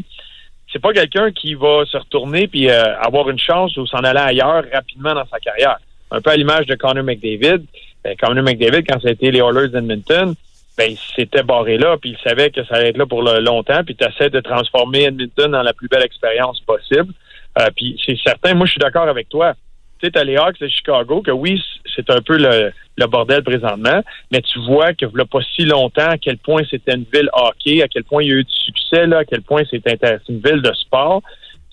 c'est 0.72 0.80
pas 0.80 0.92
quelqu'un 0.92 1.30
qui 1.30 1.54
va 1.54 1.84
se 1.86 1.96
retourner 1.96 2.48
puis 2.48 2.70
euh, 2.70 2.98
avoir 3.00 3.28
une 3.30 3.38
chance 3.38 3.76
ou 3.76 3.86
s'en 3.86 3.98
aller 3.98 4.20
ailleurs 4.20 4.64
rapidement 4.72 5.14
dans 5.14 5.26
sa 5.26 5.38
carrière. 5.38 5.78
Un 6.10 6.20
peu 6.20 6.30
à 6.30 6.36
l'image 6.36 6.66
de 6.66 6.74
Connor 6.74 7.04
McDavid. 7.04 7.64
Ben, 8.04 8.42
McDavid, 8.42 8.84
quand 8.84 9.00
ça 9.00 9.08
a 9.08 9.10
été 9.12 9.30
les 9.30 9.40
Oilers 9.40 9.68
d'Edmonton, 9.68 10.34
ben, 10.78 10.90
il 10.90 10.98
s'était 11.16 11.42
barré 11.42 11.78
là, 11.78 11.96
puis 12.00 12.10
il 12.10 12.18
savait 12.22 12.50
que 12.50 12.64
ça 12.64 12.76
allait 12.76 12.90
être 12.90 12.98
là 12.98 13.06
pour 13.06 13.22
le 13.22 13.40
longtemps, 13.40 13.82
puis 13.84 13.96
tu 13.96 14.04
essaies 14.04 14.30
de 14.30 14.40
transformer 14.40 15.04
Edmonton 15.04 15.50
dans 15.50 15.62
la 15.62 15.72
plus 15.72 15.88
belle 15.88 16.04
expérience 16.04 16.60
possible. 16.60 17.12
Euh, 17.58 17.70
puis 17.74 18.00
c'est 18.04 18.18
certain, 18.22 18.54
moi 18.54 18.66
je 18.66 18.72
suis 18.72 18.78
d'accord 18.78 19.08
avec 19.08 19.28
toi 19.28 19.54
tu 19.98 20.06
sais, 20.06 20.12
t'as 20.12 20.24
les 20.24 20.36
Hawks 20.36 20.60
de 20.60 20.68
Chicago, 20.68 21.22
que 21.22 21.30
oui, 21.30 21.62
c'est 21.94 22.10
un 22.10 22.20
peu 22.20 22.36
le, 22.36 22.72
bordel 23.06 23.42
présentement, 23.42 24.02
mais 24.30 24.40
tu 24.42 24.58
vois 24.60 24.92
que 24.92 25.06
a 25.06 25.24
pas 25.24 25.40
si 25.54 25.64
longtemps 25.64 26.08
à 26.08 26.18
quel 26.18 26.38
point 26.38 26.62
c'était 26.68 26.94
une 26.94 27.06
ville 27.12 27.30
hockey, 27.32 27.82
à 27.82 27.88
quel 27.88 28.04
point 28.04 28.22
il 28.22 28.28
y 28.28 28.32
a 28.32 28.36
eu 28.36 28.44
du 28.44 28.52
succès, 28.52 29.06
là, 29.06 29.18
à 29.18 29.24
quel 29.24 29.42
point 29.42 29.62
c'était 29.70 29.98
une 30.28 30.40
ville 30.40 30.62
de 30.62 30.72
sport. 30.72 31.22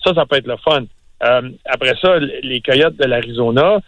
Ça, 0.02 0.14
ça 0.14 0.26
peut 0.26 0.36
être 0.36 0.46
le 0.46 0.56
fun. 0.56 0.84
Euh, 1.22 1.50
après 1.64 1.94
ça, 2.00 2.18
les 2.18 2.60
Coyotes 2.60 2.96
de 2.96 3.04
l'Arizona, 3.04 3.78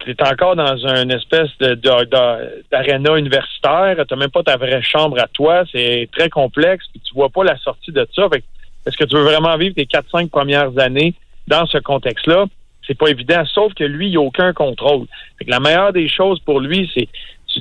tu 0.00 0.10
es 0.10 0.22
encore 0.22 0.56
dans 0.56 0.76
une 0.76 1.10
espèce 1.10 1.50
de, 1.60 1.74
d'aréna 2.70 3.16
universitaire, 3.16 4.04
tu 4.08 4.16
même 4.16 4.30
pas 4.30 4.42
ta 4.42 4.56
vraie 4.56 4.82
chambre 4.82 5.18
à 5.20 5.28
toi, 5.28 5.64
c'est 5.70 6.08
très 6.12 6.28
complexe, 6.28 6.86
puis 6.90 7.00
tu 7.00 7.14
vois 7.14 7.30
pas 7.30 7.44
la 7.44 7.56
sortie 7.58 7.92
de 7.92 8.06
ça. 8.14 8.28
est-ce 8.86 8.96
que 8.96 9.04
tu 9.04 9.14
veux 9.14 9.22
vraiment 9.22 9.56
vivre 9.56 9.74
tes 9.74 9.84
4-5 9.84 10.28
premières 10.28 10.76
années 10.78 11.14
dans 11.46 11.66
ce 11.66 11.78
contexte-là? 11.78 12.46
C'est 12.86 12.98
pas 12.98 13.08
évident, 13.08 13.42
sauf 13.46 13.72
que 13.74 13.84
lui, 13.84 14.08
il 14.08 14.14
n'a 14.14 14.20
aucun 14.20 14.52
contrôle. 14.52 15.06
la 15.46 15.60
meilleure 15.60 15.92
des 15.92 16.08
choses 16.08 16.40
pour 16.40 16.60
lui, 16.60 16.90
c'est 16.94 17.08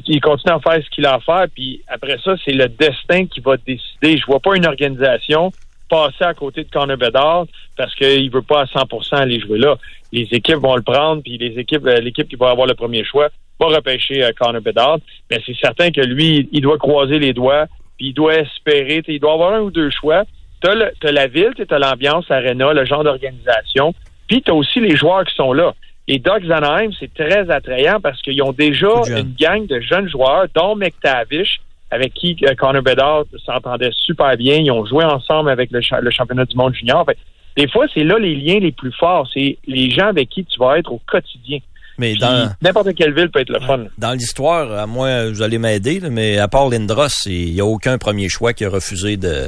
il 0.08 0.22
continue 0.22 0.54
à 0.54 0.60
faire 0.60 0.82
ce 0.84 0.90
qu'il 0.90 1.06
a 1.06 1.16
à 1.16 1.20
faire, 1.20 1.46
puis 1.54 1.82
après 1.88 2.18
ça, 2.24 2.36
c'est 2.46 2.54
le 2.54 2.70
destin 2.70 3.26
qui 3.26 3.42
va 3.42 3.58
décider. 3.58 4.18
Je 4.18 4.26
vois 4.26 4.40
pas 4.40 4.56
une 4.56 4.66
organisation 4.66 5.52
passer 5.90 6.24
à 6.24 6.34
côté 6.34 6.64
de 6.64 6.70
Connor 6.70 6.96
Bedard 6.96 7.46
parce 7.76 7.94
qu'il 7.96 8.32
veut 8.32 8.42
pas 8.42 8.62
à 8.62 8.66
100% 8.66 9.16
aller 9.18 9.42
jouer 9.42 9.60
là. 9.60 9.78
Les 10.14 10.28
équipes 10.32 10.60
vont 10.60 10.76
le 10.78 10.82
prendre, 10.82 11.22
puis 11.22 11.38
les 11.38 11.60
équipes, 11.60 11.86
euh, 11.86 12.00
l'équipe 12.00 12.30
qui 12.30 12.38
va 12.38 12.50
avoir 12.52 12.66
le 12.66 12.76
premier 12.76 13.04
choix 13.04 13.28
va 13.60 13.68
repêcher 13.68 14.24
euh, 14.24 14.32
Connor 14.40 14.62
Bedard. 14.62 15.00
Mais 15.30 15.42
c'est 15.46 15.58
certain 15.58 15.92
que 15.92 16.00
lui, 16.02 16.48
il 16.54 16.62
doit 16.62 16.78
croiser 16.78 17.20
les 17.20 17.34
doigts, 17.34 17.66
puis 17.98 18.08
il 18.08 18.14
doit 18.14 18.36
espérer, 18.36 19.04
il 19.08 19.20
doit 19.20 19.34
avoir 19.34 19.54
un 19.54 19.60
ou 19.62 19.72
deux 19.72 19.90
choix. 19.90 20.24
t'as 20.62 20.76
le- 20.76 20.92
t'as 21.02 21.12
la 21.12 21.28
ville, 21.28 21.52
tu 21.56 21.66
as 21.74 21.80
l'ambiance, 21.80 22.30
arena, 22.32 22.72
le 22.72 22.86
genre 22.86 23.04
d'organisation, 23.04 23.94
puis 24.32 24.42
t'as 24.42 24.54
aussi 24.54 24.80
les 24.80 24.96
joueurs 24.96 25.26
qui 25.26 25.36
sont 25.36 25.52
là. 25.52 25.74
Et 26.08 26.18
Doug 26.20 26.50
Anaheim, 26.52 26.90
c'est 27.00 27.14
très 27.14 27.50
attrayant 27.52 28.00
parce 28.02 28.22
qu'ils 28.22 28.42
ont 28.42 28.54
déjà 28.54 28.88
une 29.20 29.34
gang 29.40 29.68
de 29.68 29.80
jeunes 29.82 30.10
joueurs, 30.10 30.46
dont 30.56 30.76
McTavish, 30.76 31.60
avec 31.92 32.14
qui 32.14 32.38
euh, 32.44 32.56
Connor 32.56 32.82
Bedard 32.82 33.24
s'entendait 33.46 33.92
super 33.94 34.36
bien. 34.38 34.56
Ils 34.56 34.72
ont 34.72 34.86
joué 34.86 35.04
ensemble 35.04 35.50
avec 35.50 35.70
le, 35.72 35.82
cha- 35.82 36.00
le 36.02 36.10
championnat 36.12 36.46
du 36.46 36.56
monde 36.56 36.74
junior. 36.74 37.06
Fait, 37.06 37.18
des 37.58 37.68
fois, 37.70 37.86
c'est 37.94 38.04
là 38.06 38.18
les 38.18 38.36
liens 38.36 38.60
les 38.60 38.72
plus 38.72 38.94
forts. 38.94 39.28
C'est 39.34 39.58
les 39.68 39.90
gens 39.92 40.08
avec 40.08 40.30
qui 40.30 40.46
tu 40.46 40.58
vas 40.60 40.80
être 40.80 40.92
au 40.92 41.02
quotidien. 41.06 41.60
Mais 41.98 42.12
Puis 42.12 42.20
dans, 42.22 42.50
N'importe 42.62 42.94
quelle 42.96 43.14
ville 43.14 43.30
peut 43.30 43.42
être 43.42 43.50
le 43.52 43.60
fun. 43.60 43.86
dans 43.98 44.14
l'histoire, 44.14 44.72
à 44.72 44.88
moi, 44.88 45.30
vous 45.30 45.42
allez 45.42 45.58
m'aider, 45.60 46.00
mais 46.10 46.38
à 46.40 46.48
part 46.48 46.70
Lindros, 46.70 47.08
il 47.28 47.54
n'y 47.54 47.60
a 47.62 47.66
aucun 47.66 47.98
premier 47.98 48.28
choix 48.30 48.54
qui 48.54 48.64
a 48.66 48.70
refusé 48.70 49.18
de 49.18 49.48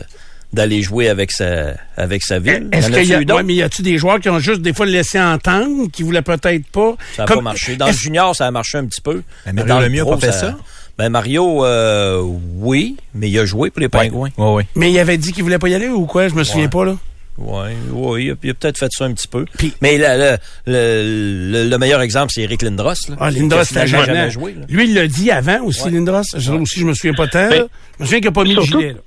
d'aller 0.54 0.82
jouer 0.82 1.10
avec 1.10 1.32
sa 1.32 1.74
avec 1.98 2.24
sa 2.24 2.40
ville. 2.40 2.70
Est-ce 2.72 2.92
qu'il 2.92 3.06
y 3.06 3.14
a, 3.14 3.20
ouais, 3.36 3.44
mais 3.44 3.56
y 3.56 3.62
a-tu 3.64 3.82
des 3.82 3.98
joueurs 3.98 4.20
qui 4.20 4.30
ont 4.30 4.40
juste 4.40 4.62
des 4.62 4.74
fois 4.74 4.86
laissé 4.86 5.20
entendre, 5.20 5.90
qui 5.92 6.04
voulaient 6.04 6.22
peut-être 6.22 6.66
pas? 6.68 6.96
Ça 7.16 7.24
n'a 7.24 7.28
Comme- 7.28 7.38
pas 7.38 7.42
marché. 7.44 7.76
Dans 7.76 7.88
le 7.88 7.94
junior, 7.94 8.36
ça 8.36 8.46
a 8.48 8.52
marché 8.52 8.78
un 8.78 8.86
petit 8.86 9.02
peu. 9.02 9.24
Ben, 9.46 9.54
Mais 9.54 9.54
Mario 9.64 9.68
dans 9.74 9.80
le 9.80 9.86
Lemieux 9.88 10.02
a 10.02 10.06
pro, 10.06 10.16
pas 10.18 10.28
fait 10.28 10.32
ça? 10.32 10.56
Ben 10.98 11.10
Mario, 11.10 11.66
euh, 11.66 12.22
oui, 12.58 12.98
mais 13.16 13.28
il 13.30 13.40
a 13.40 13.46
joué 13.46 13.72
pour 13.72 13.82
les 13.82 13.90
Pingouins. 13.90 14.30
Oui, 14.38 14.48
oui. 14.58 14.64
Mais 14.76 14.92
il 14.92 15.00
avait 15.00 15.18
dit 15.18 15.34
qu'il 15.34 15.44
voulait 15.44 15.58
pas 15.58 15.68
y 15.70 15.74
aller 15.74 15.88
ou 15.90 16.06
quoi? 16.06 16.28
Je 16.28 16.36
me 16.36 16.44
souviens 16.44 16.66
Ouais. 16.66 16.70
pas, 16.70 16.86
là. 16.86 16.96
Oui, 17.40 17.72
oui, 17.92 18.26
il 18.26 18.30
a, 18.30 18.34
a 18.34 18.54
peut-être 18.54 18.78
fait 18.78 18.92
ça 18.92 19.06
un 19.06 19.14
petit 19.14 19.28
peu. 19.28 19.44
mais 19.82 19.98
le, 19.98 20.06
le, 20.06 20.38
le- 20.68 21.52
le- 21.64 21.68
le 21.70 21.78
meilleur 21.80 22.02
exemple, 22.02 22.32
c'est 22.32 22.42
Eric 22.44 22.62
Lindros. 22.62 22.94
Là, 23.10 23.16
Ah, 23.20 23.32
Lindros, 23.32 23.62
a 23.62 23.66
c'était 23.66 23.88
jamais 23.88 24.30
joué. 24.30 24.54
là. 24.54 24.66
Lui, 24.70 24.84
il 24.88 24.94
l'a 24.94 25.08
dit 25.08 25.32
avant 25.32 25.64
aussi, 25.64 25.90
Lindros. 25.90 26.22
Je, 26.38 26.52
aussi, 26.52 26.80
je 26.82 26.86
me 26.86 26.94
souviens 26.94 27.16
pas 27.16 27.28
tant. 27.28 27.50
Mais-. 27.50 27.64
Je 27.98 28.04
me 28.04 28.06
souviens 28.06 28.20
qu'il 28.20 28.28
n'a 28.28 28.32
pas 28.34 28.44
mis 28.44 28.54
le 28.54 28.62
gilet. 28.62 28.90
là. 28.94 29.00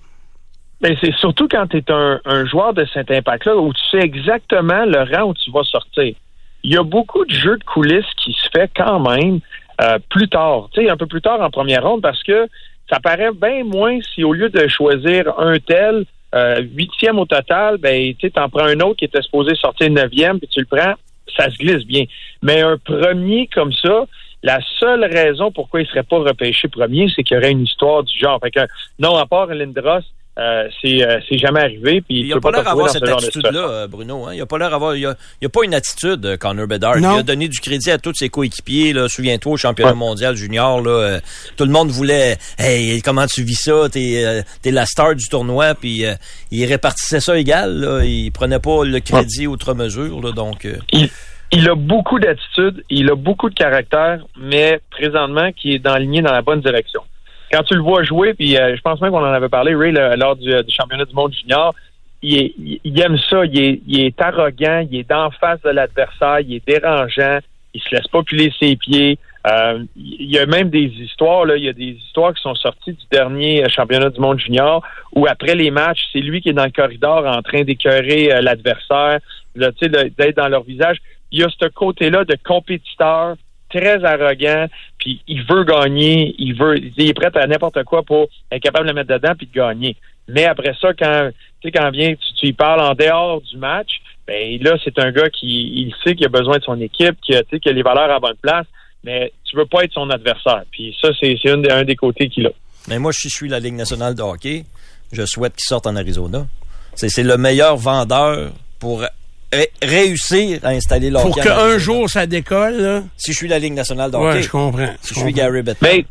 Ben, 0.80 0.94
c'est 1.00 1.14
surtout 1.14 1.48
quand 1.48 1.66
tu 1.68 1.78
es 1.78 1.90
un, 1.90 2.20
un 2.24 2.44
joueur 2.44 2.74
de 2.74 2.86
cet 2.92 3.10
impact-là 3.10 3.56
où 3.56 3.72
tu 3.72 3.82
sais 3.90 4.00
exactement 4.00 4.84
le 4.84 5.02
rang 5.02 5.30
où 5.30 5.34
tu 5.34 5.50
vas 5.50 5.64
sortir. 5.64 6.14
Il 6.62 6.72
y 6.72 6.76
a 6.76 6.82
beaucoup 6.82 7.24
de 7.24 7.30
jeux 7.30 7.56
de 7.56 7.64
coulisses 7.64 8.04
qui 8.22 8.32
se 8.32 8.48
fait 8.54 8.70
quand 8.76 9.00
même 9.00 9.40
euh, 9.80 9.98
plus 10.10 10.28
tard, 10.28 10.68
tu 10.72 10.82
sais, 10.82 10.90
un 10.90 10.96
peu 10.96 11.06
plus 11.06 11.22
tard 11.22 11.40
en 11.40 11.50
première 11.50 11.82
ronde 11.82 12.02
parce 12.02 12.22
que 12.22 12.46
ça 12.90 13.00
paraît 13.00 13.32
bien 13.32 13.64
moins 13.64 13.98
si 14.14 14.24
au 14.24 14.32
lieu 14.32 14.48
de 14.48 14.68
choisir 14.68 15.38
un 15.38 15.58
tel 15.58 16.04
euh, 16.34 16.60
huitième 16.74 17.18
au 17.18 17.24
total, 17.24 17.78
ben 17.78 18.14
tu 18.18 18.30
t'en 18.30 18.48
prends 18.48 18.64
un 18.64 18.80
autre 18.80 18.96
qui 18.96 19.04
était 19.06 19.22
supposé 19.22 19.54
sortir 19.54 19.90
neuvième 19.90 20.38
puis 20.38 20.48
tu 20.48 20.60
le 20.60 20.66
prends, 20.66 20.94
ça 21.36 21.50
se 21.50 21.56
glisse 21.56 21.84
bien. 21.84 22.04
Mais 22.42 22.60
un 22.60 22.78
premier 22.78 23.48
comme 23.48 23.72
ça, 23.72 24.06
la 24.42 24.60
seule 24.78 25.04
raison 25.04 25.50
pourquoi 25.50 25.80
il 25.80 25.86
serait 25.86 26.02
pas 26.02 26.18
repêché 26.18 26.68
premier, 26.68 27.08
c'est 27.14 27.22
qu'il 27.22 27.36
y 27.36 27.38
aurait 27.38 27.52
une 27.52 27.64
histoire 27.64 28.02
du 28.02 28.16
genre. 28.18 28.38
Fait 28.42 28.50
que 28.50 28.60
non, 28.98 29.16
à 29.16 29.26
part 29.26 29.46
Lindros, 29.46 30.04
euh, 30.38 30.68
c'est 30.82 31.02
euh, 31.02 31.18
c'est 31.28 31.38
jamais 31.38 31.60
arrivé. 31.60 32.00
Puis 32.00 32.20
Il 32.20 32.26
tu 32.26 32.32
a 32.32 32.34
peux 32.36 32.40
pas 32.40 32.50
l'air 32.52 32.64
d'avoir 32.64 32.90
cette 32.90 33.06
ce 33.06 33.12
attitude-là, 33.12 33.68
euh, 33.68 33.86
Bruno. 33.86 34.26
Hein? 34.26 34.34
Il 34.34 34.40
a 34.40 34.46
pas 34.46 34.58
l'air 34.58 34.70
d'avoir. 34.70 34.94
Il 34.94 35.06
a, 35.06 35.14
il 35.40 35.46
a 35.46 35.48
pas 35.48 35.64
une 35.64 35.74
attitude, 35.74 36.24
euh, 36.26 36.36
Connor 36.36 36.66
Bedard. 36.66 36.98
Non. 36.98 37.16
Il 37.16 37.20
a 37.20 37.22
donné 37.22 37.48
du 37.48 37.58
crédit 37.60 37.90
à 37.90 37.98
tous 37.98 38.14
ses 38.14 38.28
coéquipiers. 38.28 38.92
Là. 38.92 39.08
Souviens-toi, 39.08 39.52
au 39.52 39.56
championnat 39.56 39.94
mondial 39.94 40.36
junior, 40.36 40.80
là, 40.80 40.90
euh, 40.90 41.20
tout 41.56 41.64
le 41.64 41.70
monde 41.72 41.88
voulait. 41.88 42.36
Hey, 42.58 43.00
comment 43.02 43.26
tu 43.26 43.42
vis 43.42 43.54
ça? 43.62 43.88
T'es 43.90 44.24
euh, 44.24 44.42
t'es 44.62 44.70
la 44.70 44.86
star 44.86 45.14
du 45.14 45.26
tournoi. 45.28 45.74
Puis 45.74 46.04
euh, 46.04 46.14
il 46.50 46.64
répartissait 46.66 47.20
ça 47.20 47.38
égal. 47.38 47.78
Là. 47.80 48.04
Il 48.04 48.30
prenait 48.32 48.60
pas 48.60 48.84
le 48.84 49.00
crédit 49.00 49.46
outre 49.46 49.74
mesure. 49.74 50.20
Là, 50.20 50.32
donc. 50.32 50.64
euh, 50.64 50.76
Il, 50.92 51.08
il 51.52 51.68
a 51.68 51.74
beaucoup 51.76 52.18
d'attitude, 52.18 52.84
il 52.90 53.08
a 53.08 53.14
beaucoup 53.14 53.48
de 53.48 53.54
caractère, 53.54 54.18
mais 54.36 54.80
présentement, 54.90 55.52
qui 55.52 55.74
est 55.74 55.78
dans 55.78 55.96
lignée 55.96 56.20
dans 56.20 56.32
la 56.32 56.42
bonne 56.42 56.60
direction. 56.60 57.02
Quand 57.52 57.62
tu 57.62 57.74
le 57.74 57.80
vois 57.80 58.02
jouer, 58.02 58.34
puis 58.34 58.56
euh, 58.56 58.76
je 58.76 58.80
pense 58.82 59.00
même 59.00 59.10
qu'on 59.12 59.18
en 59.20 59.32
avait 59.32 59.48
parlé, 59.48 59.74
Ray, 59.74 59.92
lors 59.92 60.36
du, 60.36 60.48
du 60.50 60.74
championnat 60.74 61.04
du 61.04 61.14
monde 61.14 61.32
junior, 61.32 61.74
il, 62.22 62.36
est- 62.38 62.54
il- 62.84 63.00
aime 63.00 63.18
ça, 63.18 63.44
il 63.44 63.58
est, 63.60 63.80
il 63.86 64.00
est 64.06 64.20
arrogant, 64.20 64.86
il 64.90 64.98
est 64.98 65.08
d'en 65.08 65.30
face 65.30 65.60
de 65.62 65.70
l'adversaire, 65.70 66.40
il 66.40 66.54
est 66.54 66.66
dérangeant, 66.66 67.38
il 67.74 67.80
se 67.80 67.94
laisse 67.94 68.08
pas 68.08 68.22
piler 68.22 68.52
ses 68.58 68.74
pieds. 68.76 69.18
Euh, 69.46 69.84
il 69.94 70.28
y 70.28 70.38
a 70.38 70.46
même 70.46 70.70
des 70.70 70.86
histoires, 70.86 71.44
là, 71.44 71.56
il 71.56 71.62
y 71.64 71.68
a 71.68 71.72
des 71.72 71.96
histoires 72.04 72.34
qui 72.34 72.42
sont 72.42 72.56
sorties 72.56 72.94
du 72.94 73.04
dernier 73.12 73.64
euh, 73.64 73.68
championnat 73.68 74.10
du 74.10 74.18
monde 74.18 74.40
junior 74.40 74.82
où 75.14 75.26
après 75.28 75.54
les 75.54 75.70
matchs, 75.70 76.02
c'est 76.12 76.18
lui 76.20 76.40
qui 76.40 76.48
est 76.48 76.52
dans 76.52 76.64
le 76.64 76.72
corridor 76.72 77.24
en 77.26 77.42
train 77.42 77.62
d'écœurer 77.62 78.32
euh, 78.34 78.40
l'adversaire, 78.40 79.20
d'être 79.54 80.36
dans 80.36 80.48
leur 80.48 80.64
visage. 80.64 80.96
Il 81.30 81.40
y 81.40 81.44
a 81.44 81.48
ce 81.48 81.66
côté-là 81.68 82.24
de 82.24 82.36
compétiteur 82.44 83.36
très 83.70 84.04
arrogant, 84.04 84.66
puis 84.98 85.20
il 85.26 85.42
veut 85.44 85.64
gagner, 85.64 86.34
il 86.38 86.54
veut, 86.54 86.76
est 86.76 87.14
prêt 87.14 87.30
à 87.34 87.46
n'importe 87.46 87.82
quoi 87.84 88.02
pour 88.02 88.28
être 88.50 88.62
capable 88.62 88.86
de 88.86 88.92
le 88.92 88.94
mettre 88.94 89.12
dedans 89.12 89.34
puis 89.36 89.46
de 89.46 89.52
gagner. 89.52 89.96
Mais 90.28 90.44
après 90.44 90.74
ça, 90.80 90.92
quand 90.92 91.30
tu 91.60 91.70
quand 91.70 91.90
vient, 91.90 92.14
tu, 92.38 92.52
parles 92.52 92.80
en 92.80 92.94
dehors 92.94 93.40
du 93.40 93.56
match, 93.56 94.00
ben 94.26 94.58
là, 94.60 94.76
c'est 94.84 94.98
un 94.98 95.12
gars 95.12 95.30
qui 95.30 95.46
il 95.46 95.94
sait 96.02 96.14
qu'il 96.14 96.26
a 96.26 96.28
besoin 96.28 96.58
de 96.58 96.64
son 96.64 96.80
équipe, 96.80 97.16
qui 97.22 97.34
a, 97.34 97.42
qui 97.42 97.68
a 97.68 97.72
les 97.72 97.82
valeurs 97.82 98.10
à 98.10 98.18
bonne 98.18 98.36
place, 98.40 98.66
mais 99.04 99.32
tu 99.44 99.56
veux 99.56 99.66
pas 99.66 99.84
être 99.84 99.92
son 99.92 100.10
adversaire. 100.10 100.64
Puis 100.70 100.96
ça, 101.00 101.10
c'est 101.20 101.36
un, 101.48 101.84
des- 101.84 101.96
côtés 101.96 102.28
qu'il 102.28 102.46
a. 102.46 102.50
Mais 102.88 102.98
moi, 102.98 103.12
je 103.12 103.28
suis 103.28 103.48
la 103.48 103.60
Ligue 103.60 103.74
nationale 103.74 104.14
de 104.14 104.22
hockey, 104.22 104.64
je 105.12 105.24
souhaite 105.24 105.54
qu'il 105.54 105.64
sorte 105.64 105.86
en 105.86 105.96
Arizona. 105.96 106.46
C'est 106.94 107.22
le 107.22 107.36
meilleur 107.36 107.76
vendeur 107.76 108.52
pour 108.80 109.04
ré- 109.52 109.70
réussir 109.82 110.60
à 110.62 110.68
installer 110.70 111.10
le 111.10 111.18
Pour 111.20 111.34
qu'un 111.36 111.78
jour 111.78 112.08
ça 112.08 112.26
décolle, 112.26 112.76
là. 112.76 113.02
Si 113.16 113.32
je 113.32 113.36
suis 113.38 113.48
la 113.48 113.58
Ligue 113.58 113.74
nationale 113.74 114.10
de 114.10 114.16
Ouais, 114.16 114.30
hockey. 114.30 114.42
je 114.42 114.50
comprends. 114.50 114.88
Si 115.00 115.14
Je 115.14 115.20
suis. 115.20 115.32
Gary 115.32 115.62
Bettman. 115.62 115.90
Mais 115.96 116.04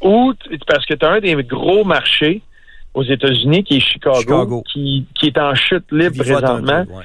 ou 0.00 0.32
parce 0.66 0.86
que 0.86 0.94
tu 0.94 1.04
as 1.04 1.10
un 1.10 1.20
des 1.20 1.34
gros 1.42 1.84
marchés 1.84 2.40
aux 2.94 3.02
États-Unis 3.04 3.64
qui 3.64 3.76
est 3.76 3.80
Chicago, 3.80 4.20
Chicago. 4.20 4.64
Qui, 4.72 5.04
qui 5.18 5.26
est 5.26 5.38
en 5.38 5.54
chute 5.54 5.84
libre 5.90 6.16
présentement. 6.16 6.84
peu, 6.86 6.92
ouais. 6.94 7.04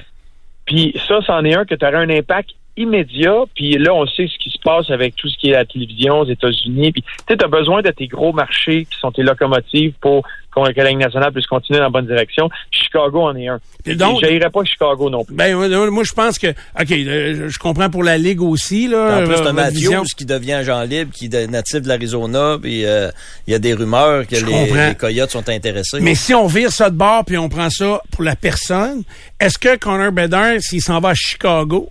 Puis 0.66 0.98
ça, 1.08 1.18
c'en 1.26 1.44
est 1.44 1.54
un 1.54 1.64
que 1.64 1.74
tu 1.74 1.84
aurais 1.84 1.96
un 1.96 2.10
impact 2.10 2.50
immédiat. 2.76 3.44
Puis 3.54 3.72
là, 3.78 3.92
on 3.94 4.06
sait 4.06 4.26
ce 4.26 4.38
qui 4.38 4.50
se 4.50 4.58
passe 4.64 4.90
avec 4.90 5.14
tout 5.16 5.28
ce 5.28 5.36
qui 5.38 5.50
est 5.50 5.52
la 5.52 5.64
télévision 5.64 6.20
aux 6.20 6.26
États-Unis. 6.26 6.92
Puis 6.92 7.04
tu 7.26 7.34
as 7.34 7.48
besoin 7.48 7.82
de 7.82 7.90
tes 7.90 8.06
gros 8.06 8.32
marchés 8.32 8.84
qui 8.86 8.98
sont 8.98 9.12
tes 9.12 9.22
locomotives 9.22 9.92
pour 10.00 10.24
que 10.54 10.80
la 10.80 10.90
Ligue 10.90 10.98
nationale 10.98 11.32
puisse 11.32 11.46
continuer 11.46 11.78
dans 11.78 11.84
la 11.86 11.90
bonne 11.90 12.06
direction. 12.06 12.48
Chicago 12.70 13.22
en 13.22 13.36
est 13.36 13.48
un. 13.48 13.58
Et 13.86 13.94
donc- 13.94 14.20
je 14.22 14.30
n'irais 14.30 14.50
pas 14.50 14.64
Chicago 14.64 15.10
non 15.10 15.24
plus. 15.24 15.34
Ben, 15.34 15.56
moi, 15.56 15.90
moi, 15.90 16.04
je 16.04 16.12
pense 16.12 16.38
que, 16.38 16.48
OK, 16.48 16.90
euh, 16.90 17.48
je 17.50 17.58
comprends 17.58 17.90
pour 17.90 18.02
la 18.04 18.16
Ligue 18.18 18.40
aussi, 18.42 18.88
là. 18.88 19.20
En 19.20 19.24
plus, 19.24 19.34
euh, 19.34 19.44
t'as 19.44 19.52
Matthews 19.52 19.74
vision. 19.74 20.02
qui 20.16 20.24
devient 20.24 20.52
agent 20.54 20.82
libre, 20.84 21.10
qui 21.12 21.26
est 21.26 21.46
natif 21.50 21.82
de 21.82 21.88
l'Arizona, 21.88 22.56
puis 22.60 22.84
euh, 22.84 23.10
il 23.46 23.52
y 23.52 23.54
a 23.54 23.58
des 23.58 23.74
rumeurs 23.74 24.26
que 24.26 24.36
les, 24.36 24.88
les 24.88 24.94
Coyotes 24.94 25.30
sont 25.30 25.48
intéressés. 25.48 25.98
Mais 26.00 26.14
si 26.14 26.34
on 26.34 26.46
vire 26.46 26.70
ça 26.72 26.90
de 26.90 26.96
bord 26.96 27.24
puis 27.24 27.36
on 27.38 27.48
prend 27.48 27.70
ça 27.70 28.00
pour 28.10 28.22
la 28.22 28.36
personne, 28.36 29.02
est-ce 29.40 29.58
que 29.58 29.76
Connor 29.76 30.12
Bedard, 30.12 30.60
s'il 30.60 30.80
s'en 30.82 31.00
va 31.00 31.10
à 31.10 31.14
Chicago, 31.14 31.90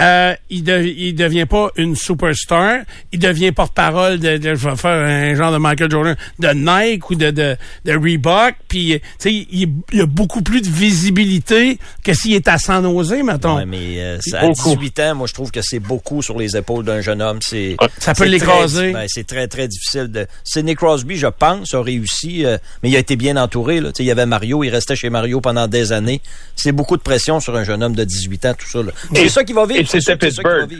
euh, 0.00 0.34
il, 0.50 0.64
de- 0.64 0.82
il 0.82 1.14
devient 1.14 1.46
pas 1.46 1.70
une 1.76 1.96
superstar, 1.96 2.78
il 3.12 3.18
devient 3.18 3.52
porte-parole 3.52 4.18
de, 4.18 4.36
de- 4.38 4.54
je 4.54 4.68
vais 4.68 4.76
faire 4.76 4.90
un 5.06 5.34
genre 5.34 5.52
de 5.52 5.58
Michael 5.58 5.90
Jordan, 5.90 6.16
de 6.38 6.48
Nike 6.48 7.10
ou 7.10 7.14
de, 7.14 7.30
de, 7.30 7.56
de 7.84 7.92
Reebok, 7.92 8.54
puis 8.68 8.98
tu 9.00 9.08
sais, 9.18 9.32
il, 9.32 9.68
il 9.92 9.98
y 9.98 10.00
a 10.00 10.06
beaucoup 10.06 10.42
plus 10.42 10.62
de 10.62 10.68
visibilité 10.68 11.78
que 12.04 12.14
s'il 12.14 12.34
est 12.34 12.48
à 12.48 12.58
San 12.58 12.82
Jose, 12.84 13.14
mettons. 13.24 13.56
Ouais, 13.56 13.66
mais 13.66 14.00
euh, 14.00 14.18
ça, 14.20 14.40
à 14.40 14.46
Beaucoup. 14.46 14.74
18 14.76 15.00
ans, 15.00 15.14
moi, 15.16 15.26
je 15.26 15.34
trouve 15.34 15.50
que 15.50 15.60
c'est 15.62 15.78
beaucoup 15.78 16.22
sur 16.22 16.38
les 16.38 16.56
épaules 16.56 16.84
d'un 16.84 17.00
jeune 17.00 17.20
homme. 17.22 17.38
C'est 17.42 17.76
Ça 17.98 18.14
peut 18.14 18.24
l'écraser. 18.26 18.92
ben, 18.92 19.04
c'est 19.08 19.26
très, 19.26 19.46
très 19.48 19.68
difficile. 19.68 20.08
de 20.10 20.26
Sidney 20.44 20.74
Crosby, 20.74 21.16
je 21.16 21.26
pense, 21.26 21.74
a 21.74 21.82
réussi, 21.82 22.44
euh, 22.44 22.56
mais 22.82 22.90
il 22.90 22.96
a 22.96 22.98
été 22.98 23.16
bien 23.16 23.36
entouré. 23.36 23.80
Là. 23.80 23.88
Tu 23.92 23.98
sais, 23.98 24.04
Il 24.04 24.06
y 24.06 24.10
avait 24.10 24.26
Mario, 24.26 24.64
il 24.64 24.70
restait 24.70 24.96
chez 24.96 25.10
Mario 25.10 25.40
pendant 25.40 25.66
des 25.68 25.92
années. 25.92 26.20
C'est 26.56 26.72
beaucoup 26.72 26.96
de 26.96 27.02
pression 27.02 27.40
sur 27.40 27.56
un 27.56 27.64
jeune 27.64 27.82
homme 27.82 27.94
de 27.94 28.04
18 28.04 28.46
ans, 28.46 28.54
tout 28.58 28.68
ça. 28.68 28.78
C'est 29.14 29.28
ça 29.28 29.44
qui 29.44 29.52
va 29.52 29.66
vivre. 29.66 29.80
C'était 29.86 30.16
Pittsburgh. 30.16 30.70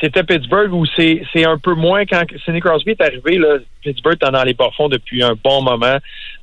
C'était 0.00 0.24
Pittsburgh 0.24 0.72
où 0.72 0.84
c'est 0.96 1.22
c'est 1.32 1.44
un 1.44 1.58
peu 1.58 1.74
moins 1.74 2.04
quand 2.06 2.24
Sidney 2.44 2.60
Crosby 2.60 2.90
est 2.90 3.00
arrivé 3.00 3.38
là, 3.38 3.58
Pittsburgh 3.82 4.16
est 4.20 4.30
dans 4.32 4.42
les 4.42 4.54
bas-fonds 4.54 4.88
depuis 4.88 5.22
un 5.22 5.34
bon 5.44 5.62
moment. 5.62 5.98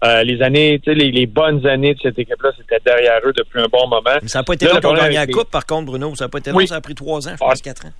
Euh, 0.05 0.23
les 0.23 0.41
années, 0.41 0.79
tu 0.81 0.91
sais, 0.91 0.95
les, 0.97 1.11
les 1.11 1.25
bonnes 1.25 1.65
années 1.67 1.93
de 1.93 1.99
cette 1.99 2.17
équipe-là, 2.17 2.51
c'était 2.57 2.79
derrière 2.85 3.19
eux 3.25 3.33
depuis 3.35 3.59
un 3.59 3.67
bon 3.69 3.85
moment. 3.89 4.17
Mais 4.21 4.29
ça 4.29 4.39
n'a 4.39 4.43
pas 4.43 4.53
été 4.53 4.65
pour 4.65 4.79
problème 4.79 5.03
gagner 5.05 5.17
la 5.17 5.27
coupe, 5.27 5.51
par 5.51 5.65
contre, 5.65 5.87
Bruno. 5.87 6.15
Ça 6.15 6.25
n'a 6.25 6.29
pas 6.29 6.37
été 6.37 6.51
Oui. 6.51 6.63
là, 6.63 6.67
ça 6.69 6.75
a 6.75 6.81
pris 6.81 6.95
trois 6.95 7.27
ans, 7.27 7.31
je 7.33 7.37
pense, 7.37 7.61
quatre 7.61 7.85
ans. 7.85 7.91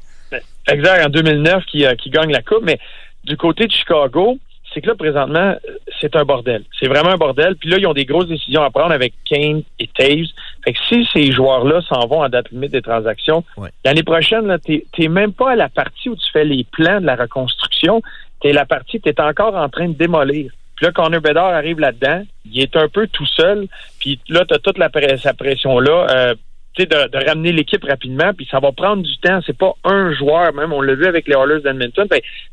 Exact, 0.70 1.06
en 1.06 1.10
2009 1.10 1.66
qui, 1.66 1.86
euh, 1.86 1.96
qui 1.96 2.10
gagne 2.10 2.32
la 2.32 2.42
coupe, 2.42 2.64
mais 2.64 2.80
du 3.26 3.36
côté 3.36 3.68
de 3.68 3.72
Chicago, 3.74 4.38
c'est 4.74 4.82
que 4.82 4.88
là 4.88 4.96
présentement, 4.96 5.56
c'est 6.00 6.16
un 6.16 6.24
bordel. 6.24 6.64
C'est 6.80 6.88
vraiment 6.88 7.10
un 7.10 7.18
bordel. 7.18 7.56
Puis 7.56 7.70
là, 7.70 7.78
ils 7.78 7.88
ont 7.88 7.94
des 7.94 8.06
grosses 8.06 8.28
décisions 8.28 8.64
à 8.64 8.70
prendre 8.70 8.92
avec 8.92 9.14
Kane 9.26 9.64
et 9.80 9.88
Taves. 9.88 10.28
Fait 10.64 10.74
que 10.74 10.80
si 10.88 11.08
ces 11.12 11.32
joueurs-là 11.32 11.82
s'en 11.82 12.08
vont 12.08 12.22
à 12.22 12.30
date 12.30 12.52
limite 12.52 12.72
des 12.72 12.82
transactions, 12.82 13.44
l'année 13.84 14.04
prochaine, 14.04 14.48
là, 14.48 14.60
t'es 14.60 14.86
t'es 14.96 15.08
même 15.08 15.34
pas 15.34 15.52
à 15.52 15.56
la 15.56 15.70
partie 15.70 16.10
où 16.10 16.16
tu 16.16 16.32
fais 16.32 16.46
les 16.46 16.66
plans 16.72 17.02
de 17.02 17.06
la 17.06 17.16
reconstruction. 17.16 18.02
T'es 18.42 18.54
la 18.54 18.66
partie, 18.66 19.02
t'es 19.02 19.20
encore 19.20 19.56
en 19.56 19.70
train 19.70 19.90
de 19.90 19.94
démolir. 19.96 20.52
Puis 20.76 20.86
là, 20.86 20.94
Connor 20.94 21.20
Bedard 21.20 21.54
arrive 21.54 21.80
là-dedans, 21.80 22.24
il 22.46 22.62
est 22.62 22.78
un 22.78 22.88
peu 22.88 23.08
tout 23.08 23.26
seul. 23.26 23.68
Puis 24.00 24.18
là, 24.30 24.46
t'as 24.48 24.60
toute 24.60 24.78
la 24.78 24.90
sa 25.18 25.34
pression-là. 25.34 26.08
euh, 26.10 26.36
tu 26.74 26.84
sais, 26.84 26.88
de, 26.88 27.10
de 27.10 27.26
ramener 27.26 27.52
l'équipe 27.52 27.84
rapidement, 27.84 28.32
puis 28.34 28.48
ça 28.50 28.60
va 28.60 28.72
prendre 28.72 29.04
du 29.04 29.18
temps. 29.18 29.40
C'est 29.46 29.58
pas 29.58 29.74
un 29.84 30.14
joueur, 30.14 30.54
même. 30.54 30.72
On 30.72 30.82
l'a 30.82 30.94
vu 30.94 31.06
avec 31.06 31.28
les 31.28 31.36
Oilers 31.36 31.62
d'Edmonton. 31.62 32.08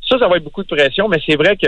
Ça, 0.08 0.18
ça 0.18 0.26
va 0.26 0.36
être 0.38 0.44
beaucoup 0.44 0.62
de 0.62 0.68
pression, 0.68 1.06
mais 1.06 1.18
c'est 1.24 1.36
vrai 1.36 1.56
que 1.56 1.66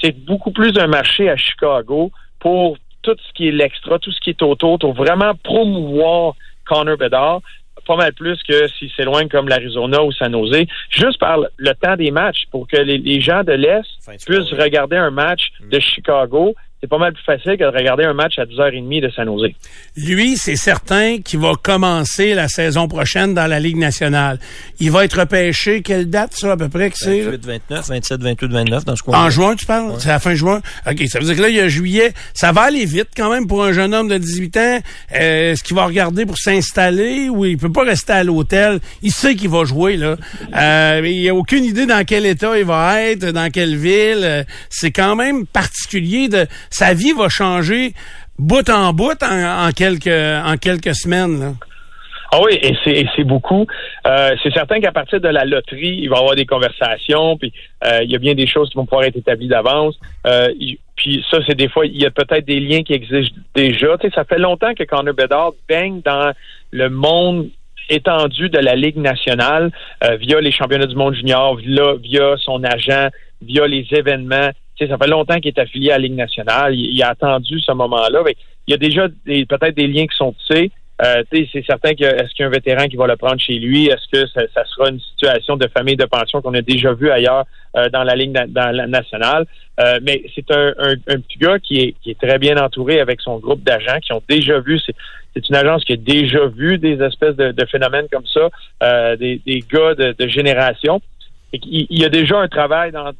c'est 0.00 0.12
beaucoup 0.24 0.50
plus 0.50 0.76
un 0.78 0.86
marché 0.86 1.28
à 1.28 1.36
Chicago 1.36 2.10
pour 2.38 2.76
tout 3.02 3.16
ce 3.16 3.32
qui 3.34 3.48
est 3.48 3.52
l'extra, 3.52 3.98
tout 3.98 4.12
ce 4.12 4.20
qui 4.20 4.30
est 4.30 4.42
autour, 4.42 4.78
pour 4.78 4.92
vraiment 4.92 5.34
promouvoir 5.42 6.34
Connor 6.64 6.96
Bedard. 6.96 7.40
Pas 7.86 7.96
mal 7.96 8.12
plus 8.14 8.42
que 8.42 8.66
s'il 8.66 8.90
s'éloigne 8.90 9.28
comme 9.28 9.48
l'Arizona 9.48 10.02
ou 10.02 10.10
San 10.10 10.32
Jose, 10.32 10.64
juste 10.90 11.20
par 11.20 11.38
le 11.56 11.72
temps 11.74 11.94
des 11.94 12.10
matchs, 12.10 12.46
pour 12.50 12.66
que 12.66 12.78
les, 12.78 12.98
les 12.98 13.20
gens 13.20 13.44
de 13.44 13.52
l'Est 13.52 13.86
puissent 14.26 14.52
regarder 14.52 14.96
un 14.96 15.12
match 15.12 15.52
de 15.70 15.78
Chicago 15.78 16.56
c'est 16.80 16.88
pas 16.88 16.98
mal 16.98 17.12
plus 17.14 17.22
facile 17.24 17.52
que 17.58 17.64
de 17.64 17.76
regarder 17.76 18.04
un 18.04 18.12
match 18.12 18.38
à 18.38 18.44
10h30 18.44 19.00
de 19.02 19.08
San 19.10 19.24
Jose. 19.26 19.50
Lui, 19.96 20.36
c'est 20.36 20.56
certain 20.56 21.18
qu'il 21.24 21.38
va 21.40 21.52
commencer 21.60 22.34
la 22.34 22.48
saison 22.48 22.86
prochaine 22.86 23.32
dans 23.32 23.46
la 23.46 23.58
Ligue 23.60 23.78
nationale. 23.78 24.38
Il 24.78 24.90
va 24.90 25.04
être 25.06 25.20
repêché, 25.20 25.80
quelle 25.80 26.10
date 26.10 26.34
ça 26.34 26.52
à 26.52 26.56
peu 26.56 26.68
près 26.68 26.90
que 26.90 26.96
c'est? 26.98 27.22
28, 27.22 27.46
29, 27.46 27.88
27, 27.88 28.20
28, 28.22 28.52
29 28.52 28.84
dans 28.84 28.94
ce 28.96 29.02
coin. 29.02 29.18
En 29.24 29.30
juin, 29.30 29.56
tu 29.56 29.64
parles? 29.64 29.94
C'est 29.98 30.08
la 30.08 30.18
fin 30.18 30.34
juin? 30.34 30.60
OK, 30.86 31.02
ça 31.08 31.18
veut 31.18 31.24
dire 31.24 31.36
que 31.36 31.42
là, 31.42 31.48
il 31.48 31.56
y 31.56 31.60
a 31.60 31.68
juillet. 31.68 32.12
Ça 32.34 32.52
va 32.52 32.62
aller 32.62 32.84
vite 32.84 33.08
quand 33.16 33.30
même 33.30 33.46
pour 33.46 33.64
un 33.64 33.72
jeune 33.72 33.94
homme 33.94 34.08
de 34.08 34.18
18 34.18 34.56
ans. 34.58 34.78
Euh, 35.14 35.52
Est-ce 35.52 35.64
qu'il 35.64 35.76
va 35.76 35.86
regarder 35.86 36.26
pour 36.26 36.36
s'installer 36.36 37.30
ou 37.30 37.46
il 37.46 37.56
peut 37.56 37.72
pas 37.72 37.84
rester 37.84 38.12
à 38.12 38.22
l'hôtel? 38.22 38.80
Il 39.02 39.12
sait 39.12 39.34
qu'il 39.34 39.48
va 39.48 39.64
jouer, 39.64 39.96
là. 39.96 40.16
Euh, 40.54 41.00
il 41.04 41.26
a 41.28 41.34
aucune 41.34 41.64
idée 41.64 41.86
dans 41.86 42.04
quel 42.04 42.26
état 42.26 42.58
il 42.58 42.64
va 42.66 43.00
être, 43.02 43.30
dans 43.32 43.50
quelle 43.50 43.76
ville. 43.76 44.20
Euh, 44.22 44.44
C'est 44.68 44.90
quand 44.90 45.16
même 45.16 45.46
particulier 45.46 46.28
de 46.28 46.46
sa 46.70 46.94
vie 46.94 47.12
va 47.12 47.28
changer 47.28 47.92
bout 48.38 48.68
en 48.68 48.92
bout 48.92 49.22
en, 49.22 49.70
quelques 49.72 50.08
en 50.08 50.56
quelques 50.56 50.94
semaines. 50.94 51.56
Ah 52.32 52.40
oui, 52.42 52.58
et 52.60 53.06
c'est, 53.16 53.24
beaucoup. 53.24 53.66
Euh, 54.06 54.30
c'est 54.42 54.52
certain 54.52 54.80
qu'à 54.80 54.92
partir 54.92 55.20
de 55.20 55.28
la 55.28 55.44
loterie, 55.44 56.00
il 56.02 56.08
va 56.08 56.16
y 56.16 56.18
avoir 56.18 56.34
des 56.34 56.44
conversations, 56.44 57.36
puis 57.36 57.52
euh, 57.84 58.00
il 58.02 58.10
y 58.10 58.16
a 58.16 58.18
bien 58.18 58.34
des 58.34 58.46
choses 58.46 58.68
qui 58.68 58.76
vont 58.76 58.84
pouvoir 58.84 59.04
être 59.04 59.16
établies 59.16 59.48
d'avance. 59.48 59.94
Euh, 60.26 60.48
puis 60.96 61.24
ça, 61.30 61.38
c'est 61.46 61.54
des 61.54 61.68
fois, 61.68 61.86
il 61.86 61.96
y 61.96 62.04
a 62.04 62.10
peut-être 62.10 62.44
des 62.44 62.58
liens 62.58 62.82
qui 62.82 62.94
existent 62.94 63.36
déjà. 63.54 63.96
Ça 64.14 64.24
fait 64.24 64.38
longtemps 64.38 64.74
que 64.74 64.82
Connor 64.84 65.14
Bedard 65.14 65.52
baigne 65.68 66.00
dans 66.04 66.32
le 66.72 66.90
monde 66.90 67.48
étendu 67.88 68.48
de 68.48 68.58
la 68.58 68.74
Ligue 68.74 68.96
nationale 68.96 69.70
via 70.18 70.40
les 70.40 70.50
championnats 70.50 70.86
du 70.86 70.96
monde 70.96 71.14
junior, 71.14 71.56
via 71.56 72.34
son 72.38 72.64
agent, 72.64 73.08
via 73.42 73.66
les 73.68 73.86
événements. 73.92 74.50
Sais, 74.78 74.88
ça 74.88 74.98
fait 74.98 75.08
longtemps 75.08 75.38
qu'il 75.40 75.48
est 75.48 75.58
affilié 75.58 75.90
à 75.90 75.98
la 75.98 76.02
Ligue 76.02 76.16
nationale. 76.16 76.74
Il, 76.74 76.94
il 76.94 77.02
a 77.02 77.08
attendu 77.10 77.58
ce 77.60 77.72
moment-là. 77.72 78.22
Il 78.66 78.70
y 78.72 78.74
a 78.74 78.76
déjà 78.78 79.08
peut-être 79.08 79.74
des 79.76 79.86
liens 79.86 80.06
qui 80.06 80.16
sont 80.16 80.32
tissés. 80.32 80.70
Euh, 81.04 81.22
c'est 81.30 81.64
certain 81.66 81.94
que 81.94 82.04
est-ce 82.04 82.30
qu'il 82.34 82.40
y 82.40 82.44
a 82.44 82.46
un 82.46 82.50
vétéran 82.50 82.86
qui 82.86 82.96
va 82.96 83.06
le 83.06 83.16
prendre 83.16 83.38
chez 83.38 83.58
lui? 83.58 83.86
Est-ce 83.86 84.08
que 84.10 84.26
ça, 84.28 84.40
ça 84.54 84.64
sera 84.64 84.88
une 84.88 84.98
situation 85.00 85.56
de 85.56 85.68
famille 85.68 85.96
de 85.96 86.06
pension 86.06 86.40
qu'on 86.40 86.54
a 86.54 86.62
déjà 86.62 86.94
vu 86.94 87.10
ailleurs 87.10 87.44
euh, 87.76 87.90
dans 87.90 88.02
la 88.02 88.14
ligne 88.14 88.32
dans 88.32 88.70
la 88.74 88.86
nationale? 88.86 89.44
Euh, 89.78 89.98
mais 90.02 90.22
c'est 90.34 90.50
un, 90.50 90.72
un, 90.78 90.92
un 90.92 91.20
petit 91.20 91.38
gars 91.38 91.58
qui 91.58 91.80
est, 91.80 91.94
qui 92.02 92.12
est 92.12 92.18
très 92.18 92.38
bien 92.38 92.56
entouré 92.56 92.98
avec 93.00 93.20
son 93.20 93.38
groupe 93.38 93.62
d'agents 93.62 93.98
qui 94.00 94.12
ont 94.14 94.22
déjà 94.26 94.58
vu. 94.60 94.78
C'est, 94.78 94.94
une 95.50 95.54
agence 95.56 95.84
qui 95.84 95.92
a 95.92 95.96
déjà 95.96 96.46
vu 96.46 96.78
des 96.78 96.98
espèces 97.02 97.36
de, 97.36 97.52
de 97.52 97.66
phénomènes 97.66 98.06
comme 98.10 98.24
ça, 98.26 98.48
euh, 98.82 99.16
des, 99.16 99.38
des 99.44 99.62
gars 99.70 99.94
de, 99.94 100.14
de 100.18 100.28
génération. 100.28 101.02
Qu'il- 101.52 101.86
il 101.90 101.98
y 102.00 102.06
a 102.06 102.08
déjà 102.08 102.38
un 102.38 102.48
travail 102.48 102.90
dans- 102.90 103.12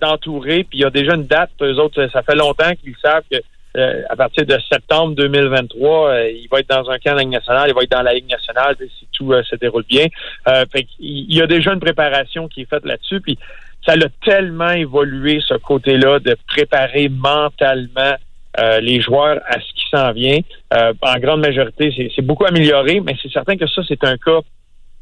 d'entourer, 0.00 0.64
puis 0.64 0.78
il 0.78 0.80
y 0.82 0.84
a 0.84 0.90
déjà 0.90 1.14
une 1.14 1.26
date. 1.26 1.50
Eux 1.60 1.78
autres, 1.78 2.08
ça 2.12 2.22
fait 2.22 2.34
longtemps 2.34 2.72
qu'ils 2.82 2.94
savent 3.02 3.24
que 3.30 3.38
euh, 3.76 4.02
à 4.08 4.14
partir 4.14 4.46
de 4.46 4.56
septembre 4.72 5.16
2023, 5.16 6.08
euh, 6.08 6.30
il 6.30 6.46
va 6.48 6.60
être 6.60 6.68
dans 6.68 6.88
un 6.90 6.98
camp 6.98 7.10
de 7.10 7.16
la 7.16 7.22
Ligue 7.22 7.32
nationale, 7.32 7.68
il 7.68 7.74
va 7.74 7.82
être 7.82 7.90
dans 7.90 8.02
la 8.02 8.14
Ligue 8.14 8.30
nationale 8.30 8.76
si 8.78 9.08
tout 9.12 9.32
euh, 9.32 9.42
se 9.42 9.56
déroule 9.56 9.82
bien. 9.88 10.06
Euh, 10.48 10.64
fait 10.72 10.84
qu'il- 10.84 11.26
il 11.28 11.34
y 11.34 11.42
a 11.42 11.46
déjà 11.48 11.72
une 11.72 11.80
préparation 11.80 12.46
qui 12.46 12.62
est 12.62 12.70
faite 12.70 12.84
là-dessus, 12.84 13.20
puis 13.20 13.36
ça 13.84 13.94
a 13.94 14.08
tellement 14.24 14.70
évolué 14.70 15.40
ce 15.46 15.54
côté-là 15.54 16.20
de 16.20 16.36
préparer 16.46 17.08
mentalement 17.08 18.14
euh, 18.60 18.78
les 18.78 19.00
joueurs 19.00 19.40
à 19.48 19.54
ce 19.54 19.72
qui 19.74 19.84
s'en 19.90 20.12
vient. 20.12 20.38
Euh, 20.72 20.92
en 21.02 21.18
grande 21.18 21.40
majorité, 21.40 21.92
c'est- 21.96 22.12
c'est 22.14 22.22
beaucoup 22.22 22.44
amélioré, 22.46 23.00
mais 23.00 23.16
c'est 23.20 23.32
certain 23.32 23.56
que 23.56 23.66
ça, 23.66 23.82
c'est 23.88 24.04
un 24.04 24.16
cas 24.16 24.38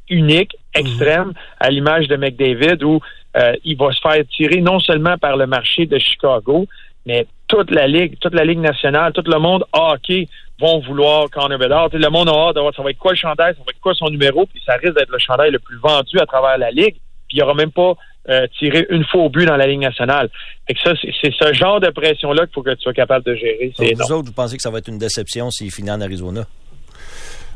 unique, 0.08 0.56
extrême, 0.74 1.32
à 1.60 1.68
l'image 1.68 2.08
de 2.08 2.16
McDavid, 2.16 2.82
où 2.82 3.00
euh, 3.36 3.54
il 3.64 3.76
va 3.76 3.90
se 3.92 4.00
faire 4.00 4.22
tirer 4.36 4.60
non 4.60 4.78
seulement 4.78 5.16
par 5.18 5.36
le 5.36 5.46
marché 5.46 5.86
de 5.86 5.98
Chicago, 5.98 6.66
mais 7.06 7.26
toute 7.48 7.70
la 7.70 7.86
ligue, 7.86 8.18
toute 8.20 8.34
la 8.34 8.44
ligue 8.44 8.60
nationale, 8.60 9.12
tout 9.12 9.24
le 9.26 9.38
monde 9.38 9.64
hockey 9.72 10.28
vont 10.60 10.80
vouloir 10.80 11.28
Connor 11.30 11.58
Bedard. 11.58 11.88
Le 11.92 12.08
monde 12.08 12.28
a 12.28 12.32
hâte 12.32 12.56
de 12.56 12.60
voir 12.60 12.74
ça 12.74 12.82
va 12.82 12.90
être 12.90 12.98
quoi 12.98 13.12
le 13.12 13.16
chandail, 13.16 13.54
ça 13.54 13.60
va 13.60 13.70
être 13.70 13.80
quoi 13.80 13.94
son 13.94 14.08
numéro, 14.08 14.46
puis 14.46 14.60
ça 14.64 14.74
risque 14.74 14.96
d'être 14.96 15.10
le 15.10 15.18
chandail 15.18 15.50
le 15.50 15.58
plus 15.58 15.76
vendu 15.78 16.18
à 16.18 16.26
travers 16.26 16.58
la 16.58 16.70
ligue. 16.70 16.94
Puis 17.28 17.36
il 17.36 17.36
n'y 17.36 17.42
aura 17.42 17.54
même 17.54 17.72
pas 17.72 17.94
euh, 18.28 18.46
tiré 18.58 18.86
une 18.90 19.04
fois 19.04 19.22
au 19.22 19.28
but 19.28 19.46
dans 19.46 19.56
la 19.56 19.66
ligue 19.66 19.80
nationale. 19.80 20.30
Fait 20.66 20.74
que 20.74 20.80
ça, 20.80 20.92
c'est 21.20 21.32
ce 21.32 21.52
genre 21.52 21.80
de 21.80 21.90
pression-là 21.90 22.46
qu'il 22.46 22.54
faut 22.54 22.62
que 22.62 22.74
tu 22.74 22.82
sois 22.82 22.92
capable 22.92 23.24
de 23.24 23.34
gérer. 23.34 23.72
C'est 23.76 23.94
vous 23.94 24.12
autres, 24.12 24.28
vous 24.28 24.32
pensez 24.32 24.56
que 24.56 24.62
ça 24.62 24.70
va 24.70 24.78
être 24.78 24.88
une 24.88 24.98
déception 24.98 25.50
s'il 25.50 25.72
finit 25.72 25.90
en 25.90 26.00
Arizona? 26.00 26.46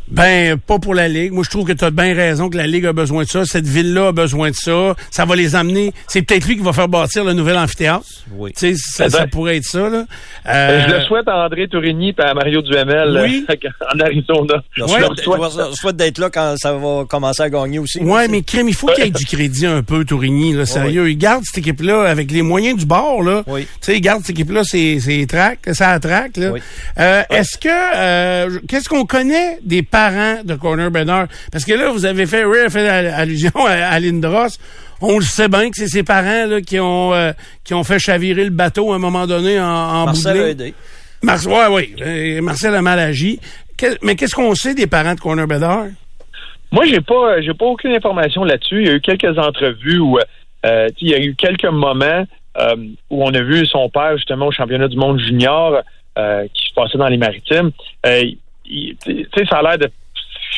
Ben, 0.09 0.57
pas 0.59 0.78
pour 0.78 0.94
la 0.94 1.09
Ligue. 1.09 1.32
Moi, 1.32 1.42
je 1.44 1.50
trouve 1.50 1.66
que 1.66 1.72
tu 1.72 1.84
as 1.84 1.90
bien 1.90 2.14
raison 2.14 2.48
que 2.48 2.57
la 2.57 2.66
Ligue 2.66 2.86
a 2.86 2.92
besoin 2.92 3.24
de 3.24 3.28
ça. 3.28 3.44
Cette 3.44 3.66
ville-là 3.66 4.09
a 4.09 4.12
besoin 4.12 4.50
de 4.50 4.54
ça. 4.54 4.94
Ça 5.11 5.24
va 5.24 5.34
les 5.36 5.57
amener. 5.57 5.92
C'est 6.07 6.22
peut-être 6.22 6.46
lui 6.46 6.57
qui 6.57 6.62
va 6.62 6.72
faire 6.72 6.88
bâtir 6.88 7.24
le 7.24 7.32
nouvel 7.32 7.57
amphithéâtre. 7.59 8.04
Oui. 8.32 8.52
Tu 8.57 8.74
sais, 8.74 8.74
ça, 8.76 9.09
ça 9.11 9.26
pourrait 9.26 9.57
être 9.57 9.64
ça, 9.64 9.88
là. 9.88 10.04
Euh, 10.48 10.80
Je 10.86 10.92
Euh, 10.94 10.98
le 10.98 11.04
souhaite 11.04 11.28
à 11.28 11.44
André 11.46 11.66
Tourigny 11.68 12.14
et 12.16 12.22
à 12.22 12.34
Mario 12.34 12.62
Duhamel 12.62 13.20
Oui. 13.22 13.46
euh, 13.50 13.54
en 13.94 13.98
Arizona. 14.00 14.62
Je 14.72 14.82
Je 14.82 14.86
souhaite, 14.88 15.00
leur 15.00 15.18
souhaite 15.18 15.52
je 15.52 15.59
leur 15.59 15.74
souhaite 15.74 15.96
d'être 15.96 16.18
là 16.18 16.30
quand 16.30 16.54
ça 16.57 16.72
va 16.72 17.04
commencer 17.09 17.42
à 17.42 17.50
gagner 17.50 17.78
aussi. 17.78 17.98
Ouais, 18.00 18.28
mais 18.28 18.42
crème, 18.42 18.68
il 18.68 18.74
faut 18.74 18.86
qu'il 18.88 19.04
y 19.04 19.09
ait 19.09 19.11
du 19.11 19.24
crédit 19.24 19.66
un 19.66 19.82
peu, 19.82 20.04
Tourigny, 20.04 20.52
là, 20.52 20.66
sérieux. 20.66 21.11
Il 21.11 21.18
garde 21.18 21.42
cette 21.44 21.59
équipe-là 21.59 22.02
avec 22.09 22.30
les 22.30 22.42
moyens 22.42 22.78
du 22.78 22.86
bord, 22.86 23.22
là. 23.22 23.42
Oui. 23.46 23.62
Tu 23.62 23.68
sais, 23.80 23.96
il 23.96 24.00
garde 24.00 24.20
cette 24.20 24.30
équipe-là, 24.30 24.62
c'est, 24.64 24.98
c'est 25.00 25.26
track, 25.28 25.59
ça 25.72 25.98
track, 25.98 26.36
là. 26.36 26.50
Oui. 26.52 26.61
Euh, 26.98 27.22
Est-ce 27.30 27.59
que, 27.59 27.68
euh, 27.96 28.59
qu'est-ce 28.68 28.88
qu'on 28.88 29.04
connaît 29.04 29.59
des 29.62 29.82
parents 30.01 30.42
de 30.44 30.55
Corner 30.57 30.90
Bedard? 30.90 31.26
Parce 31.53 31.64
que 31.64 31.72
là, 31.72 31.90
vous 31.90 32.05
avez 32.05 32.26
fait, 32.26 32.44
oui, 32.44 32.59
fait 32.68 32.86
allusion 32.88 33.53
à, 33.66 33.72
à 33.94 34.01
Lindros. 34.01 34.53
On 35.01 35.18
le 35.18 35.24
sait 35.24 35.49
bien 35.49 35.70
que 35.70 35.76
c'est 35.76 35.88
ses 35.88 36.03
parents, 36.03 36.47
là, 36.47 36.61
qui 36.61 36.78
ont, 36.80 37.12
euh, 37.14 37.32
qui 37.64 37.72
ont 37.74 37.84
fait 37.84 37.99
chavirer 37.99 38.44
le 38.44 38.51
bateau 38.51 38.92
à 38.92 38.97
un 38.97 38.99
moment 38.99 39.26
donné 39.26 39.59
en, 39.61 39.64
en 39.64 40.05
Marcel 40.07 40.36
a 40.40 40.49
aidé. 40.49 40.74
Mar- 41.22 41.47
ouais, 41.47 41.66
oui. 41.70 41.94
Euh, 42.03 42.42
Marcel 42.42 42.74
a 42.74 42.82
mal 42.82 42.99
agi. 42.99 43.38
Que- 43.78 43.97
mais 44.03 44.14
qu'est-ce 44.16 44.34
qu'on 44.34 44.55
sait 44.55 44.74
des 44.74 44.86
parents 44.86 45.14
de 45.14 45.20
Corner 45.20 45.47
Bedard? 45.47 45.86
Moi, 46.72 46.84
j'ai 46.86 47.01
pas, 47.01 47.40
j'ai 47.40 47.55
pas 47.55 47.66
aucune 47.66 47.92
information 47.94 48.44
là-dessus. 48.44 48.82
Il 48.82 48.86
y 48.88 48.90
a 48.90 48.94
eu 48.94 49.01
quelques 49.01 49.38
entrevues 49.38 49.99
où, 50.01 50.18
euh, 50.18 50.88
il 51.01 51.09
y 51.11 51.14
a 51.14 51.18
eu 51.20 51.34
quelques 51.34 51.70
moments 51.86 52.24
euh, 52.59 52.76
où 53.11 53.22
on 53.24 53.32
a 53.34 53.42
vu 53.42 53.66
son 53.66 53.88
père 53.90 54.16
justement 54.16 54.47
au 54.47 54.53
championnat 54.53 54.88
du 54.88 54.97
monde 54.97 55.18
junior 55.20 55.82
euh, 56.18 56.47
qui 56.55 56.68
se 56.70 56.74
passait 56.74 56.99
dans 56.99 57.09
les 57.09 57.18
maritimes. 57.18 57.70
Tu 58.67 58.97
sais, 59.37 59.45
ça 59.47 59.59
a 59.59 59.62
l'air 59.62 59.79
de 59.79 59.91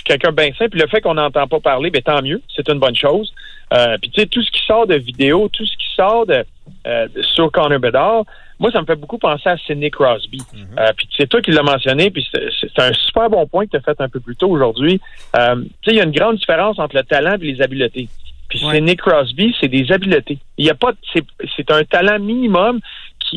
quelqu'un 0.04 0.32
bien 0.32 0.50
simple. 0.58 0.78
Le 0.78 0.86
fait 0.88 1.00
qu'on 1.00 1.14
n'entend 1.14 1.46
pas 1.46 1.60
parler, 1.60 1.90
ben 1.90 2.02
tant 2.02 2.22
mieux. 2.22 2.40
C'est 2.54 2.68
une 2.68 2.78
bonne 2.78 2.96
chose. 2.96 3.32
Euh, 3.74 3.96
puis 4.00 4.10
tu 4.10 4.20
sais, 4.20 4.26
tout 4.26 4.42
ce 4.42 4.50
qui 4.50 4.62
sort 4.64 4.86
de 4.86 4.94
vidéos, 4.96 5.48
tout 5.52 5.66
ce 5.66 5.76
qui 5.76 5.86
sort 5.94 6.24
de, 6.26 6.44
euh, 6.86 7.08
de- 7.14 7.22
sur 7.22 7.50
Connor 7.52 7.78
Bedard, 7.78 8.24
moi, 8.58 8.72
ça 8.72 8.80
me 8.80 8.86
fait 8.86 8.96
beaucoup 8.96 9.18
penser 9.18 9.48
à 9.48 9.56
Sidney 9.58 9.90
Crosby. 9.90 10.40
Euh, 10.78 10.92
puis 10.96 11.06
c'est 11.16 11.28
toi 11.28 11.40
qui 11.42 11.52
l'as 11.52 11.62
mentionné, 11.62 12.10
puis 12.10 12.26
c'est 12.32 12.48
c'est 12.60 12.78
un 12.80 12.92
super 12.92 13.28
bon 13.30 13.46
point 13.46 13.66
que 13.66 13.70
tu 13.72 13.76
as 13.76 13.80
fait 13.82 14.00
un 14.00 14.08
peu 14.08 14.20
plus 14.20 14.34
tôt 14.36 14.48
aujourd'hui. 14.50 15.00
Euh, 15.36 15.56
tu 15.56 15.68
sais, 15.84 15.90
il 15.92 15.96
y 15.96 16.00
a 16.00 16.04
une 16.04 16.10
grande 16.12 16.36
différence 16.38 16.78
entre 16.78 16.96
le 16.96 17.02
talent 17.04 17.34
et 17.40 17.44
les 17.52 17.60
habiletés. 17.62 18.08
Puis 18.48 18.60
Sidney 18.72 18.96
Crosby, 18.96 19.54
c'est 19.60 19.68
des 19.68 19.92
habiletés. 19.92 20.38
Il 20.56 20.64
y 20.64 20.70
a 20.70 20.74
pas, 20.74 20.92
c'est 21.56 21.70
un 21.70 21.84
talent 21.84 22.18
minimum 22.18 22.80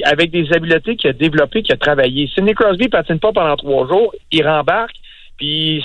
avec 0.04 0.32
des 0.32 0.52
habiletés 0.54 0.96
qu'il 0.96 1.10
a 1.10 1.14
développé, 1.14 1.64
qu'il 1.64 1.74
a 1.74 1.78
travaillé. 1.78 2.28
Sidney 2.28 2.54
Crosby 2.54 2.88
patine 2.90 3.20
pas 3.20 3.32
pendant 3.32 3.56
trois 3.56 3.88
jours, 3.88 4.14
il 4.32 4.48
rembarque, 4.48 4.96
puis 5.38 5.84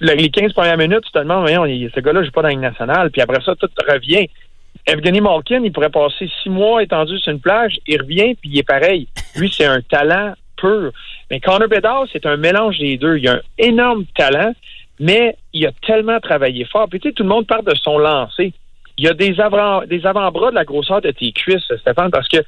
les 0.00 0.30
15 0.30 0.52
premières 0.52 0.78
minutes, 0.78 1.02
tu 1.04 1.12
te 1.12 1.18
demandes, 1.18 1.42
voyons, 1.42 1.64
ce 1.64 2.00
gars-là 2.00 2.22
joue 2.22 2.30
pas 2.30 2.42
dans 2.42 2.48
la 2.48 2.56
nationale, 2.56 3.10
puis 3.10 3.20
après 3.20 3.40
ça, 3.44 3.54
tout 3.54 3.68
revient. 3.88 4.28
Evgeny 4.86 5.20
Malkin, 5.20 5.62
il 5.62 5.72
pourrait 5.72 5.90
passer 5.90 6.30
six 6.42 6.50
mois 6.50 6.82
étendu 6.82 7.18
sur 7.18 7.32
une 7.32 7.40
plage, 7.40 7.78
il 7.86 8.00
revient, 8.00 8.34
puis 8.34 8.50
il 8.52 8.58
est 8.58 8.66
pareil. 8.66 9.08
Lui, 9.36 9.50
c'est 9.52 9.64
un 9.64 9.80
talent 9.80 10.34
pur. 10.56 10.90
Mais 11.30 11.40
Connor 11.40 11.68
Bedard, 11.68 12.06
c'est 12.12 12.26
un 12.26 12.36
mélange 12.36 12.78
des 12.78 12.96
deux. 12.96 13.18
Il 13.18 13.28
a 13.28 13.34
un 13.34 13.40
énorme 13.58 14.04
talent, 14.16 14.52
mais 15.00 15.36
il 15.52 15.66
a 15.66 15.72
tellement 15.86 16.20
travaillé 16.20 16.64
fort. 16.64 16.88
Puis 16.88 17.00
tu 17.00 17.08
sais, 17.08 17.14
tout 17.14 17.22
le 17.22 17.28
monde 17.28 17.46
parle 17.46 17.64
de 17.64 17.74
son 17.76 17.98
lancer. 17.98 18.52
Il 18.96 19.04
y 19.04 19.08
a 19.08 19.14
des 19.14 19.40
avant 19.40 19.82
des 19.86 20.06
avant-bras 20.06 20.50
de 20.50 20.54
la 20.54 20.64
grosseur 20.64 21.00
de 21.00 21.10
tes 21.10 21.32
cuisses, 21.32 21.72
Stéphane, 21.80 22.10
parce 22.10 22.28
que 22.28 22.38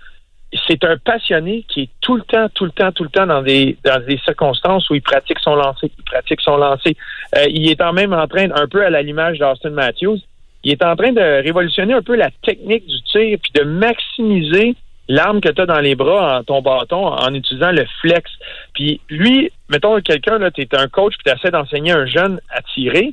c'est 0.66 0.84
un 0.84 0.96
passionné 0.96 1.64
qui 1.68 1.82
est 1.82 1.90
tout 2.00 2.16
le 2.16 2.22
temps, 2.22 2.48
tout 2.54 2.64
le 2.64 2.70
temps, 2.70 2.92
tout 2.92 3.02
le 3.02 3.10
temps 3.10 3.26
dans 3.26 3.42
des 3.42 3.76
dans 3.84 4.00
des 4.04 4.18
circonstances 4.18 4.88
où 4.90 4.94
il 4.94 5.02
pratique 5.02 5.38
son 5.40 5.56
lancer, 5.56 5.90
il 5.96 6.04
pratique 6.04 6.40
son 6.40 6.56
lancer. 6.56 6.96
Euh, 7.36 7.46
il 7.48 7.68
est 7.70 7.80
en 7.80 7.92
même 7.92 8.12
en 8.12 8.26
train, 8.26 8.50
un 8.54 8.66
peu 8.68 8.84
à 8.84 8.90
la 8.90 9.02
l'image 9.02 9.38
d'Austin 9.38 9.70
Matthews, 9.70 10.18
il 10.62 10.72
est 10.72 10.84
en 10.84 10.96
train 10.96 11.12
de 11.12 11.42
révolutionner 11.42 11.94
un 11.94 12.02
peu 12.02 12.16
la 12.16 12.30
technique 12.42 12.86
du 12.86 13.02
tir 13.02 13.38
puis 13.42 13.52
de 13.54 13.62
maximiser 13.62 14.74
l'arme 15.08 15.40
que 15.40 15.48
tu 15.48 15.60
as 15.60 15.66
dans 15.66 15.80
les 15.80 15.94
bras 15.94 16.38
en 16.38 16.44
ton 16.44 16.62
bâton 16.62 17.06
en 17.06 17.34
utilisant 17.34 17.72
le 17.72 17.84
flex. 18.00 18.30
Puis 18.74 19.00
lui, 19.08 19.50
mettons 19.68 20.00
quelqu'un 20.00 20.38
là, 20.38 20.50
tu 20.50 20.62
es 20.62 20.74
un 20.74 20.88
coach 20.88 21.14
puis 21.24 21.32
tu 21.40 21.50
d'enseigner 21.50 21.92
un 21.92 22.06
jeune 22.06 22.40
à 22.50 22.62
tirer 22.62 23.12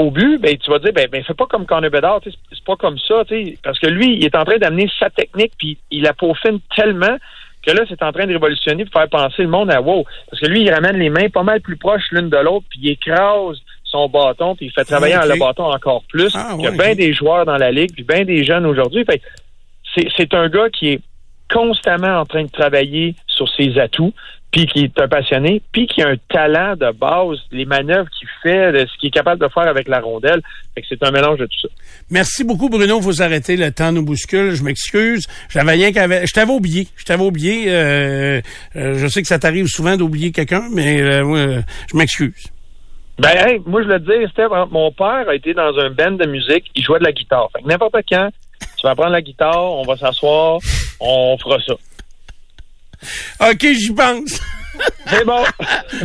au 0.00 0.10
but, 0.10 0.38
ben, 0.38 0.56
tu 0.56 0.70
vas 0.70 0.78
dire, 0.78 0.92
ben, 0.94 1.08
ben 1.10 1.22
fais 1.22 1.34
pas 1.34 1.46
comme 1.46 1.66
Connor 1.66 1.90
Bedard, 1.90 2.20
c'est 2.24 2.64
pas 2.64 2.76
comme 2.76 2.98
ça, 2.98 3.22
tu 3.26 3.34
sais, 3.34 3.58
parce 3.62 3.78
que 3.78 3.86
lui, 3.86 4.16
il 4.16 4.24
est 4.24 4.34
en 4.34 4.44
train 4.44 4.56
d'amener 4.56 4.90
sa 4.98 5.10
technique, 5.10 5.52
puis 5.58 5.76
il 5.90 6.02
la 6.02 6.14
peaufine 6.14 6.58
tellement 6.74 7.16
que 7.62 7.70
là, 7.72 7.82
c'est 7.86 8.02
en 8.02 8.10
train 8.10 8.26
de 8.26 8.32
révolutionner 8.32 8.86
pour 8.86 8.94
faire 8.94 9.10
penser 9.10 9.42
le 9.42 9.48
monde 9.48 9.70
à 9.70 9.82
wow. 9.82 10.06
Parce 10.30 10.40
que 10.40 10.46
lui, 10.46 10.62
il 10.62 10.72
ramène 10.72 10.96
les 10.96 11.10
mains 11.10 11.28
pas 11.28 11.42
mal 11.42 11.60
plus 11.60 11.76
proches 11.76 12.10
l'une 12.12 12.30
de 12.30 12.38
l'autre, 12.38 12.64
puis 12.70 12.80
il 12.82 12.88
écrase 12.92 13.58
son 13.84 14.08
bâton, 14.08 14.56
puis 14.56 14.66
il 14.66 14.72
fait 14.72 14.84
travailler 14.84 15.16
le 15.16 15.38
bâton 15.38 15.64
encore 15.64 16.02
plus. 16.08 16.32
Ah, 16.34 16.54
il 16.56 16.62
y 16.62 16.66
a 16.66 16.70
ouais, 16.70 16.76
bien 16.78 16.94
des 16.94 17.12
joueurs 17.12 17.44
dans 17.44 17.58
la 17.58 17.70
ligue, 17.70 17.92
puis 17.92 18.04
bien 18.04 18.24
des 18.24 18.42
jeunes 18.42 18.64
aujourd'hui. 18.64 19.04
C'est 20.16 20.32
un 20.32 20.48
gars 20.48 20.70
qui 20.70 20.92
est 20.92 21.00
constamment 21.52 22.20
en 22.20 22.24
train 22.24 22.44
de 22.44 22.50
travailler 22.50 23.14
sur 23.26 23.48
ses 23.50 23.78
atouts, 23.78 24.14
puis 24.50 24.66
qui 24.66 24.80
est 24.84 25.00
un 25.00 25.06
passionné, 25.06 25.62
puis 25.72 25.86
qui 25.86 26.02
a 26.02 26.08
un 26.08 26.16
talent 26.28 26.74
de 26.74 26.90
base, 26.92 27.38
les 27.52 27.64
manœuvres 27.64 28.08
qu'il 28.18 28.28
fait, 28.42 28.72
de 28.72 28.86
ce 28.86 28.98
qu'il 28.98 29.08
est 29.08 29.12
capable 29.12 29.40
de 29.40 29.48
faire 29.48 29.68
avec 29.68 29.86
la 29.86 30.00
rondelle. 30.00 30.42
Fait 30.74 30.82
que 30.82 30.86
c'est 30.88 31.02
un 31.04 31.10
mélange 31.12 31.38
de 31.38 31.46
tout 31.46 31.60
ça. 31.62 31.68
Merci 32.10 32.42
beaucoup, 32.42 32.68
Bruno. 32.68 33.00
Faut 33.00 33.12
s'arrêter. 33.12 33.56
Le 33.56 33.70
temps 33.70 33.92
nous 33.92 34.04
bouscule. 34.04 34.54
Je 34.54 34.64
m'excuse. 34.64 35.26
J'avais 35.50 35.72
rien 35.72 35.92
qu'avait. 35.92 36.26
Je 36.26 36.32
t'avais 36.32 36.52
oublié. 36.52 36.88
Je 36.96 37.04
t'avais 37.04 37.22
oublié. 37.22 37.64
euh, 37.68 38.40
euh, 38.76 38.98
je 38.98 39.06
sais 39.06 39.22
que 39.22 39.28
ça 39.28 39.38
t'arrive 39.38 39.66
souvent 39.66 39.96
d'oublier 39.96 40.32
quelqu'un, 40.32 40.64
mais 40.72 41.00
euh, 41.00 41.60
je 41.90 41.96
m'excuse. 41.96 42.50
Ben, 43.18 43.36
hey, 43.36 43.60
moi, 43.66 43.82
je 43.82 43.88
le 43.88 44.00
dis, 44.00 44.30
Steph, 44.32 44.48
hein, 44.50 44.66
mon 44.70 44.90
père 44.92 45.28
a 45.28 45.34
été 45.34 45.52
dans 45.52 45.78
un 45.78 45.90
band 45.90 46.12
de 46.12 46.26
musique, 46.26 46.70
il 46.74 46.82
jouait 46.82 46.98
de 46.98 47.04
la 47.04 47.12
guitare. 47.12 47.50
Fait 47.54 47.62
que 47.62 47.68
n'importe 47.68 47.96
quand, 48.08 48.30
tu 48.78 48.86
vas 48.86 48.94
prendre 48.94 49.10
la 49.10 49.20
guitare, 49.20 49.62
on 49.62 49.82
va 49.82 49.96
s'asseoir, 49.96 50.58
on 51.00 51.36
fera 51.36 51.58
ça. 51.66 51.74
OK, 53.40 53.66
j'y 53.72 53.92
pense. 53.92 54.38
C'est 55.08 55.24
bon. 55.24 55.42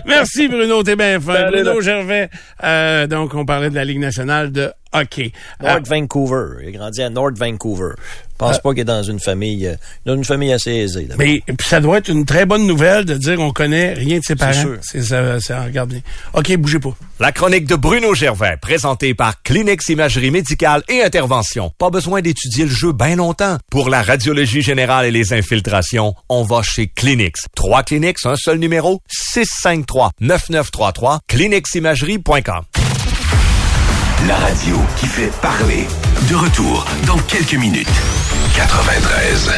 Merci, 0.06 0.48
Bruno. 0.48 0.84
T'es 0.84 0.96
bien 0.96 1.20
fin. 1.20 1.50
Bruno. 1.50 1.80
Gervais. 1.82 2.30
euh, 2.64 3.08
donc, 3.08 3.34
on 3.34 3.46
parlait 3.46 3.70
de 3.70 3.76
la 3.76 3.86
Ligue 3.86 4.00
nationale 4.00 4.52
de 4.52 4.72
hockey. 5.02 5.32
North 5.62 5.84
Ah, 5.86 5.90
Vancouver. 5.90 6.46
Il 6.64 6.70
a 6.70 6.72
grandi 6.72 7.02
à 7.02 7.10
North 7.10 7.38
Vancouver. 7.38 7.92
Je 8.38 8.38
pense 8.40 8.60
pas 8.60 8.72
qu'il 8.72 8.82
est 8.82 8.84
dans 8.84 9.02
une 9.02 9.22
famille, 9.22 9.66
euh, 9.66 9.76
dans 10.06 10.16
une 10.16 10.26
famille 10.26 10.52
assez 10.52 10.72
aisée. 10.74 11.08
mais 11.18 11.42
puis 11.48 11.66
ça 11.66 11.80
doit 11.80 12.00
être 12.00 12.10
une 12.10 12.26
très 12.26 12.46
bonne 12.46 12.68
nouvelle 12.68 13.06
de 13.06 13.14
dire 13.14 13.40
on 13.40 13.52
connaît 13.54 13.94
rien 13.94 14.20
de 14.20 14.24
ses 14.26 14.36
parents. 14.36 14.52
sûr. 14.52 14.78
C'est 14.82 15.04
ça, 15.04 15.40
ça 15.40 15.64
regarde 15.64 15.92
bien. 15.92 16.02
OK, 16.34 16.54
bougez 16.58 16.80
pas. 16.80 16.94
La 17.22 17.32
chronique 17.32 17.66
de 17.66 17.76
Bruno 17.76 18.14
Gervais, 18.14 18.58
présentée 18.62 19.14
par 19.14 19.42
Clinics 19.42 19.88
Imagerie 19.88 20.32
Médicale 20.32 20.84
et 20.90 21.02
Intervention. 21.02 21.72
Pas 21.78 21.90
besoin 21.90 22.22
d'étudier 22.22 22.66
le 22.66 22.72
jeu 22.72 22.92
bien 22.92 23.16
longtemps. 23.16 23.58
Pour 23.72 23.88
la 23.90 24.02
radiologie 24.02 24.62
générale 24.62 25.06
et 25.06 25.12
les 25.12 25.32
infiltrations, 25.32 26.14
on 26.28 26.44
va 26.44 26.62
chez 26.62 26.88
Clinics. 26.88 27.38
Trois 27.56 27.84
Clinics, 27.84 28.18
un 28.26 28.36
seul 28.36 28.58
numéro, 28.60 29.02
653-9933, 29.34 31.20
clinicsimagerie.com. 31.28 32.64
La 34.24 34.36
radio 34.38 34.78
qui 34.98 35.06
fait 35.06 35.30
parler. 35.40 35.86
De 36.28 36.36
retour 36.36 36.88
dans 37.06 37.18
quelques 37.28 37.54
minutes. 37.54 37.88
93. 38.56 39.52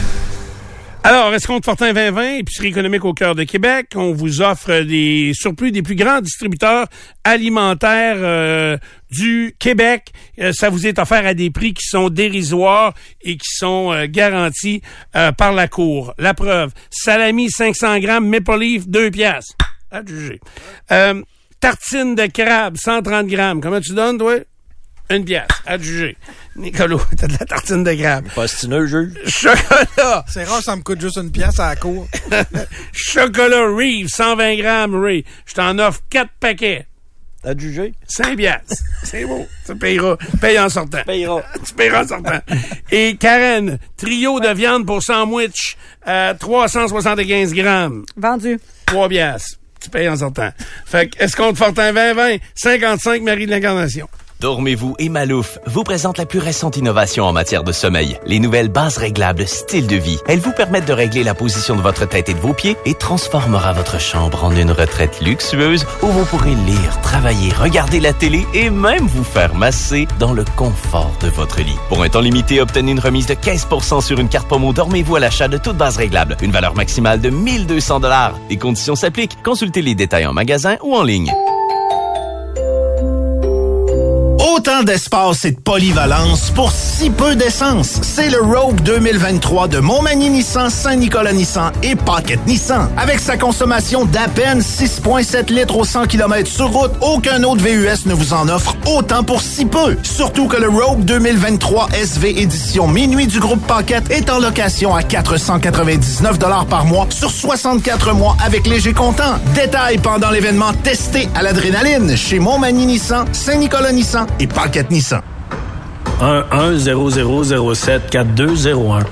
Alors, 1.06 1.34
Escompte 1.34 1.64
Fortin 1.64 1.94
2020, 1.94 2.40
épicerie 2.40 2.68
économique 2.68 3.06
au 3.06 3.14
cœur 3.14 3.34
de 3.34 3.46
Québec. 3.46 3.92
On 3.96 4.12
vous 4.12 4.42
offre 4.42 4.82
des 4.82 5.32
surplus 5.34 5.72
des 5.72 5.84
plus 5.84 5.96
grands 5.96 6.20
distributeurs 6.20 6.88
alimentaires 7.24 8.18
euh, 8.18 8.78
du 9.10 9.56
Québec. 9.58 10.12
Euh, 10.40 10.52
ça 10.52 10.70
vous 10.70 10.86
est 10.86 11.00
offert 11.00 11.26
à 11.26 11.34
des 11.34 11.50
prix 11.50 11.74
qui 11.74 11.88
sont 11.88 12.10
dérisoires 12.10 12.94
et 13.22 13.38
qui 13.38 13.50
sont 13.50 13.94
euh, 13.94 14.08
garantis 14.10 14.82
par 15.38 15.54
la 15.54 15.70
Cour. 15.70 16.14
La 16.18 16.34
preuve, 16.34 16.74
salami 16.90 17.50
500 17.50 18.00
grammes, 18.00 18.28
Maple 18.28 18.60
Leaf 18.60 18.88
2 18.90 19.12
piastres. 19.12 19.56
Tartine 21.60 22.16
de 22.16 22.28
crabe 22.28 22.78
130 22.78 23.28
grammes. 23.28 23.62
Comment 23.62 23.82
tu 23.82 23.94
donnes, 23.94 24.18
toi? 24.18 24.36
Une 25.10 25.24
pièce, 25.24 25.48
à 25.66 25.78
juger. 25.78 26.18
Nicolas, 26.58 26.98
t'as 27.18 27.28
de 27.28 27.34
la 27.34 27.46
tartine 27.46 27.84
de 27.84 27.94
crabe. 27.94 28.28
Postineux, 28.36 28.88
juge? 28.88 29.14
Chocolat. 29.26 30.26
C'est 30.28 30.44
rare, 30.44 30.62
ça 30.62 30.76
me 30.76 30.82
coûte 30.82 31.00
juste 31.00 31.18
une 31.18 31.32
pièce 31.32 31.60
à 31.60 31.70
la 31.70 31.76
cour. 31.78 32.08
Chocolat 32.92 33.74
Reeve, 33.74 34.10
120 34.10 34.56
grammes, 34.58 34.96
Ray. 35.02 35.24
Je 35.46 35.54
t'en 35.54 35.80
offre 35.80 36.02
4 36.10 36.30
paquets. 36.40 36.88
T'as 37.42 37.58
jugé? 37.58 37.94
5 38.08 38.36
piastres. 38.36 38.84
C'est 39.04 39.24
beau. 39.24 39.48
Tu 39.66 39.76
payeras. 39.76 40.18
Paye 40.42 40.60
en 40.60 40.68
sortant. 40.68 41.04
Payera. 41.06 41.42
tu 41.66 41.74
payeras 41.74 42.04
en 42.04 42.08
sortant. 42.08 42.40
Et 42.92 43.16
Karen, 43.16 43.78
trio 43.96 44.40
de 44.42 44.50
viande 44.50 44.86
pour 44.86 45.02
sandwich, 45.02 45.78
euh, 46.08 46.34
375 46.34 47.54
grammes. 47.54 48.04
Vendu. 48.18 48.60
3 48.88 49.08
piastres. 49.08 49.60
Tu 49.92 50.08
en 50.08 50.18
sortant. 50.18 50.50
Fait 50.86 51.10
que, 51.10 51.24
est-ce 51.24 51.36
qu'on 51.36 51.52
te 51.54 51.58
forte 51.58 51.80
un 51.80 51.94
20-20? 51.94 52.40
55 52.56 53.22
Marie 53.22 53.46
de 53.46 53.52
l'Incarnation. 53.52 54.08
Dormez-vous 54.40 54.94
et 55.00 55.10
Malouf 55.10 55.58
vous 55.66 55.84
présente 55.84 56.20
la 56.20 56.28
plus 56.28 56.38
récente 56.38 56.78
innovation 56.78 57.26
en 57.26 57.34
matière 57.34 57.64
de 57.64 57.72
sommeil. 57.72 58.20
Les 58.28 58.40
nouvelles 58.40 58.70
bases 58.70 59.00
réglables 59.00 59.48
style 59.48 59.88
de 59.88 59.96
vie. 59.96 60.20
Elles 60.28 60.40
vous 60.40 60.52
permettent 60.52 60.88
de 60.88 60.94
régler 60.94 61.24
la 61.24 61.34
position 61.34 61.76
de 61.76 61.82
votre 61.82 62.08
tête 62.08 62.30
et 62.30 62.36
de 62.36 62.40
vos 62.40 62.54
pieds 62.54 62.78
et 62.86 62.94
transformera 62.94 63.74
votre 63.74 64.00
chambre 64.00 64.44
en 64.44 64.56
une 64.56 64.70
retraite 64.70 65.22
luxueuse 65.22 65.88
où 66.04 66.08
vous 66.08 66.26
pourrez 66.26 66.54
lire, 66.54 67.02
travailler, 67.02 67.52
regarder 67.52 68.00
la 68.00 68.14
télé 68.14 68.46
et 68.54 68.70
même 68.70 69.08
vous 69.08 69.24
faire 69.24 69.56
masser 69.56 70.08
dans 70.20 70.34
le 70.34 70.46
confort 70.56 71.12
de 71.20 71.30
votre 71.30 71.60
lit. 71.62 71.80
Pour 71.90 72.04
un 72.04 72.10
temps 72.10 72.22
limité, 72.22 72.62
obtenez 72.62 72.92
une 72.92 73.00
remise 73.00 73.26
de 73.26 73.34
15% 73.34 74.06
sur 74.06 74.20
une 74.20 74.30
carte 74.30 74.48
promo 74.48 74.72
Dormez-vous 74.72 75.16
à 75.16 75.20
l'achat 75.20 75.48
de 75.48 75.58
toute 75.58 75.78
base 75.78 75.98
réglable. 75.98 76.38
Une 76.44 76.52
valeur 76.52 76.76
maximale 76.76 77.22
de 77.22 77.32
1200 77.32 78.02
dollars. 78.02 78.38
Les 78.52 78.58
conditions 78.58 78.96
s'appliquent. 78.96 79.42
Consultez 79.42 79.82
les 79.82 79.96
détails 79.96 80.28
en 80.28 80.34
magasin 80.34 80.78
ou 80.84 80.96
en 80.96 81.02
ligne. 81.02 81.34
Autant 84.56 84.84
d'espace 84.84 85.44
et 85.44 85.52
de 85.52 85.60
polyvalence 85.60 86.52
pour 86.52 86.72
si 86.72 87.10
peu 87.10 87.36
d'essence. 87.36 88.00
C'est 88.02 88.30
le 88.30 88.40
Rogue 88.40 88.80
2023 88.82 89.68
de 89.68 89.80
Montmagny 89.80 90.30
Nissan, 90.30 90.70
Saint-Nicolas 90.70 91.34
Nissan 91.34 91.74
et 91.84 91.98
Pocket 91.98 92.40
Nissan. 92.48 92.90
Avec 92.96 93.20
sa 93.20 93.36
consommation 93.36 94.06
d'à 94.06 94.30
peine 94.30 94.62
6,7 94.62 95.52
litres 95.52 95.76
au 95.76 95.84
100 95.84 96.06
km 96.06 96.50
sur 96.50 96.70
route, 96.72 96.92
aucun 97.02 97.44
autre 97.44 97.62
VUS 97.62 98.06
ne 98.06 98.14
vous 98.14 98.34
en 98.34 98.48
offre 98.48 98.78
autant 98.86 99.22
pour 99.22 99.42
si 99.42 99.66
peu. 99.66 99.98
Surtout 100.04 100.48
que 100.48 100.56
le 100.56 100.70
Rogue 100.70 101.04
2023 101.04 101.90
SV 101.92 102.40
édition 102.42 102.88
minuit 102.88 103.28
du 103.28 103.42
groupe 103.42 103.66
Pocket 103.68 104.10
est 104.10 104.30
en 104.30 104.40
location 104.40 104.96
à 104.96 105.04
499 105.04 106.40
par 106.70 106.86
mois 106.86 107.08
sur 107.10 107.32
64 107.32 108.14
mois 108.14 108.38
avec 108.46 108.66
léger 108.66 108.94
comptant. 108.94 109.40
Détails 109.56 109.98
pendant 109.98 110.30
l'événement 110.30 110.72
testé 110.84 111.28
à 111.36 111.44
l'adrénaline 111.44 112.16
chez 112.16 112.40
Montmagny 112.40 112.86
Nissan, 112.86 113.26
Saint-Nicolas 113.34 113.92
Nissan 113.92 114.26
et 114.40 114.48
Pocket 114.48 114.90
Nissan. 114.92 115.22
1-1-0007-4201. 116.20 119.04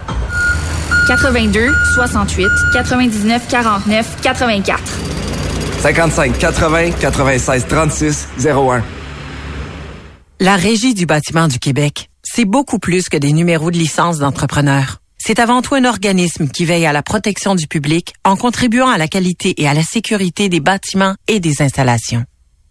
82 1.08 1.72
68 1.94 2.48
99 2.74 3.48
49 3.48 4.22
84. 4.22 4.82
55 5.82 6.38
80 6.38 6.92
96 7.00 7.68
36 7.68 8.28
01. 8.46 8.84
La 10.40 10.56
Régie 10.56 10.94
du 10.94 11.06
bâtiment 11.06 11.48
du 11.48 11.60
Québec, 11.60 12.10
c'est 12.24 12.46
beaucoup 12.46 12.80
plus 12.80 13.08
que 13.08 13.18
des 13.18 13.34
numéros 13.34 13.72
de 13.72 13.78
licence 13.78 14.18
d'entrepreneur. 14.18 14.98
C'est 15.18 15.40
avant 15.40 15.62
tout 15.62 15.76
un 15.76 15.86
organisme 15.86 16.48
qui 16.48 16.66
veille 16.66 16.86
à 16.86 16.94
la 16.94 17.04
protection 17.04 17.56
du 17.56 17.68
public 17.68 18.14
en 18.24 18.36
contribuant 18.36 18.90
à 18.90 18.98
la 18.98 19.08
qualité 19.08 19.62
et 19.62 19.68
à 19.68 19.74
la 19.74 19.82
sécurité 19.82 20.50
des 20.50 20.60
bâtiments 20.60 21.16
et 21.28 21.40
des 21.40 21.62
installations. 21.62 22.26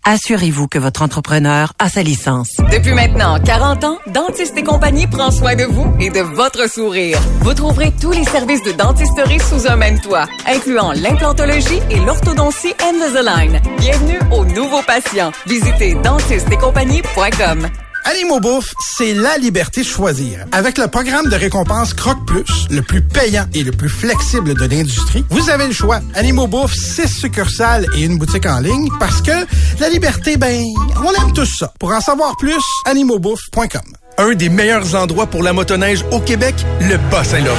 Assurez-vous 0.07 0.69
que 0.69 0.79
votre 0.79 1.01
entrepreneur 1.01 1.73
a 1.79 1.89
sa 1.89 2.03
licence. 2.03 2.57
Depuis 2.71 2.93
maintenant 2.93 3.41
40 3.41 3.85
ans, 3.85 3.99
Dentiste 4.07 4.55
et 4.59 4.63
compagnie 4.63 5.07
prend 5.07 5.31
soin 5.31 5.57
de 5.57 5.65
vous 5.65 5.91
et 5.99 6.11
de 6.11 6.21
votre 6.21 6.69
sourire. 6.69 7.19
Vous 7.41 7.55
trouverez 7.55 7.91
tous 7.99 8.13
les 8.13 8.25
services 8.25 8.63
de 8.63 8.73
dentisterie 8.73 9.41
sous 9.41 9.67
un 9.67 9.77
même 9.77 9.99
toit, 10.01 10.27
incluant 10.47 10.93
l'implantologie 10.93 11.81
et 11.91 12.01
l'orthodontie 12.01 12.75
Invisalign. 12.83 13.63
Bienvenue 13.79 14.19
aux 14.31 14.45
nouveaux 14.45 14.83
patients. 14.83 15.33
Visitez 15.47 15.95
dentisteetcompagnie.com. 15.95 17.69
Animaux 18.05 18.61
c'est 18.97 19.15
la 19.15 19.39
liberté 19.39 19.81
de 19.81 19.87
choisir. 19.87 20.45
Avec 20.53 20.77
le 20.79 20.89
programme 20.89 21.29
de 21.29 21.37
récompense 21.37 21.95
Croque 21.95 22.25
Plus, 22.27 22.69
le 22.71 22.83
plus 22.83 23.01
payant 23.03 23.47
et 23.55 23.63
le 23.63 23.73
plus 23.73 23.89
flexible 23.89 24.55
de 24.55 24.67
l'industrie, 24.67 25.25
vous 25.31 25.49
avez 25.49 25.67
le 25.67 25.73
choix. 25.73 26.01
Animaux 26.15 26.47
Bouffe, 26.47 26.75
6 26.75 27.09
succursales 27.09 27.87
et 27.97 28.03
une 28.03 28.19
boutique 28.19 28.47
en 28.47 28.61
ligne 28.61 28.89
parce 29.01 29.23
que 29.23 29.47
la 29.81 29.89
liberté, 29.89 30.37
ben, 30.37 30.63
on 30.99 31.13
aime 31.23 31.33
tous 31.33 31.57
ça. 31.59 31.73
Pour 31.79 31.93
en 31.93 32.01
savoir 32.01 32.37
plus, 32.37 32.63
animauxbouffe.com. 32.87 34.04
Un 34.17 34.35
des 34.35 34.49
meilleurs 34.49 34.95
endroits 34.95 35.27
pour 35.27 35.43
la 35.43 35.53
motoneige 35.53 36.05
au 36.13 36.21
Québec, 36.21 36.55
le 36.81 36.97
Bas-Saint-Laurent. 37.11 37.59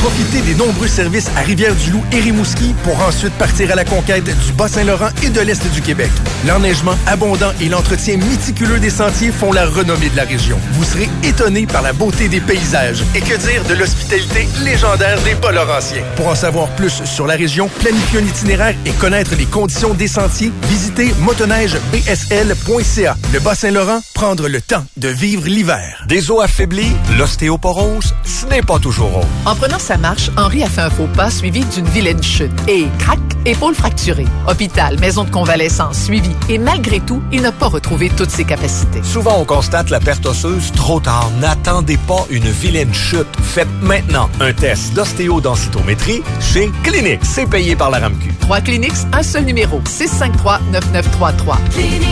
Profitez 0.00 0.42
des 0.42 0.54
nombreux 0.54 0.88
services 0.88 1.28
à 1.36 1.40
Rivière-du-Loup 1.40 2.02
et 2.12 2.20
Rimouski 2.20 2.74
pour 2.82 3.00
ensuite 3.00 3.32
partir 3.34 3.70
à 3.70 3.74
la 3.74 3.84
conquête 3.84 4.24
du 4.24 4.52
Bas-Saint-Laurent 4.52 5.08
et 5.22 5.30
de 5.30 5.40
l'Est 5.40 5.66
du 5.72 5.80
Québec. 5.80 6.10
L'enneigement 6.46 6.96
abondant 7.06 7.52
et 7.60 7.68
l'entretien 7.68 8.16
méticuleux 8.18 8.80
des 8.80 8.90
sentiers 8.90 9.30
font 9.30 9.52
la 9.52 9.66
renommée 9.66 10.10
de 10.10 10.16
la 10.16 10.24
région. 10.24 10.58
Vous 10.72 10.84
serez 10.84 11.08
étonné 11.22 11.66
par 11.66 11.80
la 11.80 11.92
beauté 11.92 12.28
des 12.28 12.40
paysages. 12.40 13.02
Et 13.14 13.20
que 13.20 13.36
dire 13.36 13.64
de 13.64 13.74
l'hospitalité 13.74 14.48
légendaire 14.62 15.22
des 15.22 15.34
Bas-Laurentiens. 15.36 16.02
Pour 16.16 16.26
en 16.26 16.34
savoir 16.34 16.68
plus 16.70 17.02
sur 17.04 17.26
la 17.26 17.36
région, 17.36 17.70
planifier 17.80 18.18
un 18.18 18.24
itinéraire 18.24 18.74
et 18.84 18.90
connaître 18.92 19.34
les 19.38 19.46
conditions 19.46 19.94
des 19.94 20.08
sentiers, 20.08 20.52
visitez 20.68 21.14
motoneigebsl.ca. 21.20 23.16
Le 23.32 23.40
Bas-Saint-Laurent, 23.40 24.00
prendre 24.12 24.48
le 24.48 24.60
temps 24.60 24.84
de 24.96 25.08
vivre 25.08 25.46
l'hiver. 25.46 25.83
Des 26.06 26.30
os 26.30 26.42
affaiblis, 26.42 26.92
l'ostéoporose, 27.18 28.14
ce 28.24 28.46
n'est 28.46 28.62
pas 28.62 28.78
toujours 28.78 29.10
rose. 29.10 29.26
En 29.46 29.54
prenant 29.54 29.78
sa 29.78 29.96
marche, 29.96 30.30
Henri 30.36 30.62
a 30.62 30.68
fait 30.68 30.82
un 30.82 30.90
faux 30.90 31.08
pas 31.16 31.30
suivi 31.30 31.64
d'une 31.64 31.86
vilaine 31.86 32.22
chute. 32.22 32.52
Et 32.68 32.86
crac, 32.98 33.18
épaule 33.44 33.74
fracturée. 33.74 34.26
Hôpital, 34.48 34.98
maison 35.00 35.24
de 35.24 35.30
convalescence 35.30 35.98
suivi. 35.98 36.30
Et 36.48 36.58
malgré 36.58 37.00
tout, 37.00 37.22
il 37.32 37.42
n'a 37.42 37.52
pas 37.52 37.68
retrouvé 37.68 38.10
toutes 38.10 38.30
ses 38.30 38.44
capacités. 38.44 39.02
Souvent, 39.02 39.38
on 39.40 39.44
constate 39.44 39.90
la 39.90 40.00
perte 40.00 40.26
osseuse 40.26 40.72
trop 40.72 41.00
tard. 41.00 41.30
N'attendez 41.40 41.96
pas 41.96 42.24
une 42.30 42.50
vilaine 42.50 42.92
chute. 42.92 43.26
Faites 43.42 43.68
maintenant 43.82 44.28
un 44.40 44.52
test 44.52 44.94
d'ostéodensitométrie 44.94 46.22
chez 46.40 46.70
Clinique. 46.82 47.20
C'est 47.24 47.48
payé 47.48 47.76
par 47.76 47.90
la 47.90 47.98
RAMQ. 48.00 48.34
3 48.40 48.60
Cliniques, 48.60 48.92
un 49.12 49.22
seul 49.22 49.44
numéro. 49.44 49.80
653-9933. 49.80 51.56
Clinics, 51.72 52.06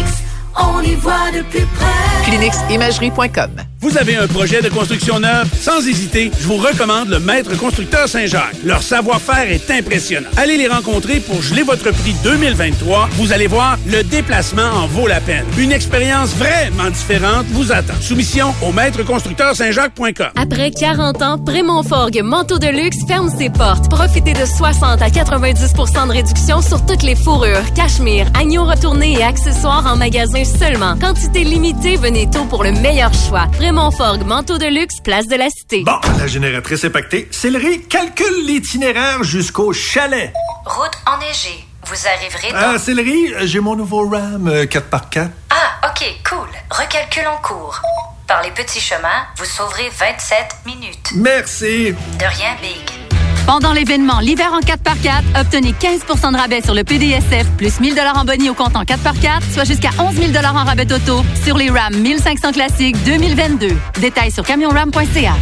on 0.57 0.83
y 0.83 0.95
voit 0.95 1.31
de 1.33 1.43
plus 1.43 1.67
près. 1.67 2.25
Cliniquesimagerie.com. 2.25 3.72
Vous 3.83 3.99
avez 3.99 4.15
un 4.15 4.29
projet 4.29 4.63
de 4.63 4.69
construction 4.69 5.19
neuve? 5.19 5.49
Sans 5.59 5.85
hésiter, 5.85 6.31
je 6.39 6.47
vous 6.47 6.57
recommande 6.57 7.09
le 7.09 7.19
Maître 7.19 7.59
Constructeur 7.59 8.09
Saint-Jacques. 8.09 8.55
Leur 8.65 8.81
savoir-faire 8.81 9.51
est 9.51 9.69
impressionnant. 9.73 10.29
Allez 10.37 10.57
les 10.57 10.69
rencontrer 10.69 11.19
pour 11.19 11.43
geler 11.43 11.65
votre 11.65 11.91
prix 11.91 12.15
2023. 12.23 13.09
Vous 13.15 13.33
allez 13.33 13.49
voir, 13.49 13.77
le 13.89 14.05
déplacement 14.05 14.71
en 14.73 14.87
vaut 14.87 15.09
la 15.09 15.21
peine. 15.21 15.45
Une 15.59 15.73
expérience 15.73 16.33
vraiment 16.37 16.91
différente 16.91 17.45
vous 17.49 17.73
attend. 17.73 17.95
Soumission 18.01 18.55
au 18.63 18.71
maîtreconstructeursaintjacques.com. 18.71 20.31
Après 20.37 20.71
40 20.71 21.21
ans, 21.23 21.39
Prémont 21.39 21.83
Forgue 21.83 22.23
Manteau 22.23 22.61
de 22.61 22.69
Luxe 22.69 22.99
ferme 23.09 23.31
ses 23.37 23.51
portes. 23.51 23.91
Profitez 23.91 24.33
de 24.33 24.47
60 24.47 25.03
à 25.03 25.09
90% 25.09 26.07
de 26.07 26.13
réduction 26.13 26.63
sur 26.63 26.87
toutes 26.87 27.03
les 27.03 27.17
fourrures, 27.17 27.75
cachemire, 27.75 28.29
agneaux 28.39 28.65
retournés 28.65 29.15
et 29.19 29.25
accessoires 29.25 29.85
en 29.93 29.97
magasin 29.97 30.45
seulement. 30.45 30.97
Quantité 31.01 31.43
limitée, 31.43 31.97
venez 31.97 32.31
tôt 32.31 32.45
pour 32.45 32.63
le 32.63 32.71
meilleur 32.71 33.13
choix. 33.13 33.49
Montforgue, 33.73 34.25
manteau 34.27 34.59
de 34.59 34.67
luxe, 34.67 35.01
place 35.03 35.27
de 35.27 35.37
la 35.37 35.49
Cité. 35.49 35.83
Bon, 35.83 35.99
la 36.19 36.27
génératrice 36.27 36.85
est 36.85 36.91
pactée. 36.91 37.27
Céleri, 37.31 37.83
calcule 37.89 38.45
l'itinéraire 38.47 39.25
jusqu'au 39.25 39.73
chalet. 39.73 40.33
Route 40.67 40.93
enneigée. 41.07 41.65
Vous 41.87 42.07
arriverez 42.07 42.53
dans... 42.53 42.75
Ah, 42.75 42.79
Céleri, 42.79 43.33
j'ai 43.47 43.61
mon 43.61 43.75
nouveau 43.75 44.09
Ram 44.09 44.49
4x4. 44.49 45.31
Ah, 45.51 45.89
OK, 45.89 46.05
cool. 46.29 46.49
Recalcule 46.71 47.27
en 47.27 47.39
cours. 47.39 47.81
Par 48.29 48.43
les 48.43 48.51
petits 48.51 48.81
chemins, 48.81 49.27
vous 49.39 49.45
sauverez 49.47 49.91
27 49.99 50.57
minutes. 50.67 51.11
Merci. 51.15 51.93
De 51.93 52.25
rien, 52.25 52.55
Big. 52.61 53.02
Pendant 53.47 53.73
l'événement 53.73 54.21
L'hiver 54.21 54.53
en 54.53 54.61
4x4, 54.61 55.41
obtenez 55.41 55.73
15% 55.73 56.33
de 56.33 56.37
rabais 56.37 56.63
sur 56.63 56.75
le 56.75 56.85
PDSF 56.85 57.47
plus 57.57 57.81
1000 57.81 58.01
en 58.15 58.25
bonus 58.25 58.51
au 58.51 58.55
compte 58.55 58.77
en 58.77 58.85
4x4, 58.85 59.53
soit 59.53 59.65
jusqu'à 59.65 59.91
11 59.99 60.15
000 60.15 60.45
en 60.45 60.65
rabais 60.65 60.91
auto 60.93 61.23
sur 61.45 61.59
les 61.59 61.69
RAM 61.69 61.95
1500 61.95 62.53
classiques 62.53 62.97
2022. 63.05 63.69
Détails 64.01 64.31
sur 64.31 64.45
camionram.ca. 64.45 65.35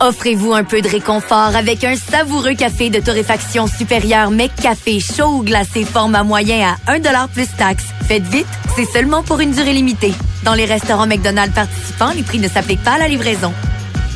Offrez-vous 0.00 0.54
un 0.54 0.64
peu 0.64 0.80
de 0.80 0.88
réconfort 0.88 1.54
avec 1.56 1.84
un 1.84 1.96
savoureux 1.96 2.54
café 2.54 2.88
de 2.88 3.00
torréfaction 3.00 3.66
supérieure 3.66 4.30
Café 4.62 5.00
chaud 5.00 5.38
ou 5.38 5.42
glacé 5.42 5.84
format 5.84 6.22
moyen 6.22 6.76
à 6.86 6.98
1$ 6.98 7.28
plus 7.28 7.48
taxe. 7.58 7.84
Faites 8.06 8.26
vite, 8.26 8.46
c'est 8.76 8.86
seulement 8.86 9.22
pour 9.22 9.40
une 9.40 9.50
durée 9.50 9.72
limitée. 9.72 10.14
Dans 10.44 10.54
les 10.54 10.64
restaurants 10.64 11.06
McDonald's 11.06 11.54
participants, 11.54 12.12
les 12.14 12.22
prix 12.22 12.38
ne 12.38 12.48
s'appliquent 12.48 12.84
pas 12.84 12.92
à 12.92 12.98
la 12.98 13.08
livraison. 13.08 13.52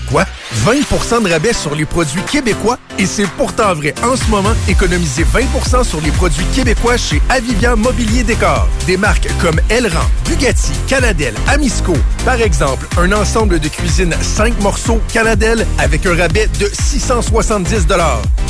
Quoi? 0.09 0.25
20% 0.65 1.25
de 1.25 1.31
rabais 1.31 1.53
sur 1.53 1.75
les 1.75 1.85
produits 1.85 2.23
québécois? 2.23 2.79
Et 2.99 3.07
c'est 3.07 3.27
pourtant 3.37 3.75
vrai. 3.75 3.95
En 4.03 4.17
ce 4.17 4.25
moment, 4.31 4.53
économisez 4.69 5.25
20% 5.25 5.85
sur 5.85 6.01
les 6.01 6.11
produits 6.11 6.45
québécois 6.55 6.97
chez 6.97 7.21
Avivian 7.29 7.77
Mobilier 7.77 8.23
Décor. 8.23 8.69
Des 8.87 8.97
marques 8.97 9.29
comme 9.41 9.61
Elran, 9.71 10.05
Bugatti, 10.29 10.73
Canadel, 10.87 11.35
Amisco. 11.49 11.95
Par 12.25 12.41
exemple, 12.41 12.87
un 12.99 13.13
ensemble 13.13 13.59
de 13.59 13.69
cuisine 13.69 14.15
5 14.21 14.61
morceaux 14.61 15.01
Canadel 15.13 15.67
avec 15.79 16.07
un 16.07 16.17
rabais 16.17 16.49
de 16.61 16.71
670 16.73 17.87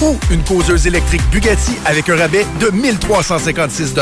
Ou 0.02 0.18
une 0.30 0.42
causeuse 0.42 0.86
électrique 0.86 1.22
Bugatti 1.30 1.72
avec 1.86 2.08
un 2.08 2.16
rabais 2.16 2.46
de 2.60 2.68
1356 2.70 3.94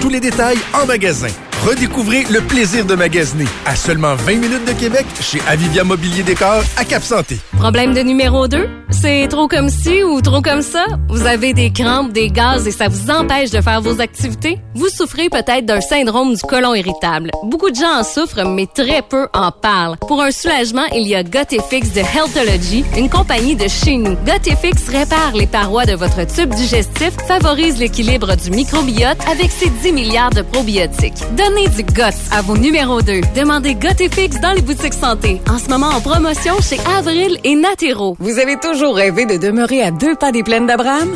Tous 0.00 0.08
les 0.08 0.20
détails 0.20 0.58
en 0.72 0.86
magasin. 0.86 1.28
Redécouvrez 1.66 2.24
le 2.30 2.40
plaisir 2.40 2.86
de 2.86 2.94
magasiner 2.94 3.44
à 3.66 3.76
seulement 3.76 4.14
20 4.14 4.36
minutes 4.36 4.64
de 4.66 4.72
Québec 4.72 5.04
chez 5.20 5.42
Avivia 5.46 5.84
Mobilier 5.84 6.22
Décor 6.22 6.62
à 6.78 6.84
Cap-Santé. 6.86 7.38
Problème 7.58 7.92
de 7.92 8.00
numéro 8.00 8.48
2? 8.48 8.79
C'est 8.90 9.28
trop 9.28 9.48
comme 9.48 9.68
ci 9.68 10.02
ou 10.02 10.20
trop 10.20 10.42
comme 10.42 10.62
ça? 10.62 10.84
Vous 11.08 11.24
avez 11.24 11.54
des 11.54 11.70
crampes, 11.70 12.12
des 12.12 12.28
gaz 12.28 12.66
et 12.66 12.72
ça 12.72 12.88
vous 12.88 13.10
empêche 13.10 13.50
de 13.50 13.60
faire 13.60 13.80
vos 13.80 14.00
activités? 14.00 14.58
Vous 14.74 14.88
souffrez 14.88 15.28
peut-être 15.28 15.64
d'un 15.64 15.80
syndrome 15.80 16.34
du 16.34 16.42
côlon 16.42 16.74
irritable. 16.74 17.30
Beaucoup 17.44 17.70
de 17.70 17.76
gens 17.76 18.00
en 18.00 18.02
souffrent, 18.02 18.44
mais 18.44 18.66
très 18.66 19.02
peu 19.02 19.28
en 19.32 19.52
parlent. 19.52 19.96
Pour 20.06 20.20
un 20.20 20.32
soulagement, 20.32 20.84
il 20.94 21.06
y 21.06 21.14
a 21.14 21.22
Gotifix 21.22 21.92
de 21.94 22.00
Healthology, 22.00 22.84
une 22.98 23.08
compagnie 23.08 23.54
de 23.54 23.68
chez 23.68 23.96
nous. 23.96 24.16
Gotifix 24.26 24.88
répare 24.88 25.32
les 25.34 25.46
parois 25.46 25.86
de 25.86 25.94
votre 25.94 26.26
tube 26.26 26.52
digestif, 26.54 27.12
favorise 27.28 27.78
l'équilibre 27.78 28.34
du 28.36 28.50
microbiote 28.50 29.18
avec 29.30 29.50
ses 29.50 29.70
10 29.70 29.92
milliards 29.92 30.30
de 30.30 30.42
probiotiques. 30.42 31.22
Donnez 31.36 31.68
du 31.68 31.84
GOT 31.84 32.16
à 32.32 32.42
vos 32.42 32.56
numéros 32.56 33.02
2. 33.02 33.20
Demandez 33.36 33.74
Gotifix 33.74 34.40
dans 34.40 34.52
les 34.52 34.62
boutiques 34.62 34.94
santé. 34.94 35.40
En 35.48 35.58
ce 35.58 35.68
moment 35.68 35.88
en 35.88 36.00
promotion 36.00 36.54
chez 36.60 36.78
Avril 36.98 37.38
et 37.44 37.54
Natero. 37.54 38.16
Vous 38.18 38.38
avez 38.38 38.56
toujours 38.56 38.79
rêvé 38.88 39.26
de 39.26 39.36
demeurer 39.36 39.82
à 39.82 39.90
deux 39.90 40.14
pas 40.14 40.32
des 40.32 40.42
plaines 40.42 40.66
d'Abraham? 40.66 41.10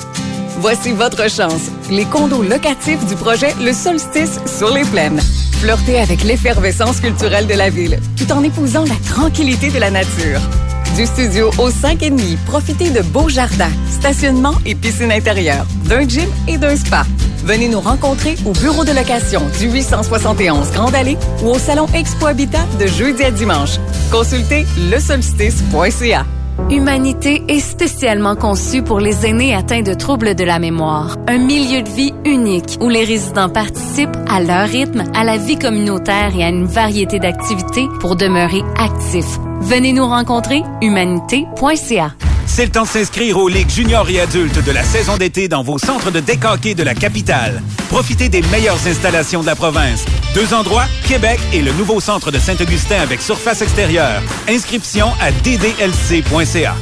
Voici 0.58 0.92
votre 0.92 1.28
chance. 1.30 1.70
Les 1.90 2.04
condos 2.04 2.42
locatifs 2.42 3.04
du 3.06 3.16
projet 3.16 3.54
Le 3.60 3.72
Solstice 3.72 4.38
sur 4.46 4.72
les 4.72 4.84
plaines. 4.84 5.20
Flirtez 5.60 5.98
avec 5.98 6.22
l'effervescence 6.24 7.00
culturelle 7.00 7.46
de 7.46 7.54
la 7.54 7.70
ville, 7.70 7.98
tout 8.16 8.30
en 8.32 8.42
épousant 8.42 8.84
la 8.84 8.96
tranquillité 9.10 9.70
de 9.70 9.78
la 9.78 9.90
nature. 9.90 10.40
Du 10.94 11.06
studio 11.06 11.48
au 11.58 11.70
5,5, 11.70 12.36
profitez 12.46 12.90
de 12.90 13.00
beaux 13.00 13.28
jardins, 13.28 13.72
stationnement 13.90 14.54
et 14.64 14.74
piscine 14.74 15.10
intérieure, 15.10 15.66
d'un 15.86 16.06
gym 16.06 16.28
et 16.46 16.58
d'un 16.58 16.76
spa. 16.76 17.04
Venez 17.44 17.68
nous 17.68 17.80
rencontrer 17.80 18.36
au 18.44 18.52
bureau 18.52 18.84
de 18.84 18.92
location 18.92 19.42
du 19.58 19.70
871 19.70 20.70
Grande 20.72 20.94
Allée 20.94 21.18
ou 21.42 21.48
au 21.48 21.58
salon 21.58 21.86
Expo 21.94 22.26
Habitat 22.26 22.66
de 22.78 22.86
jeudi 22.86 23.24
à 23.24 23.30
dimanche. 23.30 23.78
Consultez 24.10 24.66
lesolstice.ca. 24.90 26.26
Humanité 26.70 27.42
est 27.48 27.61
spécialement 27.61 28.36
conçue 28.36 28.82
pour 28.82 29.00
les 29.00 29.26
aînés 29.26 29.55
atteints 29.55 29.82
de 29.82 29.94
troubles 29.94 30.34
de 30.34 30.44
la 30.44 30.59
mémoire. 30.59 31.16
Un 31.28 31.38
milieu 31.38 31.82
de 31.82 31.88
vie 31.88 32.14
unique 32.24 32.78
où 32.80 32.88
les 32.88 33.05
résidents 33.05 33.48
participent 33.48 34.16
à 34.28 34.40
leur 34.40 34.68
rythme 34.68 35.05
à 35.14 35.24
la 35.24 35.36
vie 35.36 35.59
communautaire 35.59 36.34
et 36.36 36.44
à 36.44 36.48
une 36.48 36.66
variété 36.66 37.18
d'activités 37.18 37.86
pour 38.00 38.16
demeurer 38.16 38.62
actifs. 38.78 39.38
Venez 39.61 39.92
nous 39.92 40.07
rencontrer 40.07 40.62
humanité.ca. 40.80 42.12
C'est 42.47 42.66
le 42.66 42.70
temps 42.70 42.82
de 42.82 42.88
s'inscrire 42.88 43.36
aux 43.38 43.49
ligues 43.49 43.70
juniors 43.70 44.09
et 44.09 44.20
adultes 44.20 44.64
de 44.64 44.72
la 44.72 44.84
saison 44.84 45.16
d'été 45.16 45.49
dans 45.49 45.62
vos 45.62 45.78
centres 45.78 46.11
de 46.11 46.20
décanqués 46.20 46.74
de 46.74 46.82
la 46.82 46.95
capitale. 46.95 47.62
Profitez 47.88 48.28
des 48.28 48.42
meilleures 48.42 48.86
installations 48.86 49.40
de 49.40 49.47
la 49.47 49.57
province. 49.57 50.05
Deux 50.34 50.55
endroits, 50.55 50.86
Québec 51.07 51.40
et 51.53 51.62
le 51.62 51.72
nouveau 51.72 52.01
centre 52.01 52.30
de 52.30 52.38
Saint-Augustin 52.38 53.01
avec 53.01 53.20
surface 53.22 53.62
extérieure. 53.62 54.22
Inscription 54.49 55.12
à 55.20 55.30
ddlc.ca. 55.32 56.74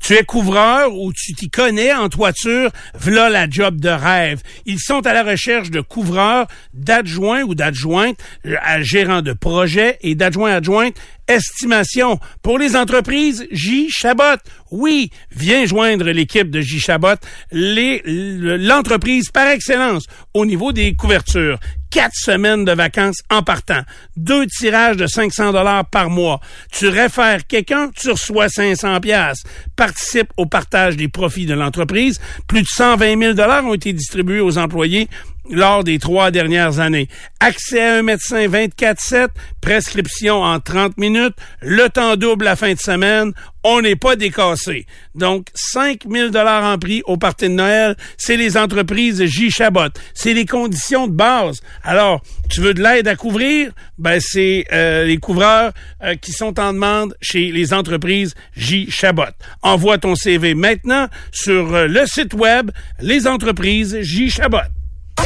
Tu 0.00 0.14
es 0.14 0.24
couvreur 0.24 0.94
ou 0.94 1.12
tu 1.12 1.34
t'y 1.34 1.50
connais 1.50 1.92
en 1.92 2.08
toiture, 2.08 2.70
v'là 2.94 3.28
la 3.28 3.48
job 3.48 3.80
de 3.80 3.88
rêve. 3.88 4.40
Ils 4.66 4.80
sont 4.80 5.06
à 5.06 5.12
la 5.12 5.22
recherche 5.22 5.70
de 5.70 5.80
couvreurs, 5.80 6.46
d'adjoints 6.72 7.42
ou 7.42 7.54
d'adjointes, 7.54 8.18
euh, 8.46 8.56
à 8.62 8.80
gérants 8.82 9.22
de 9.22 9.32
projet 9.32 9.98
et 10.02 10.14
d'adjoints 10.14 10.54
adjointes 10.54 10.96
estimation. 11.30 12.18
Pour 12.42 12.58
les 12.58 12.76
entreprises, 12.76 13.46
J. 13.50 13.88
Chabot. 13.90 14.40
Oui, 14.70 15.10
viens 15.30 15.64
joindre 15.64 16.10
l'équipe 16.10 16.50
de 16.50 16.60
J. 16.60 16.80
Chabot, 16.80 17.14
l'entreprise 17.52 19.30
par 19.30 19.48
excellence 19.48 20.06
au 20.34 20.44
niveau 20.44 20.72
des 20.72 20.94
couvertures. 20.94 21.58
Quatre 21.90 22.14
semaines 22.14 22.64
de 22.64 22.70
vacances 22.70 23.20
en 23.30 23.42
partant. 23.42 23.80
Deux 24.16 24.46
tirages 24.46 24.96
de 24.96 25.08
500 25.08 25.52
dollars 25.52 25.84
par 25.84 26.08
mois. 26.08 26.40
Tu 26.70 26.86
réfères 26.86 27.44
quelqu'un, 27.48 27.90
tu 27.94 28.10
reçois 28.10 28.48
500 28.48 29.00
pièces. 29.00 29.42
Participe 29.74 30.32
au 30.36 30.46
partage 30.46 30.96
des 30.96 31.08
profits 31.08 31.46
de 31.46 31.54
l'entreprise. 31.54 32.20
Plus 32.46 32.62
de 32.62 32.68
120 32.68 33.18
000 33.18 33.34
dollars 33.34 33.64
ont 33.64 33.74
été 33.74 33.92
distribués 33.92 34.40
aux 34.40 34.56
employés 34.56 35.08
lors 35.48 35.84
des 35.84 35.98
trois 35.98 36.30
dernières 36.30 36.80
années. 36.80 37.08
Accès 37.40 37.80
à 37.80 37.94
un 37.96 38.02
médecin 38.02 38.46
24-7, 38.46 39.28
prescription 39.60 40.42
en 40.42 40.60
30 40.60 40.98
minutes, 40.98 41.34
le 41.60 41.88
temps 41.88 42.16
double 42.16 42.44
la 42.44 42.56
fin 42.56 42.72
de 42.72 42.78
semaine, 42.78 43.32
on 43.62 43.80
n'est 43.80 43.96
pas 43.96 44.16
décassé. 44.16 44.86
Donc, 45.14 45.48
5 45.54 46.04
000 46.10 46.30
dollars 46.30 46.64
en 46.64 46.78
prix 46.78 47.02
au 47.04 47.16
parti 47.16 47.46
de 47.48 47.54
Noël, 47.54 47.96
c'est 48.16 48.36
les 48.36 48.56
entreprises 48.56 49.24
J. 49.24 49.50
Chabot. 49.50 49.90
C'est 50.14 50.32
les 50.32 50.46
conditions 50.46 51.06
de 51.06 51.12
base. 51.12 51.60
Alors, 51.82 52.22
tu 52.48 52.60
veux 52.60 52.74
de 52.74 52.82
l'aide 52.82 53.08
à 53.08 53.16
couvrir? 53.16 53.72
Ben, 53.98 54.18
c'est 54.20 54.64
euh, 54.72 55.04
les 55.04 55.18
couvreurs 55.18 55.72
euh, 56.02 56.14
qui 56.14 56.32
sont 56.32 56.58
en 56.58 56.72
demande 56.72 57.14
chez 57.20 57.52
les 57.52 57.74
entreprises 57.74 58.34
J. 58.56 58.90
Chabot. 58.90 59.24
Envoie 59.62 59.98
ton 59.98 60.14
CV 60.14 60.54
maintenant 60.54 61.08
sur 61.32 61.74
euh, 61.74 61.86
le 61.86 62.06
site 62.06 62.34
web 62.34 62.70
Les 63.00 63.26
entreprises 63.26 63.98
J. 64.00 64.30
Chabot. 64.30 64.58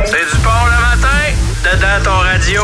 C'est 0.04 0.24
du 0.30 0.42
port 0.42 0.66
le 0.66 0.96
matin, 0.96 1.32
dedans 1.62 2.02
ton 2.02 2.18
radio. 2.18 2.62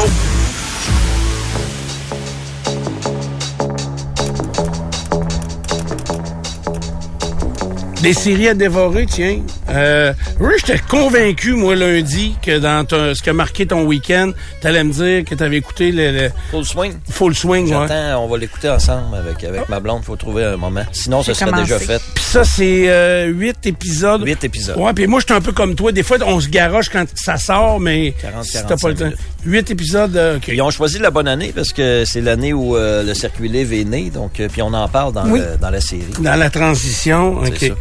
Des 8.02 8.14
séries 8.14 8.48
à 8.48 8.54
dévorer, 8.54 9.04
tiens. 9.04 9.40
Euh, 9.68 10.14
oui, 10.40 10.52
j'étais 10.58 10.80
convaincu, 10.88 11.52
moi, 11.52 11.76
lundi, 11.76 12.34
que 12.42 12.58
dans 12.58 12.82
ton- 12.86 13.14
ce 13.14 13.22
qui 13.22 13.28
a 13.28 13.34
marqué 13.34 13.66
ton 13.66 13.82
week-end, 13.84 14.32
t'allais 14.62 14.82
me 14.84 14.90
dire 14.90 15.22
que 15.26 15.34
t'avais 15.34 15.58
écouté 15.58 15.92
le, 15.92 16.10
le 16.10 16.30
Full 16.50 16.64
Swing. 16.64 16.92
Full 17.10 17.34
Swing, 17.34 17.66
ouais. 17.66 17.86
J'attends, 17.88 18.24
on 18.24 18.26
va 18.28 18.38
l'écouter 18.38 18.70
ensemble 18.70 19.14
avec, 19.16 19.44
avec 19.44 19.68
ma 19.68 19.80
blonde. 19.80 20.02
faut 20.02 20.16
trouver 20.16 20.44
un 20.44 20.56
moment. 20.56 20.82
Sinon, 20.92 21.22
ce 21.22 21.32
J'ai 21.32 21.40
serait 21.44 21.52
déjà 21.60 21.78
fait. 21.78 22.00
Puis 22.14 22.24
ça, 22.24 22.42
c'est 22.42 22.88
euh, 22.88 23.26
huit 23.26 23.66
épisodes. 23.66 24.22
Huit 24.26 24.42
épisodes. 24.44 24.78
Ouais, 24.78 24.94
puis 24.94 25.06
moi, 25.06 25.20
j'étais 25.20 25.34
un 25.34 25.42
peu 25.42 25.52
comme 25.52 25.74
toi. 25.74 25.92
Des 25.92 26.02
fois, 26.02 26.16
on 26.24 26.40
se 26.40 26.48
garoche 26.48 26.88
quand 26.88 27.04
ça 27.14 27.36
sort, 27.36 27.80
mais 27.80 28.14
40, 28.22 28.44
si 28.44 28.52
t'as 28.54 28.62
pas 28.78 28.88
le 28.88 28.94
45 28.94 29.10
temps. 29.10 29.16
Huit 29.44 29.70
épisodes, 29.70 30.16
euh, 30.16 30.36
OK. 30.38 30.48
Ils 30.48 30.62
ont 30.62 30.70
choisi 30.70 30.98
la 30.98 31.10
bonne 31.10 31.28
année 31.28 31.52
parce 31.54 31.74
que 31.74 32.04
c'est 32.06 32.22
l'année 32.22 32.54
où 32.54 32.76
euh, 32.76 33.02
le 33.02 33.12
circuit 33.12 33.48
livre 33.50 33.74
est 33.74 33.84
né. 33.84 34.08
Donc, 34.08 34.40
euh, 34.40 34.48
puis 34.50 34.62
on 34.62 34.72
en 34.72 34.88
parle 34.88 35.12
dans, 35.12 35.26
Oui. 35.28 35.40
le- 35.40 35.58
dans 35.58 35.70
la 35.70 35.80
série. 35.82 36.04
Dans 36.18 36.36
la 36.36 36.48
transition, 36.48 37.40
C'est 37.58 37.70
OK. 37.72 37.76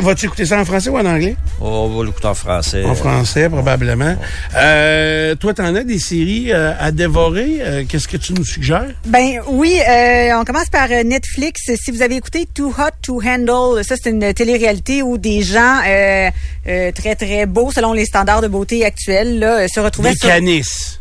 Vas-tu 0.00 0.26
écouter 0.26 0.46
ça 0.46 0.58
en 0.58 0.64
français 0.64 0.90
ou 0.90 0.98
en 0.98 1.04
anglais? 1.06 1.36
On 1.60 1.88
va 1.88 2.04
l'écouter 2.04 2.26
en 2.26 2.34
français. 2.34 2.84
En 2.84 2.94
français, 2.94 3.48
probablement. 3.48 4.16
Euh, 4.56 5.34
toi, 5.34 5.54
t'en 5.54 5.74
as 5.74 5.84
des 5.84 5.98
séries 5.98 6.52
euh, 6.52 6.72
à 6.78 6.90
dévorer? 6.90 7.58
Euh, 7.60 7.84
Qu'est-ce 7.88 8.08
que 8.08 8.16
tu 8.16 8.32
nous 8.32 8.44
suggères? 8.44 8.88
Ben 9.06 9.40
oui, 9.48 9.78
euh, 9.88 10.30
on 10.40 10.44
commence 10.44 10.68
par 10.70 10.88
Netflix. 10.88 11.70
Si 11.82 11.90
vous 11.90 12.02
avez 12.02 12.16
écouté 12.16 12.48
Too 12.52 12.68
Hot 12.78 12.90
to 13.02 13.20
Handle, 13.24 13.84
ça 13.84 13.94
c'est 14.00 14.10
une 14.10 14.32
télé-réalité 14.34 15.02
où 15.02 15.18
des 15.18 15.42
gens 15.42 15.80
euh, 15.86 16.30
euh, 16.66 16.92
très 16.92 17.14
très 17.14 17.46
beaux 17.46 17.70
selon 17.70 17.92
les 17.92 18.04
standards 18.04 18.42
de 18.42 18.48
beauté 18.48 18.84
actuels 18.84 19.38
là, 19.38 19.66
se 19.68 19.80
retrouvaient 19.80 20.12
Des 20.12 20.18
sur... 20.18 20.28
canisses. 20.28 20.97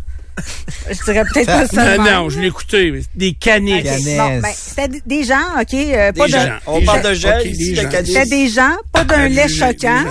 Je 0.90 1.04
dirais 1.04 1.24
peut-être 1.34 1.48
pas 1.48 1.66
ça. 1.68 1.98
Non, 1.98 2.04
non, 2.04 2.30
je 2.30 2.40
l'ai 2.40 2.48
écouté. 2.48 2.92
mais 2.92 3.02
Des 3.16 3.34
canisses. 3.34 3.86
Ok, 3.86 4.18
Bon, 4.18 4.40
ben, 4.40 4.52
c'était 4.56 5.02
des 5.06 5.24
gens, 5.24 5.60
OK? 5.60 5.74
euh, 5.74 6.12
pas 6.14 6.26
Des 6.28 6.32
gens. 6.32 6.48
On 6.68 6.82
parle 6.82 7.02
de 7.02 7.14
gel 7.14 7.40
OK, 7.42 7.46
ici, 7.46 7.58
des 7.58 7.72
de 7.72 7.82
gens. 7.82 7.90
C'était 8.06 8.26
des 8.26 8.48
gens, 8.50 8.76
pas 8.94 9.04
d'un 9.04 9.16
Ah, 9.24 9.30
lait 9.30 9.48
choquant. 9.48 10.04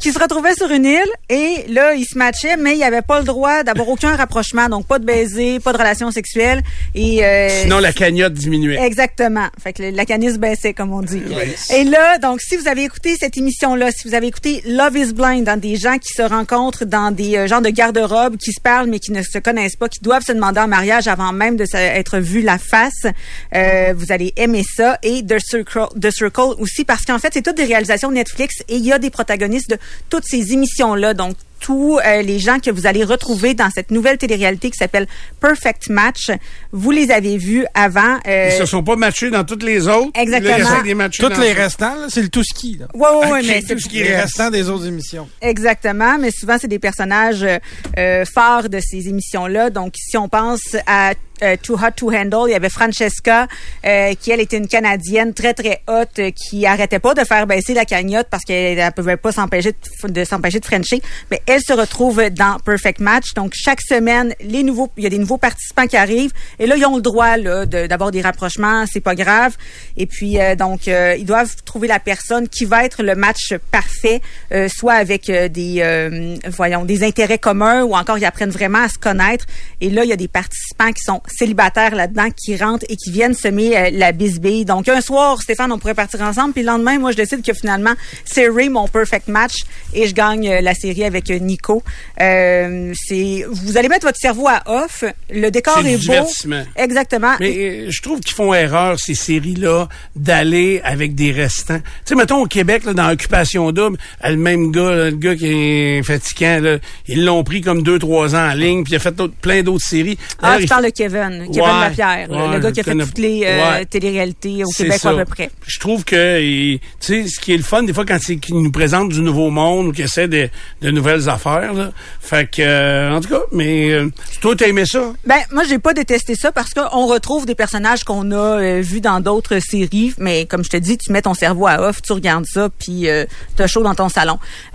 Qui 0.00 0.12
se 0.12 0.18
retrouvaient 0.18 0.54
sur 0.54 0.70
une 0.70 0.86
île 0.86 1.10
et 1.28 1.66
là, 1.68 1.94
ils 1.94 2.04
se 2.04 2.16
matchaient, 2.16 2.56
mais 2.56 2.72
il 2.72 2.78
n'y 2.78 2.84
avait 2.84 3.02
pas 3.02 3.20
le 3.20 3.24
droit 3.24 3.62
d'avoir 3.62 3.88
aucun 3.88 4.16
rapprochement, 4.16 4.68
donc 4.68 4.86
pas 4.86 4.98
de 4.98 5.04
baiser, 5.04 5.60
pas 5.60 5.72
de 5.72 5.78
relation 5.78 6.10
sexuelle. 6.10 6.62
Et, 6.94 7.24
euh, 7.24 7.48
Sinon, 7.62 7.78
la 7.78 7.92
cagnotte 7.92 8.32
diminuait. 8.32 8.82
Exactement. 8.84 9.48
Fait 9.62 9.72
que 9.72 9.82
la 9.82 10.04
canisse 10.06 10.38
baissait, 10.38 10.72
comme 10.72 10.92
on 10.92 11.02
dit. 11.02 11.22
Yes. 11.28 11.70
Et 11.70 11.84
là, 11.84 12.18
donc, 12.18 12.40
si 12.40 12.56
vous 12.56 12.66
avez 12.66 12.84
écouté 12.84 13.16
cette 13.18 13.36
émission-là, 13.36 13.90
si 13.92 14.08
vous 14.08 14.14
avez 14.14 14.26
écouté 14.26 14.62
Love 14.66 14.96
is 14.96 15.12
Blind, 15.12 15.44
dans 15.44 15.60
des 15.60 15.76
gens 15.76 15.98
qui 15.98 16.12
se 16.14 16.22
rencontrent 16.22 16.86
dans 16.86 17.10
des 17.10 17.36
euh, 17.36 17.46
genres 17.46 17.62
de 17.62 17.70
garde-robe, 17.70 18.36
qui 18.36 18.52
se 18.52 18.60
parlent 18.60 18.88
mais 18.88 18.98
qui 18.98 19.12
ne 19.12 19.22
se 19.22 19.38
connaissent 19.38 19.76
pas, 19.76 19.88
qui 19.88 20.00
doivent 20.00 20.24
se 20.24 20.32
demander 20.32 20.60
en 20.60 20.68
mariage 20.68 21.08
avant 21.08 21.32
même 21.32 21.56
de 21.56 21.66
être 21.74 22.18
vu 22.18 22.40
la 22.40 22.58
face, 22.58 23.06
euh, 23.54 23.92
vous 23.94 24.12
allez 24.12 24.32
aimer 24.36 24.62
ça. 24.64 24.98
Et 25.02 25.24
The 25.24 25.38
Circle, 25.38 25.88
The 26.00 26.10
Circle 26.10 26.54
aussi, 26.58 26.84
parce 26.84 27.04
qu'en 27.04 27.18
fait, 27.18 27.30
c'est 27.34 27.42
toutes 27.42 27.56
des 27.56 27.64
réalisations 27.64 28.10
Netflix 28.10 28.56
et 28.68 28.76
il 28.76 28.84
y 28.84 28.92
a 28.92 28.98
des 28.98 29.10
protagonistes 29.10 29.70
de 29.70 29.78
toutes 30.08 30.24
ces 30.26 30.52
émissions-là. 30.52 31.14
Donc, 31.14 31.36
tous 31.60 31.98
euh, 31.98 32.22
les 32.22 32.38
gens 32.38 32.58
que 32.58 32.70
vous 32.70 32.86
allez 32.86 33.04
retrouver 33.04 33.52
dans 33.52 33.68
cette 33.68 33.90
nouvelle 33.90 34.16
télé-réalité 34.16 34.70
qui 34.70 34.78
s'appelle 34.78 35.06
Perfect 35.40 35.90
Match, 35.90 36.30
vous 36.72 36.90
les 36.90 37.10
avez 37.10 37.36
vus 37.36 37.66
avant. 37.74 38.16
euh, 38.26 38.48
Ils 38.50 38.58
se 38.58 38.64
sont 38.64 38.82
pas 38.82 38.96
matchés 38.96 39.28
dans 39.28 39.44
toutes 39.44 39.62
les 39.62 39.86
autres. 39.86 40.10
Exactement. 40.14 40.56
Là, 40.56 40.82
de 40.82 41.40
les 41.40 41.54
ça. 41.54 41.62
restants, 41.62 42.08
c'est 42.08 42.22
le 42.22 42.30
tout 42.30 42.42
ski. 42.44 42.78
Là. 42.80 42.86
Ouais, 42.94 43.08
ouais, 43.20 43.30
ouais, 43.32 43.42
mais 43.42 43.60
tout 43.60 43.78
ce 43.78 43.88
qui 43.90 44.00
est 44.00 44.18
restant 44.18 44.48
des 44.50 44.70
autres 44.70 44.86
émissions. 44.86 45.28
Exactement, 45.42 46.16
mais 46.18 46.30
souvent 46.30 46.56
c'est 46.58 46.66
des 46.68 46.78
personnages 46.78 47.42
euh, 47.42 47.58
euh, 47.98 48.24
phares 48.24 48.70
de 48.70 48.80
ces 48.80 49.08
émissions-là. 49.08 49.68
Donc 49.68 49.92
si 49.98 50.16
on 50.16 50.30
pense 50.30 50.76
à 50.86 51.12
euh, 51.42 51.56
Too 51.62 51.74
Hot 51.74 51.92
to 51.96 52.12
Handle, 52.12 52.48
il 52.48 52.52
y 52.52 52.54
avait 52.54 52.68
Francesca 52.70 53.46
euh, 53.86 54.14
qui 54.14 54.30
elle 54.30 54.40
était 54.40 54.56
une 54.58 54.68
canadienne 54.68 55.32
très 55.34 55.54
très 55.54 55.82
haute 55.88 56.18
euh, 56.18 56.30
qui 56.30 56.66
arrêtait 56.66 56.98
pas 56.98 57.14
de 57.14 57.24
faire 57.24 57.46
baisser 57.46 57.74
la 57.74 57.84
cagnotte 57.84 58.26
parce 58.30 58.44
qu'elle 58.44 58.76
ne 58.78 58.90
pouvait 58.90 59.16
pas 59.16 59.32
s'empêcher 59.32 59.72
de, 59.72 60.08
de 60.08 60.24
s'empêcher 60.24 60.60
de 60.60 60.64
frencher. 60.64 61.02
Mais 61.30 61.40
elle 61.46 61.60
se 61.60 61.72
retrouve 61.72 62.22
dans 62.30 62.58
Perfect 62.64 63.00
Match. 63.00 63.34
Donc 63.34 63.52
chaque 63.54 63.80
semaine, 63.80 64.34
les 64.40 64.62
nouveaux, 64.62 64.90
il 64.96 65.04
y 65.04 65.06
a 65.06 65.10
des 65.10 65.18
nouveaux 65.18 65.38
participants 65.38 65.86
qui 65.86 65.96
arrivent 65.96 66.32
et 66.58 66.66
là 66.66 66.76
ils 66.76 66.84
ont 66.86 66.96
le 66.96 67.02
droit 67.02 67.36
là 67.36 67.66
de- 67.66 67.86
d'avoir 67.86 68.10
des 68.10 68.20
rapprochements, 68.20 68.84
c'est 68.90 69.00
pas 69.00 69.14
grave. 69.14 69.56
Et 69.96 70.06
puis 70.06 70.38
euh, 70.40 70.54
donc 70.54 70.88
euh, 70.88 71.16
ils 71.18 71.24
doivent 71.26 71.54
trouver 71.64 71.88
la 71.88 72.00
personne 72.00 72.48
qui 72.48 72.64
va 72.64 72.84
être 72.84 73.02
le 73.02 73.14
match 73.14 73.54
parfait, 73.70 74.20
euh, 74.52 74.68
soit 74.68 74.94
avec 74.94 75.30
des 75.30 76.40
voyons 76.48 76.84
des 76.84 77.02
intérêts 77.04 77.38
communs 77.38 77.82
ou 77.84 77.94
encore 77.94 78.18
ils 78.18 78.24
apprennent 78.24 78.50
vraiment 78.50 78.82
à 78.82 78.88
se 78.88 78.98
connaître. 78.98 79.46
Et 79.80 79.90
là 79.90 80.04
il 80.04 80.10
y 80.10 80.12
a 80.12 80.16
des 80.16 80.28
participants 80.28 80.92
qui 80.92 81.02
sont 81.02 81.20
célibataires 81.36 81.94
là-dedans 81.94 82.28
qui 82.36 82.56
rentrent 82.56 82.84
et 82.88 82.96
qui 82.96 83.10
viennent 83.10 83.34
semer 83.34 83.76
euh, 83.76 83.90
la 83.92 84.12
bisbille. 84.12 84.64
Donc 84.64 84.88
un 84.88 85.00
soir 85.00 85.40
Stéphane 85.42 85.72
on 85.72 85.78
pourrait 85.78 85.94
partir 85.94 86.20
ensemble 86.22 86.52
puis 86.52 86.62
le 86.62 86.68
lendemain 86.68 86.98
moi 86.98 87.12
je 87.12 87.16
décide 87.16 87.42
que 87.44 87.52
finalement 87.52 87.94
c'est 88.24 88.48
Ray 88.48 88.68
mon 88.68 88.88
perfect 88.88 89.28
match 89.28 89.54
et 89.94 90.06
je 90.06 90.14
gagne 90.14 90.48
euh, 90.48 90.60
la 90.60 90.74
série 90.74 91.04
avec 91.04 91.30
euh, 91.30 91.38
Nico. 91.38 91.82
Euh, 92.20 92.92
c'est 92.94 93.44
vous 93.50 93.76
allez 93.76 93.88
mettre 93.88 94.06
votre 94.06 94.18
cerveau 94.18 94.48
à 94.48 94.62
off. 94.66 95.04
Le 95.30 95.50
décor 95.50 95.78
C'est 95.82 95.92
est, 95.92 95.96
du 95.96 96.06
beau. 96.06 96.12
divertissement. 96.12 96.62
Exactement. 96.76 97.34
Mais 97.40 97.90
je 97.90 98.02
trouve 98.02 98.20
qu'ils 98.20 98.34
font 98.34 98.52
erreur, 98.54 98.98
ces 98.98 99.14
séries-là, 99.14 99.88
d'aller 100.16 100.80
avec 100.84 101.14
des 101.14 101.32
restants. 101.32 101.78
Tu 101.78 101.84
sais, 102.06 102.14
mettons 102.14 102.42
au 102.42 102.46
Québec, 102.46 102.84
là, 102.84 102.92
dans 102.94 103.10
Occupation 103.10 103.70
Double, 103.72 103.96
le 104.24 104.36
même 104.36 104.70
gars, 104.70 104.90
là, 104.94 105.10
le 105.10 105.16
gars 105.16 105.36
qui 105.36 105.46
est 105.46 106.02
fatigant, 106.02 106.60
là, 106.60 106.78
ils 107.06 107.24
l'ont 107.24 107.44
pris 107.44 107.60
comme 107.60 107.82
deux, 107.82 107.98
trois 107.98 108.34
ans 108.34 108.50
en 108.50 108.54
ligne, 108.54 108.84
puis 108.84 108.92
il 108.92 108.96
a 108.96 108.98
fait 109.00 109.14
plein 109.40 109.62
d'autres 109.62 109.84
séries. 109.84 110.18
Ah, 110.42 110.56
tu 110.56 110.64
il 110.64 110.68
parles 110.68 110.86
de 110.86 110.90
Kevin, 110.90 111.19
Kevin 111.28 111.60
Ouais, 111.62 111.80
Lapierre, 111.80 112.28
le- 112.28 112.34
ouais, 112.36 112.52
le 112.54 112.58
gars 112.60 112.72
qui 112.72 112.80
a 112.80 112.82
je 112.82 112.84
fait 112.84 112.90
connais- 112.92 113.04
toutes 113.04 113.18
les 113.18 113.42
euh, 113.44 113.70
ouais. 113.78 113.84
téléréalités 113.86 114.64
au 114.64 114.68
Québec 114.70 115.04
à 115.04 115.12
peu 115.14 115.24
près. 115.24 115.50
Je 115.66 115.78
trouve 115.80 116.04
que, 116.04 116.38
tu 116.40 116.80
sais, 117.00 117.26
ce 117.28 117.38
qui 117.40 117.52
est 117.52 117.56
le 117.56 117.62
fun, 117.62 117.82
des 117.82 117.92
fois, 117.92 118.04
quand 118.04 118.18
c'est 118.20 118.36
qu'ils 118.36 118.60
nous 118.60 118.70
présentent 118.72 119.10
du 119.10 119.20
nouveau 119.20 119.50
monde 119.50 119.88
ou 119.88 119.92
qu'ils 119.92 120.04
essaient 120.04 120.28
de, 120.28 120.48
de 120.82 120.90
nouvelles 120.90 121.28
affaires, 121.28 121.72
là. 121.72 121.92
Fait 122.20 122.48
que, 122.50 122.62
euh, 122.62 123.16
en 123.16 123.20
tout 123.20 123.28
cas, 123.28 123.40
mais 123.52 123.90
euh, 123.90 124.08
toi, 124.40 124.54
t'as 124.56 124.68
aimé 124.68 124.84
ça? 124.86 125.12
Ben, 125.26 125.40
moi, 125.52 125.64
j'ai 125.64 125.78
pas 125.78 125.92
détesté 125.94 126.34
ça 126.34 126.52
parce 126.52 126.72
qu'on 126.74 127.06
retrouve 127.06 127.46
des 127.46 127.54
personnages 127.54 128.04
qu'on 128.04 128.30
a 128.32 128.36
euh, 128.60 128.80
vus 128.80 129.00
dans 129.00 129.20
d'autres 129.20 129.58
séries, 129.60 130.14
mais 130.18 130.46
comme 130.46 130.64
je 130.64 130.70
te 130.70 130.76
dis, 130.76 130.96
tu 130.98 131.12
mets 131.12 131.22
ton 131.22 131.34
cerveau 131.34 131.66
à 131.66 131.80
off, 131.88 132.02
tu 132.02 132.12
regardes 132.12 132.46
ça, 132.46 132.68
puis 132.78 133.08
euh, 133.08 133.24
t'as 133.56 133.66
chaud 133.66 133.82
dans 133.82 133.94
ton 133.94 134.08
salon. 134.08 134.38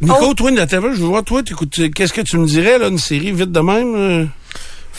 Nico, 0.00 0.34
toi, 0.34 0.50
de 0.50 0.64
TV, 0.64 0.88
je 0.94 1.00
veux 1.00 1.06
voir, 1.08 1.24
toi, 1.24 1.42
qu'est-ce 1.42 2.12
que 2.12 2.20
tu 2.20 2.38
me 2.38 2.46
dirais, 2.46 2.78
là, 2.78 2.88
une 2.88 2.98
série 2.98 3.32
vite 3.32 3.52
de 3.52 3.60
même? 3.60 4.28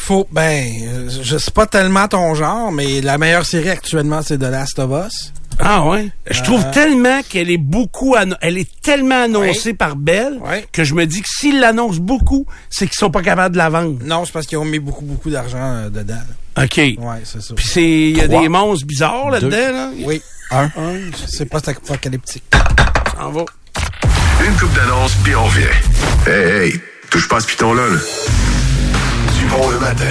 Faut, 0.05 0.27
ben, 0.31 0.67
euh, 0.87 1.09
je 1.23 1.35
sais 1.39 1.49
pas 1.49 1.65
tellement 1.65 2.07
ton 2.07 2.35
genre, 2.35 2.71
mais 2.71 3.01
la 3.01 3.17
meilleure 3.17 3.43
série 3.43 3.71
actuellement, 3.71 4.21
c'est 4.21 4.37
The 4.37 4.43
Last 4.43 4.77
of 4.77 4.91
Us. 5.07 5.33
Ah 5.57 5.83
ouais? 5.87 6.09
Je 6.29 6.43
trouve 6.43 6.63
Euh, 6.63 6.71
tellement 6.71 7.21
qu'elle 7.27 7.49
est 7.49 7.57
beaucoup, 7.57 8.15
elle 8.41 8.57
est 8.59 8.69
tellement 8.83 9.23
annoncée 9.23 9.73
par 9.73 9.95
Bell 9.95 10.39
que 10.71 10.83
je 10.83 10.93
me 10.93 11.05
dis 11.05 11.21
que 11.23 11.27
s'ils 11.27 11.59
l'annoncent 11.59 11.99
beaucoup, 12.01 12.45
c'est 12.69 12.85
qu'ils 12.85 12.97
sont 12.99 13.09
pas 13.09 13.23
capables 13.23 13.53
de 13.53 13.57
la 13.57 13.69
vendre. 13.69 13.97
Non, 14.03 14.25
c'est 14.25 14.31
parce 14.31 14.45
qu'ils 14.45 14.59
ont 14.59 14.65
mis 14.65 14.77
beaucoup, 14.77 15.05
beaucoup 15.05 15.31
d'argent 15.31 15.57
euh, 15.59 15.89
dedans. 15.89 16.13
là. 16.55 16.63
OK. 16.65 16.77
Ouais, 16.77 17.21
c'est 17.23 17.41
ça. 17.41 17.55
Puis 17.55 17.65
c'est, 17.67 17.81
il 18.11 18.17
y 18.17 18.21
a 18.21 18.27
Trois. 18.27 18.41
des 18.43 18.49
monstres 18.49 18.85
bizarres 18.85 19.31
là-dedans, 19.31 19.71
là? 19.71 19.89
Oui. 20.03 20.21
Un. 20.51 20.69
C'est 21.27 21.45
pas 21.49 21.57
apocalyptique. 21.67 22.43
Ça 22.53 23.25
en 23.25 23.31
va. 23.31 23.45
Une 24.45 24.53
coupe 24.55 24.73
d'annonce, 24.75 25.15
puis 25.23 25.33
on 25.35 25.45
revient. 25.45 26.27
Hey, 26.27 26.67
hey, 26.73 26.79
touche 27.09 27.27
pas 27.27 27.37
à 27.37 27.39
ce 27.39 27.47
piton-là. 27.47 27.87
là. 27.87 27.95
Du 27.97 28.54
bon 29.49 29.69
le 29.69 29.79
matin, 29.79 30.05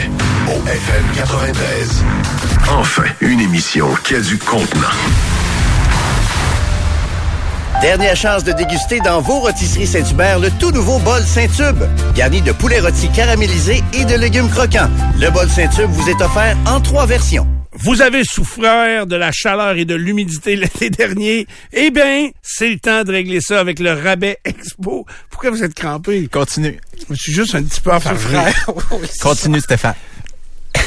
au 0.49 0.67
FM 0.67 1.05
93. 1.15 2.05
Enfin, 2.71 3.05
une 3.21 3.41
émission 3.41 3.89
qui 4.05 4.15
a 4.15 4.21
du 4.21 4.39
contenant. 4.39 4.89
Dernière 7.81 8.17
chance 8.17 8.45
de 8.45 8.53
déguster 8.53 9.01
dans 9.01 9.21
vos 9.21 9.41
rôtisseries 9.41 9.87
Saint-Hubert 9.87 10.39
le 10.39 10.51
tout 10.53 10.71
nouveau 10.71 10.99
bol 11.01 11.23
Saint-Tube, 11.23 11.83
garni 12.15 12.41
de 12.41 12.53
poulet 12.53 12.81
rôti 12.81 13.09
caramélisé 13.09 13.83
et 13.93 14.05
de 14.05 14.15
légumes 14.15 14.49
croquants. 14.49 14.89
Le 15.19 15.31
bol 15.31 15.49
Saint-Tube 15.49 15.91
vous 15.91 16.09
est 16.09 16.23
offert 16.23 16.57
en 16.67 16.81
trois 16.81 17.07
versions. 17.07 17.47
Vous 17.77 18.03
avez 18.03 18.23
souffert 18.23 19.07
de 19.07 19.17
la 19.17 19.33
chaleur 19.33 19.77
et 19.77 19.85
de 19.85 19.95
l'humidité 19.95 20.55
l'été 20.57 20.91
dernier. 20.91 21.47
Eh 21.73 21.91
bien, 21.91 22.31
c'est 22.41 22.71
le 22.71 22.79
temps 22.79 23.03
de 23.03 23.11
régler 23.11 23.41
ça 23.41 23.59
avec 23.61 23.81
le 23.81 23.93
rabais 23.93 24.39
Expo. 24.45 25.07
Pourquoi 25.29 25.51
vous 25.51 25.65
êtes 25.65 25.75
crampé? 25.75 26.29
Continue. 26.29 26.81
Je 27.11 27.15
suis 27.17 27.33
juste 27.33 27.55
un 27.55 27.63
petit 27.65 27.81
peu 27.81 27.91
affairé. 27.91 28.53
Continue, 29.21 29.61
Stéphane. 29.61 29.95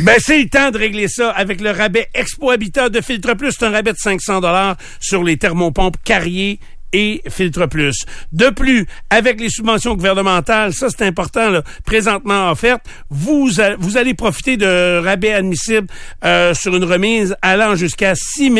Ben, 0.00 0.16
c'est 0.18 0.38
le 0.38 0.48
temps 0.48 0.70
de 0.70 0.78
régler 0.78 1.08
ça 1.08 1.30
avec 1.30 1.60
le 1.60 1.70
rabais 1.70 2.08
Expo 2.14 2.50
Habitat 2.50 2.88
de 2.88 3.00
Filtre 3.00 3.34
Plus. 3.34 3.52
C'est 3.52 3.64
un 3.64 3.70
rabais 3.70 3.92
de 3.92 3.98
500 3.98 4.40
dollars 4.40 4.76
sur 5.00 5.24
les 5.24 5.38
thermopompes 5.38 5.96
Carrier 6.04 6.60
et 6.92 7.22
Filtre 7.28 7.66
Plus. 7.66 8.04
De 8.32 8.50
plus, 8.50 8.86
avec 9.10 9.40
les 9.40 9.48
subventions 9.48 9.94
gouvernementales, 9.94 10.72
ça 10.72 10.88
c'est 10.90 11.06
important, 11.06 11.60
présentement 11.84 12.50
offertes, 12.50 12.84
vous, 13.10 13.50
vous 13.78 13.96
allez 13.96 14.14
profiter 14.14 14.56
de 14.56 14.98
rabais 15.02 15.32
admissibles 15.32 15.88
euh, 16.24 16.54
sur 16.54 16.74
une 16.76 16.84
remise 16.84 17.34
allant 17.42 17.74
jusqu'à 17.74 18.14
6 18.14 18.50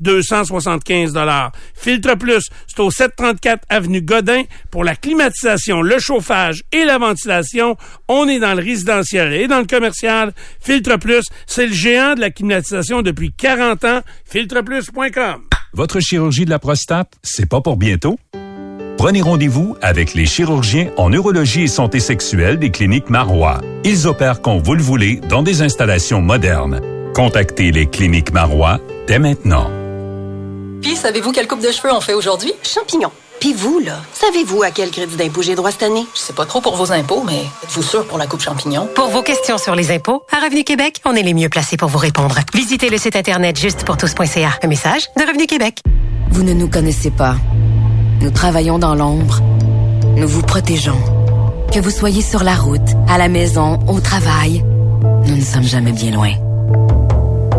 275 0.00 1.12
dollars. 1.12 1.52
Filtre 1.74 2.14
Plus, 2.16 2.48
c'est 2.66 2.80
au 2.80 2.90
734 2.90 3.64
avenue 3.68 4.02
Godin 4.02 4.42
pour 4.70 4.84
la 4.84 4.96
climatisation, 4.96 5.82
le 5.82 5.98
chauffage 5.98 6.62
et 6.72 6.84
la 6.84 6.98
ventilation. 6.98 7.76
On 8.08 8.28
est 8.28 8.38
dans 8.38 8.54
le 8.54 8.62
résidentiel 8.62 9.32
et 9.32 9.46
dans 9.46 9.60
le 9.60 9.66
commercial. 9.66 10.32
Filtre 10.60 10.98
Plus, 10.98 11.24
c'est 11.46 11.66
le 11.66 11.72
géant 11.72 12.14
de 12.14 12.20
la 12.20 12.30
climatisation 12.30 13.02
depuis 13.02 13.32
40 13.32 13.84
ans. 13.84 14.00
Filtreplus.com. 14.24 15.53
Votre 15.76 15.98
chirurgie 15.98 16.44
de 16.44 16.50
la 16.50 16.60
prostate, 16.60 17.14
c'est 17.24 17.48
pas 17.48 17.60
pour 17.60 17.76
bientôt? 17.76 18.16
Prenez 18.96 19.22
rendez-vous 19.22 19.76
avec 19.82 20.14
les 20.14 20.24
chirurgiens 20.24 20.92
en 20.96 21.12
urologie 21.12 21.62
et 21.62 21.66
santé 21.66 21.98
sexuelle 21.98 22.60
des 22.60 22.70
cliniques 22.70 23.10
Marois. 23.10 23.60
Ils 23.82 24.06
opèrent 24.06 24.40
quand 24.40 24.58
vous 24.58 24.74
le 24.74 24.82
voulez 24.82 25.16
dans 25.28 25.42
des 25.42 25.62
installations 25.62 26.20
modernes. 26.20 26.80
Contactez 27.12 27.72
les 27.72 27.86
cliniques 27.86 28.32
Marois 28.32 28.78
dès 29.08 29.18
maintenant. 29.18 29.68
Puis, 30.80 30.94
savez-vous 30.94 31.32
quelle 31.32 31.48
coupe 31.48 31.60
de 31.60 31.72
cheveux 31.72 31.92
on 31.92 32.00
fait 32.00 32.14
aujourd'hui? 32.14 32.52
Champignons. 32.62 33.10
Puis 33.44 33.52
vous, 33.52 33.78
là, 33.78 34.00
savez-vous 34.14 34.62
à 34.62 34.70
quel 34.70 34.90
crédit 34.90 35.16
d'impôt 35.16 35.42
j'ai 35.42 35.54
droit 35.54 35.70
cette 35.70 35.82
année? 35.82 36.06
Je 36.14 36.18
sais 36.18 36.32
pas 36.32 36.46
trop 36.46 36.62
pour 36.62 36.76
vos 36.76 36.92
impôts, 36.92 37.22
mais 37.26 37.42
êtes-vous 37.62 37.82
sûr 37.82 38.06
pour 38.06 38.16
la 38.16 38.26
coupe 38.26 38.40
champignon? 38.40 38.88
Pour 38.94 39.08
vos 39.08 39.20
questions 39.20 39.58
sur 39.58 39.74
les 39.74 39.90
impôts, 39.90 40.22
à 40.32 40.42
Revenu 40.42 40.64
Québec, 40.64 41.02
on 41.04 41.14
est 41.14 41.22
les 41.22 41.34
mieux 41.34 41.50
placés 41.50 41.76
pour 41.76 41.90
vous 41.90 41.98
répondre. 41.98 42.38
Visitez 42.54 42.88
le 42.88 42.96
site 42.96 43.16
internet 43.16 43.60
justepourtous.ca. 43.60 44.48
Un 44.62 44.66
message 44.66 45.10
de 45.18 45.24
Revenu 45.24 45.44
Québec. 45.44 45.80
Vous 46.30 46.42
ne 46.42 46.54
nous 46.54 46.70
connaissez 46.70 47.10
pas. 47.10 47.36
Nous 48.22 48.30
travaillons 48.30 48.78
dans 48.78 48.94
l'ombre. 48.94 49.40
Nous 50.16 50.26
vous 50.26 50.40
protégeons. 50.40 51.02
Que 51.70 51.80
vous 51.80 51.90
soyez 51.90 52.22
sur 52.22 52.44
la 52.44 52.54
route, 52.54 52.80
à 53.10 53.18
la 53.18 53.28
maison, 53.28 53.78
au 53.88 54.00
travail, 54.00 54.64
nous 55.26 55.36
ne 55.36 55.44
sommes 55.44 55.64
jamais 55.64 55.92
bien 55.92 56.12
loin. 56.12 56.32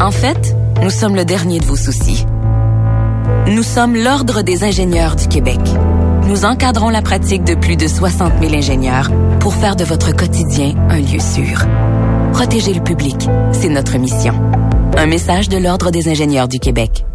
En 0.01 0.09
fait, 0.09 0.55
nous 0.81 0.89
sommes 0.89 1.15
le 1.15 1.25
dernier 1.25 1.59
de 1.59 1.65
vos 1.65 1.75
soucis. 1.75 2.25
Nous 3.47 3.61
sommes 3.61 3.95
l'Ordre 3.95 4.41
des 4.41 4.63
ingénieurs 4.63 5.15
du 5.15 5.27
Québec. 5.27 5.59
Nous 6.27 6.45
encadrons 6.45 6.89
la 6.89 7.03
pratique 7.03 7.43
de 7.43 7.53
plus 7.53 7.75
de 7.75 7.87
60 7.87 8.33
000 8.41 8.55
ingénieurs 8.55 9.11
pour 9.39 9.53
faire 9.53 9.75
de 9.75 9.83
votre 9.83 10.15
quotidien 10.15 10.73
un 10.89 10.97
lieu 10.97 11.19
sûr. 11.19 11.63
Protéger 12.33 12.73
le 12.73 12.81
public, 12.81 13.15
c'est 13.51 13.69
notre 13.69 13.99
mission. 13.99 14.33
Un 14.97 15.05
message 15.05 15.47
de 15.47 15.57
l'Ordre 15.57 15.91
des 15.91 16.09
ingénieurs 16.09 16.47
du 16.47 16.57
Québec. 16.57 17.05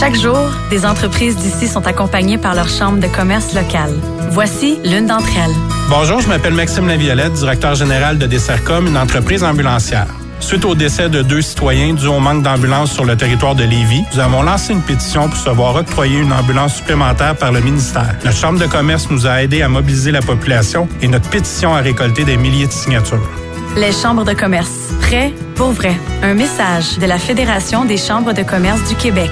Chaque 0.00 0.14
jour, 0.14 0.38
des 0.70 0.86
entreprises 0.86 1.36
d'ici 1.36 1.68
sont 1.68 1.86
accompagnées 1.86 2.38
par 2.38 2.54
leur 2.54 2.70
chambre 2.70 2.98
de 2.98 3.06
commerce 3.06 3.54
locale. 3.54 3.92
Voici 4.30 4.78
l'une 4.84 5.06
d'entre 5.06 5.28
elles. 5.36 5.54
Bonjour, 5.90 6.20
je 6.22 6.28
m'appelle 6.28 6.54
Maxime 6.54 6.88
Laviolette, 6.88 7.34
directeur 7.34 7.74
général 7.74 8.16
de 8.16 8.26
Dessercom, 8.26 8.86
une 8.86 8.96
entreprise 8.96 9.44
ambulancière. 9.44 10.08
Suite 10.40 10.64
au 10.64 10.74
décès 10.74 11.08
de 11.08 11.22
deux 11.22 11.42
citoyens 11.42 11.94
dû 11.94 12.06
au 12.06 12.20
manque 12.20 12.42
d'ambulances 12.42 12.92
sur 12.92 13.04
le 13.04 13.16
territoire 13.16 13.54
de 13.54 13.64
Lévis, 13.64 14.04
nous 14.14 14.20
avons 14.20 14.42
lancé 14.42 14.72
une 14.72 14.82
pétition 14.82 15.28
pour 15.28 15.38
se 15.38 15.50
voir 15.50 15.74
octroyer 15.74 16.20
une 16.20 16.32
ambulance 16.32 16.76
supplémentaire 16.76 17.36
par 17.36 17.52
le 17.52 17.60
ministère. 17.60 18.14
Notre 18.24 18.36
chambre 18.36 18.58
de 18.58 18.66
commerce 18.66 19.10
nous 19.10 19.26
a 19.26 19.42
aidé 19.42 19.62
à 19.62 19.68
mobiliser 19.68 20.12
la 20.12 20.22
population 20.22 20.88
et 21.02 21.08
notre 21.08 21.28
pétition 21.28 21.74
a 21.74 21.80
récolté 21.80 22.24
des 22.24 22.36
milliers 22.36 22.66
de 22.66 22.72
signatures. 22.72 23.28
Les 23.76 23.92
chambres 23.92 24.24
de 24.24 24.32
commerce. 24.32 24.92
Prêt 25.00 25.32
pour 25.54 25.72
vrai. 25.72 25.94
Un 26.22 26.34
message 26.34 26.98
de 26.98 27.06
la 27.06 27.18
Fédération 27.18 27.84
des 27.84 27.96
chambres 27.96 28.32
de 28.32 28.42
commerce 28.42 28.88
du 28.88 28.94
Québec. 28.94 29.30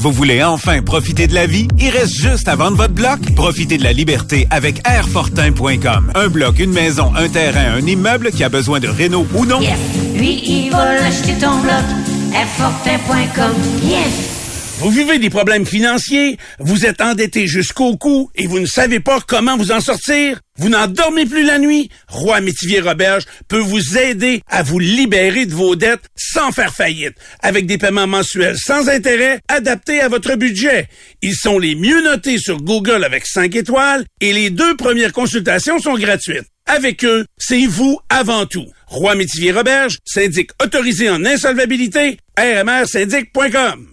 Vous 0.00 0.12
voulez 0.12 0.42
enfin 0.42 0.80
profiter 0.80 1.26
de 1.26 1.34
la 1.34 1.46
vie? 1.46 1.68
Il 1.78 1.90
reste 1.90 2.14
juste 2.14 2.48
à 2.48 2.56
vendre 2.56 2.78
votre 2.78 2.94
bloc? 2.94 3.18
Profitez 3.36 3.76
de 3.76 3.84
la 3.84 3.92
liberté 3.92 4.48
avec 4.50 4.80
airfortin.com. 4.88 6.12
Un 6.14 6.28
bloc, 6.28 6.58
une 6.58 6.72
maison, 6.72 7.12
un 7.14 7.28
terrain, 7.28 7.74
un 7.74 7.86
immeuble 7.86 8.30
qui 8.30 8.42
a 8.42 8.48
besoin 8.48 8.80
de 8.80 8.88
réno 8.88 9.26
ou 9.34 9.44
non? 9.44 9.60
Yes. 9.60 9.78
Lui, 10.16 10.40
il 10.42 10.70
va 10.70 10.94
l'acheter 10.94 11.34
ton 11.34 11.54
bloc. 11.58 11.84
Airfortin.com. 12.32 13.52
Yes. 13.84 14.39
Vous 14.80 14.88
vivez 14.88 15.18
des 15.18 15.28
problèmes 15.28 15.66
financiers, 15.66 16.38
vous 16.58 16.86
êtes 16.86 17.02
endetté 17.02 17.46
jusqu'au 17.46 17.98
cou 17.98 18.30
et 18.34 18.46
vous 18.46 18.58
ne 18.58 18.64
savez 18.64 18.98
pas 18.98 19.20
comment 19.20 19.58
vous 19.58 19.72
en 19.72 19.80
sortir? 19.82 20.40
Vous 20.56 20.70
n'en 20.70 20.86
dormez 20.86 21.26
plus 21.26 21.44
la 21.44 21.58
nuit? 21.58 21.90
Roi 22.08 22.40
Métivier 22.40 22.80
Roberge 22.80 23.24
peut 23.46 23.58
vous 23.58 23.98
aider 23.98 24.40
à 24.48 24.62
vous 24.62 24.78
libérer 24.78 25.44
de 25.44 25.52
vos 25.52 25.76
dettes 25.76 26.06
sans 26.16 26.50
faire 26.50 26.74
faillite, 26.74 27.12
avec 27.42 27.66
des 27.66 27.76
paiements 27.76 28.06
mensuels 28.06 28.56
sans 28.56 28.88
intérêt 28.88 29.40
adaptés 29.48 30.00
à 30.00 30.08
votre 30.08 30.34
budget. 30.36 30.88
Ils 31.20 31.36
sont 31.36 31.58
les 31.58 31.74
mieux 31.74 32.02
notés 32.02 32.38
sur 32.38 32.62
Google 32.62 33.04
avec 33.04 33.26
5 33.26 33.54
étoiles 33.56 34.06
et 34.22 34.32
les 34.32 34.48
deux 34.48 34.76
premières 34.76 35.12
consultations 35.12 35.78
sont 35.78 35.98
gratuites. 35.98 36.48
Avec 36.64 37.04
eux, 37.04 37.26
c'est 37.36 37.66
vous 37.66 37.98
avant 38.08 38.46
tout. 38.46 38.66
Roi 38.86 39.14
Métivier 39.14 39.52
Roberge, 39.52 39.98
syndic 40.06 40.52
autorisé 40.64 41.10
en 41.10 41.22
insolvabilité, 41.26 42.16
rmrsyndic.com. 42.38 43.89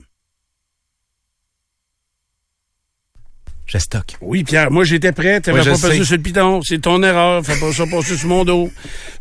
Gestock. 3.68 4.16
Oui, 4.22 4.44
Pierre, 4.44 4.72
moi 4.72 4.84
j'étais 4.86 5.12
prêt. 5.12 5.42
Oui, 5.48 5.54
je 5.64 5.72
pas 5.72 5.78
passé 5.78 6.04
sur 6.04 6.16
le 6.16 6.22
piton. 6.22 6.62
C'est 6.62 6.80
ton 6.80 7.04
erreur. 7.04 7.46
Fais 7.46 7.60
pas 7.60 7.72
ça 7.74 7.86
passer 7.86 8.16
sur 8.16 8.30
mon 8.30 8.46
dos. 8.46 8.72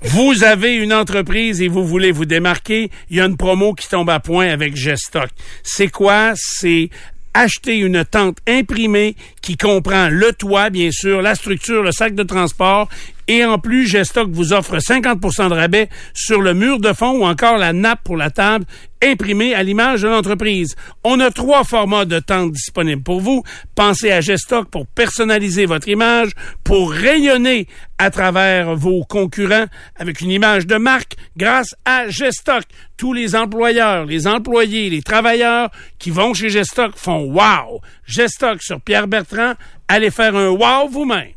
Vous 0.03 0.45
avez 0.45 0.75
une 0.77 0.93
entreprise 0.95 1.61
et 1.61 1.69
vous 1.69 1.85
voulez 1.85 2.13
vous 2.13 2.27
démarquer. 2.27 2.91
Il 3.11 3.17
y 3.17 3.21
a 3.21 3.25
une 3.25 3.37
promo 3.37 3.75
qui 3.75 3.89
tombe 3.89 4.09
à 4.09 4.21
point 4.21 4.49
avec 4.49 4.77
Gestock. 4.77 5.31
C'est 5.65 5.89
quoi? 5.89 6.33
C'est 6.37 6.91
acheter 7.35 7.77
une 7.77 8.05
tente 8.05 8.39
imprimée 8.47 9.15
qui 9.43 9.57
comprend 9.57 10.09
le 10.09 10.33
toit, 10.33 10.71
bien 10.71 10.91
sûr, 10.91 11.21
la 11.21 11.35
structure, 11.35 11.83
le 11.83 11.93
sac 11.93 12.15
de 12.15 12.23
transport. 12.23 12.89
Et 13.29 13.45
en 13.45 13.59
plus, 13.59 13.87
Gestock 13.87 14.31
vous 14.31 14.53
offre 14.53 14.77
50% 14.79 15.49
de 15.49 15.55
rabais 15.55 15.89
sur 16.15 16.41
le 16.41 16.55
mur 16.55 16.79
de 16.79 16.93
fond 16.93 17.21
ou 17.21 17.25
encore 17.25 17.59
la 17.59 17.73
nappe 17.73 18.05
pour 18.05 18.17
la 18.17 18.31
table 18.31 18.65
imprimée 19.03 19.55
à 19.55 19.63
l'image 19.63 20.03
de 20.03 20.09
l'entreprise. 20.09 20.75
On 21.05 21.21
a 21.21 21.31
trois 21.31 21.65
formats 21.65 22.05
de 22.05 22.19
tentes 22.19 22.53
disponibles 22.53 23.03
pour 23.03 23.21
vous. 23.21 23.43
Pensez 23.75 24.11
à 24.11 24.21
Gestock 24.21 24.69
pour 24.71 24.87
personnaliser 24.87 25.67
votre 25.67 25.89
image, 25.89 26.31
pour 26.65 26.93
rayonner 26.93 27.67
à 27.99 28.11
travers 28.11 28.75
vos 28.75 29.05
concurrents 29.05 29.67
avec 29.97 30.21
une 30.21 30.31
image 30.31 30.67
de 30.67 30.77
marque 30.77 31.17
grâce 31.37 31.75
à 31.85 32.09
Gestock. 32.09 32.65
Tous 32.97 33.13
les 33.13 33.37
employeurs, 33.37 34.07
les 34.07 34.27
employés, 34.27 34.89
les 34.89 35.03
travailleurs 35.03 35.71
qui 35.99 36.11
vont 36.11 36.33
chez 36.33 36.49
Gestock 36.49 36.97
font 36.97 37.33
wow. 37.33 37.81
Gestock 38.07 38.63
sur 38.63 38.81
Pierre 38.81 39.09
Bertrand, 39.09 39.55
allez 39.89 40.11
faire 40.11 40.37
un 40.37 40.49
wow 40.49 40.89
vous-même. 40.89 41.33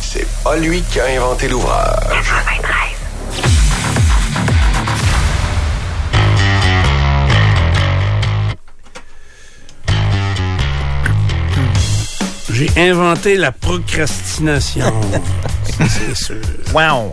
C'est 0.00 0.26
pas 0.44 0.56
lui 0.56 0.82
qui 0.82 1.00
a 1.00 1.06
inventé 1.06 1.48
l'ouvrage. 1.48 2.32
J'ai 12.52 12.70
inventé 12.76 13.36
la 13.36 13.50
procrastination. 13.52 14.92
C'est 15.88 16.14
sûr. 16.14 16.36
Wow. 16.74 17.12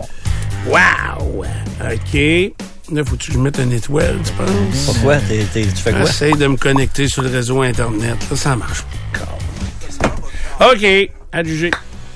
Wow. 0.66 1.44
OK. 1.80 2.52
Là, 2.92 3.04
faut-tu 3.04 3.28
que 3.28 3.34
je 3.34 3.38
mette 3.38 3.58
une 3.58 3.72
étoile, 3.72 4.18
tu 4.24 4.32
penses? 4.32 4.84
Pourquoi? 4.86 5.16
T'es- 5.18 5.46
t'es- 5.52 5.62
tu 5.66 5.76
fais 5.76 5.92
quoi? 5.92 6.04
J'essaie 6.04 6.32
de 6.32 6.46
me 6.46 6.56
connecter 6.56 7.08
sur 7.08 7.22
le 7.22 7.30
réseau 7.30 7.62
Internet. 7.62 8.16
Là, 8.30 8.36
ça 8.36 8.56
marche 8.56 8.82
pas. 9.12 10.66
OK. 10.72 11.10
À 11.32 11.42
juger. 11.44 11.70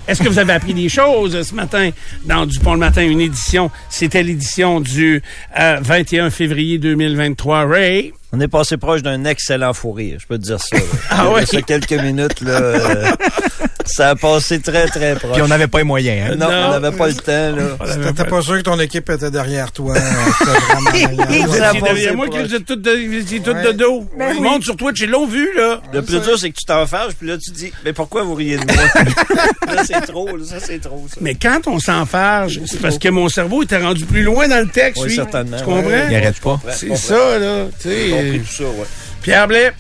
Est-ce 0.07 0.23
que 0.23 0.29
vous 0.29 0.39
avez 0.39 0.53
appris 0.53 0.75
des 0.75 0.89
choses 0.91 1.41
ce 1.49 1.55
matin 1.55 1.91
dans 2.27 2.45
Dupont 2.45 2.75
le 2.75 2.79
matin, 2.81 3.03
une 3.03 3.21
édition? 3.21 3.71
C'était 3.89 4.23
l'édition 4.23 4.81
du 4.81 5.23
euh, 5.59 5.79
21 5.81 6.29
février 6.31 6.79
2023. 6.79 7.65
Ray? 7.67 8.13
On 8.33 8.41
est 8.41 8.49
passé 8.49 8.77
proche 8.77 9.03
d'un 9.03 9.25
excellent 9.25 9.73
fou 9.73 9.93
rire, 9.93 10.19
je 10.21 10.27
peux 10.27 10.37
te 10.37 10.43
dire 10.43 10.61
ça. 10.61 10.77
Ah 11.11 11.29
ça 11.47 11.63
quelques 11.63 11.93
minutes, 11.93 12.41
là. 12.43 12.51
euh, 12.51 13.13
ça 13.95 14.11
a 14.11 14.15
passé 14.17 14.61
très, 14.61 14.87
très 14.87 15.15
proche. 15.15 15.33
Puis 15.33 15.43
on 15.43 15.49
n'avait 15.49 15.67
pas 15.67 15.79
les 15.79 15.85
moyens, 15.85 16.31
hein? 16.33 16.37
Non, 16.37 16.47
on 16.47 16.81
n'avait 16.81 16.97
pas 16.97 17.09
le 17.09 17.15
temps, 17.15 17.57
là. 17.57 18.07
T'étais 18.07 18.25
pas 18.25 18.43
sûr 18.43 18.57
que 18.57 18.63
ton 18.63 18.79
équipe 18.81 19.09
était 19.11 19.31
derrière 19.31 19.73
toi. 19.73 19.95
euh, 19.97 20.01
passé 20.91 21.81
derrière 21.81 22.15
moi 22.15 22.27
vous 22.31 22.55
êtes 22.55 22.65
tous 22.67 22.77
de, 22.77 23.73
dos. 23.73 24.07
Ben 24.19 24.31
le 24.31 24.37
oui. 24.37 24.41
monde 24.41 24.63
sur 24.63 24.77
Twitch, 24.77 25.01
ils 25.01 25.11
l'ont 25.11 25.27
vu, 25.27 25.49
là. 25.57 25.81
Le 25.93 26.03
plus 26.03 26.21
dur, 26.21 26.39
c'est 26.39 26.51
que 26.51 26.57
tu 26.57 26.65
t'en 26.65 26.87
fâches, 26.87 27.15
puis 27.19 27.29
là, 27.29 27.37
tu 27.39 27.51
te 27.51 27.57
dis, 27.57 27.73
mais 27.85 27.93
pourquoi 27.93 28.23
vous 28.23 28.35
riez 28.35 28.59
de 28.59 28.65
moi? 28.73 28.85
là, 29.75 29.83
c'est 29.85 30.01
trop, 30.01 30.37
là, 30.37 30.45
ça, 30.45 30.57
c'est 30.61 30.81
trop, 30.81 31.07
ça. 31.09 31.17
Mais 31.21 31.35
quand 31.35 31.67
on 31.67 31.79
s'enfarge, 31.79 32.61
c'est 32.67 32.81
parce 32.81 32.99
que 32.99 33.09
mon 33.09 33.29
cerveau 33.29 33.63
était 33.63 33.79
rendu 33.79 34.05
plus 34.05 34.23
loin 34.23 34.49
dans 34.49 34.61
le 34.61 34.69
texte. 34.69 35.03
Oui, 35.03 35.15
certainement. 35.15 35.57
Tu 35.57 35.65
comprends? 35.65 36.09
Il 36.11 36.17
arrête 36.17 36.41
pas. 36.41 36.61
C'est 36.71 36.97
ça, 36.97 37.39
là. 37.39 37.67
Tu 37.81 37.89
sais, 37.89 38.09
J'ai 38.09 38.11
compris 38.11 38.41
tout 38.41 38.53
ça, 38.55 38.65
ouais. 38.65 38.87
Pierre 39.23 39.49
Blais. 39.49 39.73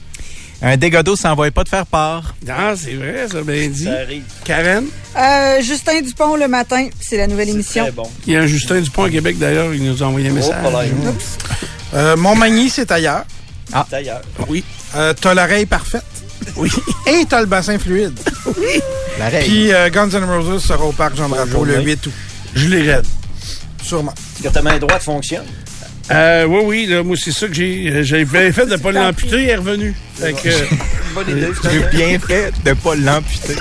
Un 0.66 0.78
dégât 0.78 1.02
d'eau 1.02 1.14
s'envoie 1.14 1.50
pas 1.50 1.62
de 1.62 1.68
faire 1.68 1.84
part. 1.84 2.34
Ah, 2.48 2.72
c'est 2.74 2.94
vrai, 2.94 3.26
ça, 3.30 3.42
bien 3.42 3.68
dit. 3.68 3.84
Ça 3.84 3.92
arrive. 4.00 4.22
Karen? 4.44 4.86
Euh, 5.16 5.60
Justin 5.62 6.00
Dupont 6.00 6.36
le 6.36 6.48
matin, 6.48 6.88
c'est 7.00 7.18
la 7.18 7.26
nouvelle 7.26 7.50
émission. 7.50 7.82
Très 7.84 7.92
bon. 7.92 8.10
Il 8.26 8.32
y 8.32 8.36
a 8.36 8.40
un 8.40 8.46
Justin 8.46 8.80
Dupont 8.80 9.04
à 9.04 9.10
Québec, 9.10 9.38
d'ailleurs, 9.38 9.74
il 9.74 9.84
nous 9.84 10.02
a 10.02 10.06
envoyé 10.06 10.28
un 10.28 10.32
Oh, 10.32 10.36
message. 10.36 10.62
l'air. 10.72 11.12
Euh, 11.92 12.16
Montmagny, 12.16 12.70
c'est 12.70 12.90
ailleurs. 12.90 13.24
Ah. 13.74 13.86
D'ailleurs. 13.90 14.22
Oui. 14.48 14.64
Euh, 14.96 15.12
t'as 15.20 15.34
l'oreille 15.34 15.66
parfaite. 15.66 16.02
Oui. 16.56 16.70
Et 17.06 17.26
t'as 17.28 17.40
le 17.40 17.46
bassin 17.46 17.78
fluide. 17.78 18.18
Oui. 18.46 18.80
L'oreille. 19.18 19.44
Puis 19.48 19.72
euh, 19.72 19.90
Guns 19.90 20.08
N' 20.10 20.24
Roses 20.24 20.64
sera 20.64 20.84
au 20.84 20.92
parc 20.92 21.14
Jean 21.16 21.28
Drapeau 21.28 21.64
le 21.64 21.74
journée. 21.74 21.84
8 21.92 22.06
août. 22.06 22.12
Je 22.54 22.68
les 22.68 22.90
raide. 22.90 23.06
Sûrement. 23.82 24.14
Est-ce 24.36 24.48
que 24.48 24.52
ta 24.52 24.62
main 24.62 24.78
droite 24.78 25.02
fonctionne? 25.02 25.44
Euh, 26.10 26.44
oui, 26.46 26.60
oui, 26.64 26.86
là, 26.86 27.02
moi, 27.02 27.16
c'est 27.18 27.32
ça 27.32 27.48
que 27.48 27.54
j'ai. 27.54 27.88
euh, 27.90 28.02
J'avais 28.02 28.24
fait 28.52 28.66
de 28.66 28.72
ne 28.72 28.76
pas 28.76 28.92
l'amputer, 28.92 29.42
il 29.44 29.48
est 29.48 29.56
revenu. 29.56 29.94
Fait 30.14 30.32
que. 30.32 30.48
Bonne 31.14 31.30
idée. 31.30 31.48
J'ai 31.72 31.96
bien 31.96 32.18
fait 32.18 32.52
de 32.64 32.72
pas 32.74 32.94
l'amputer. 32.94 33.54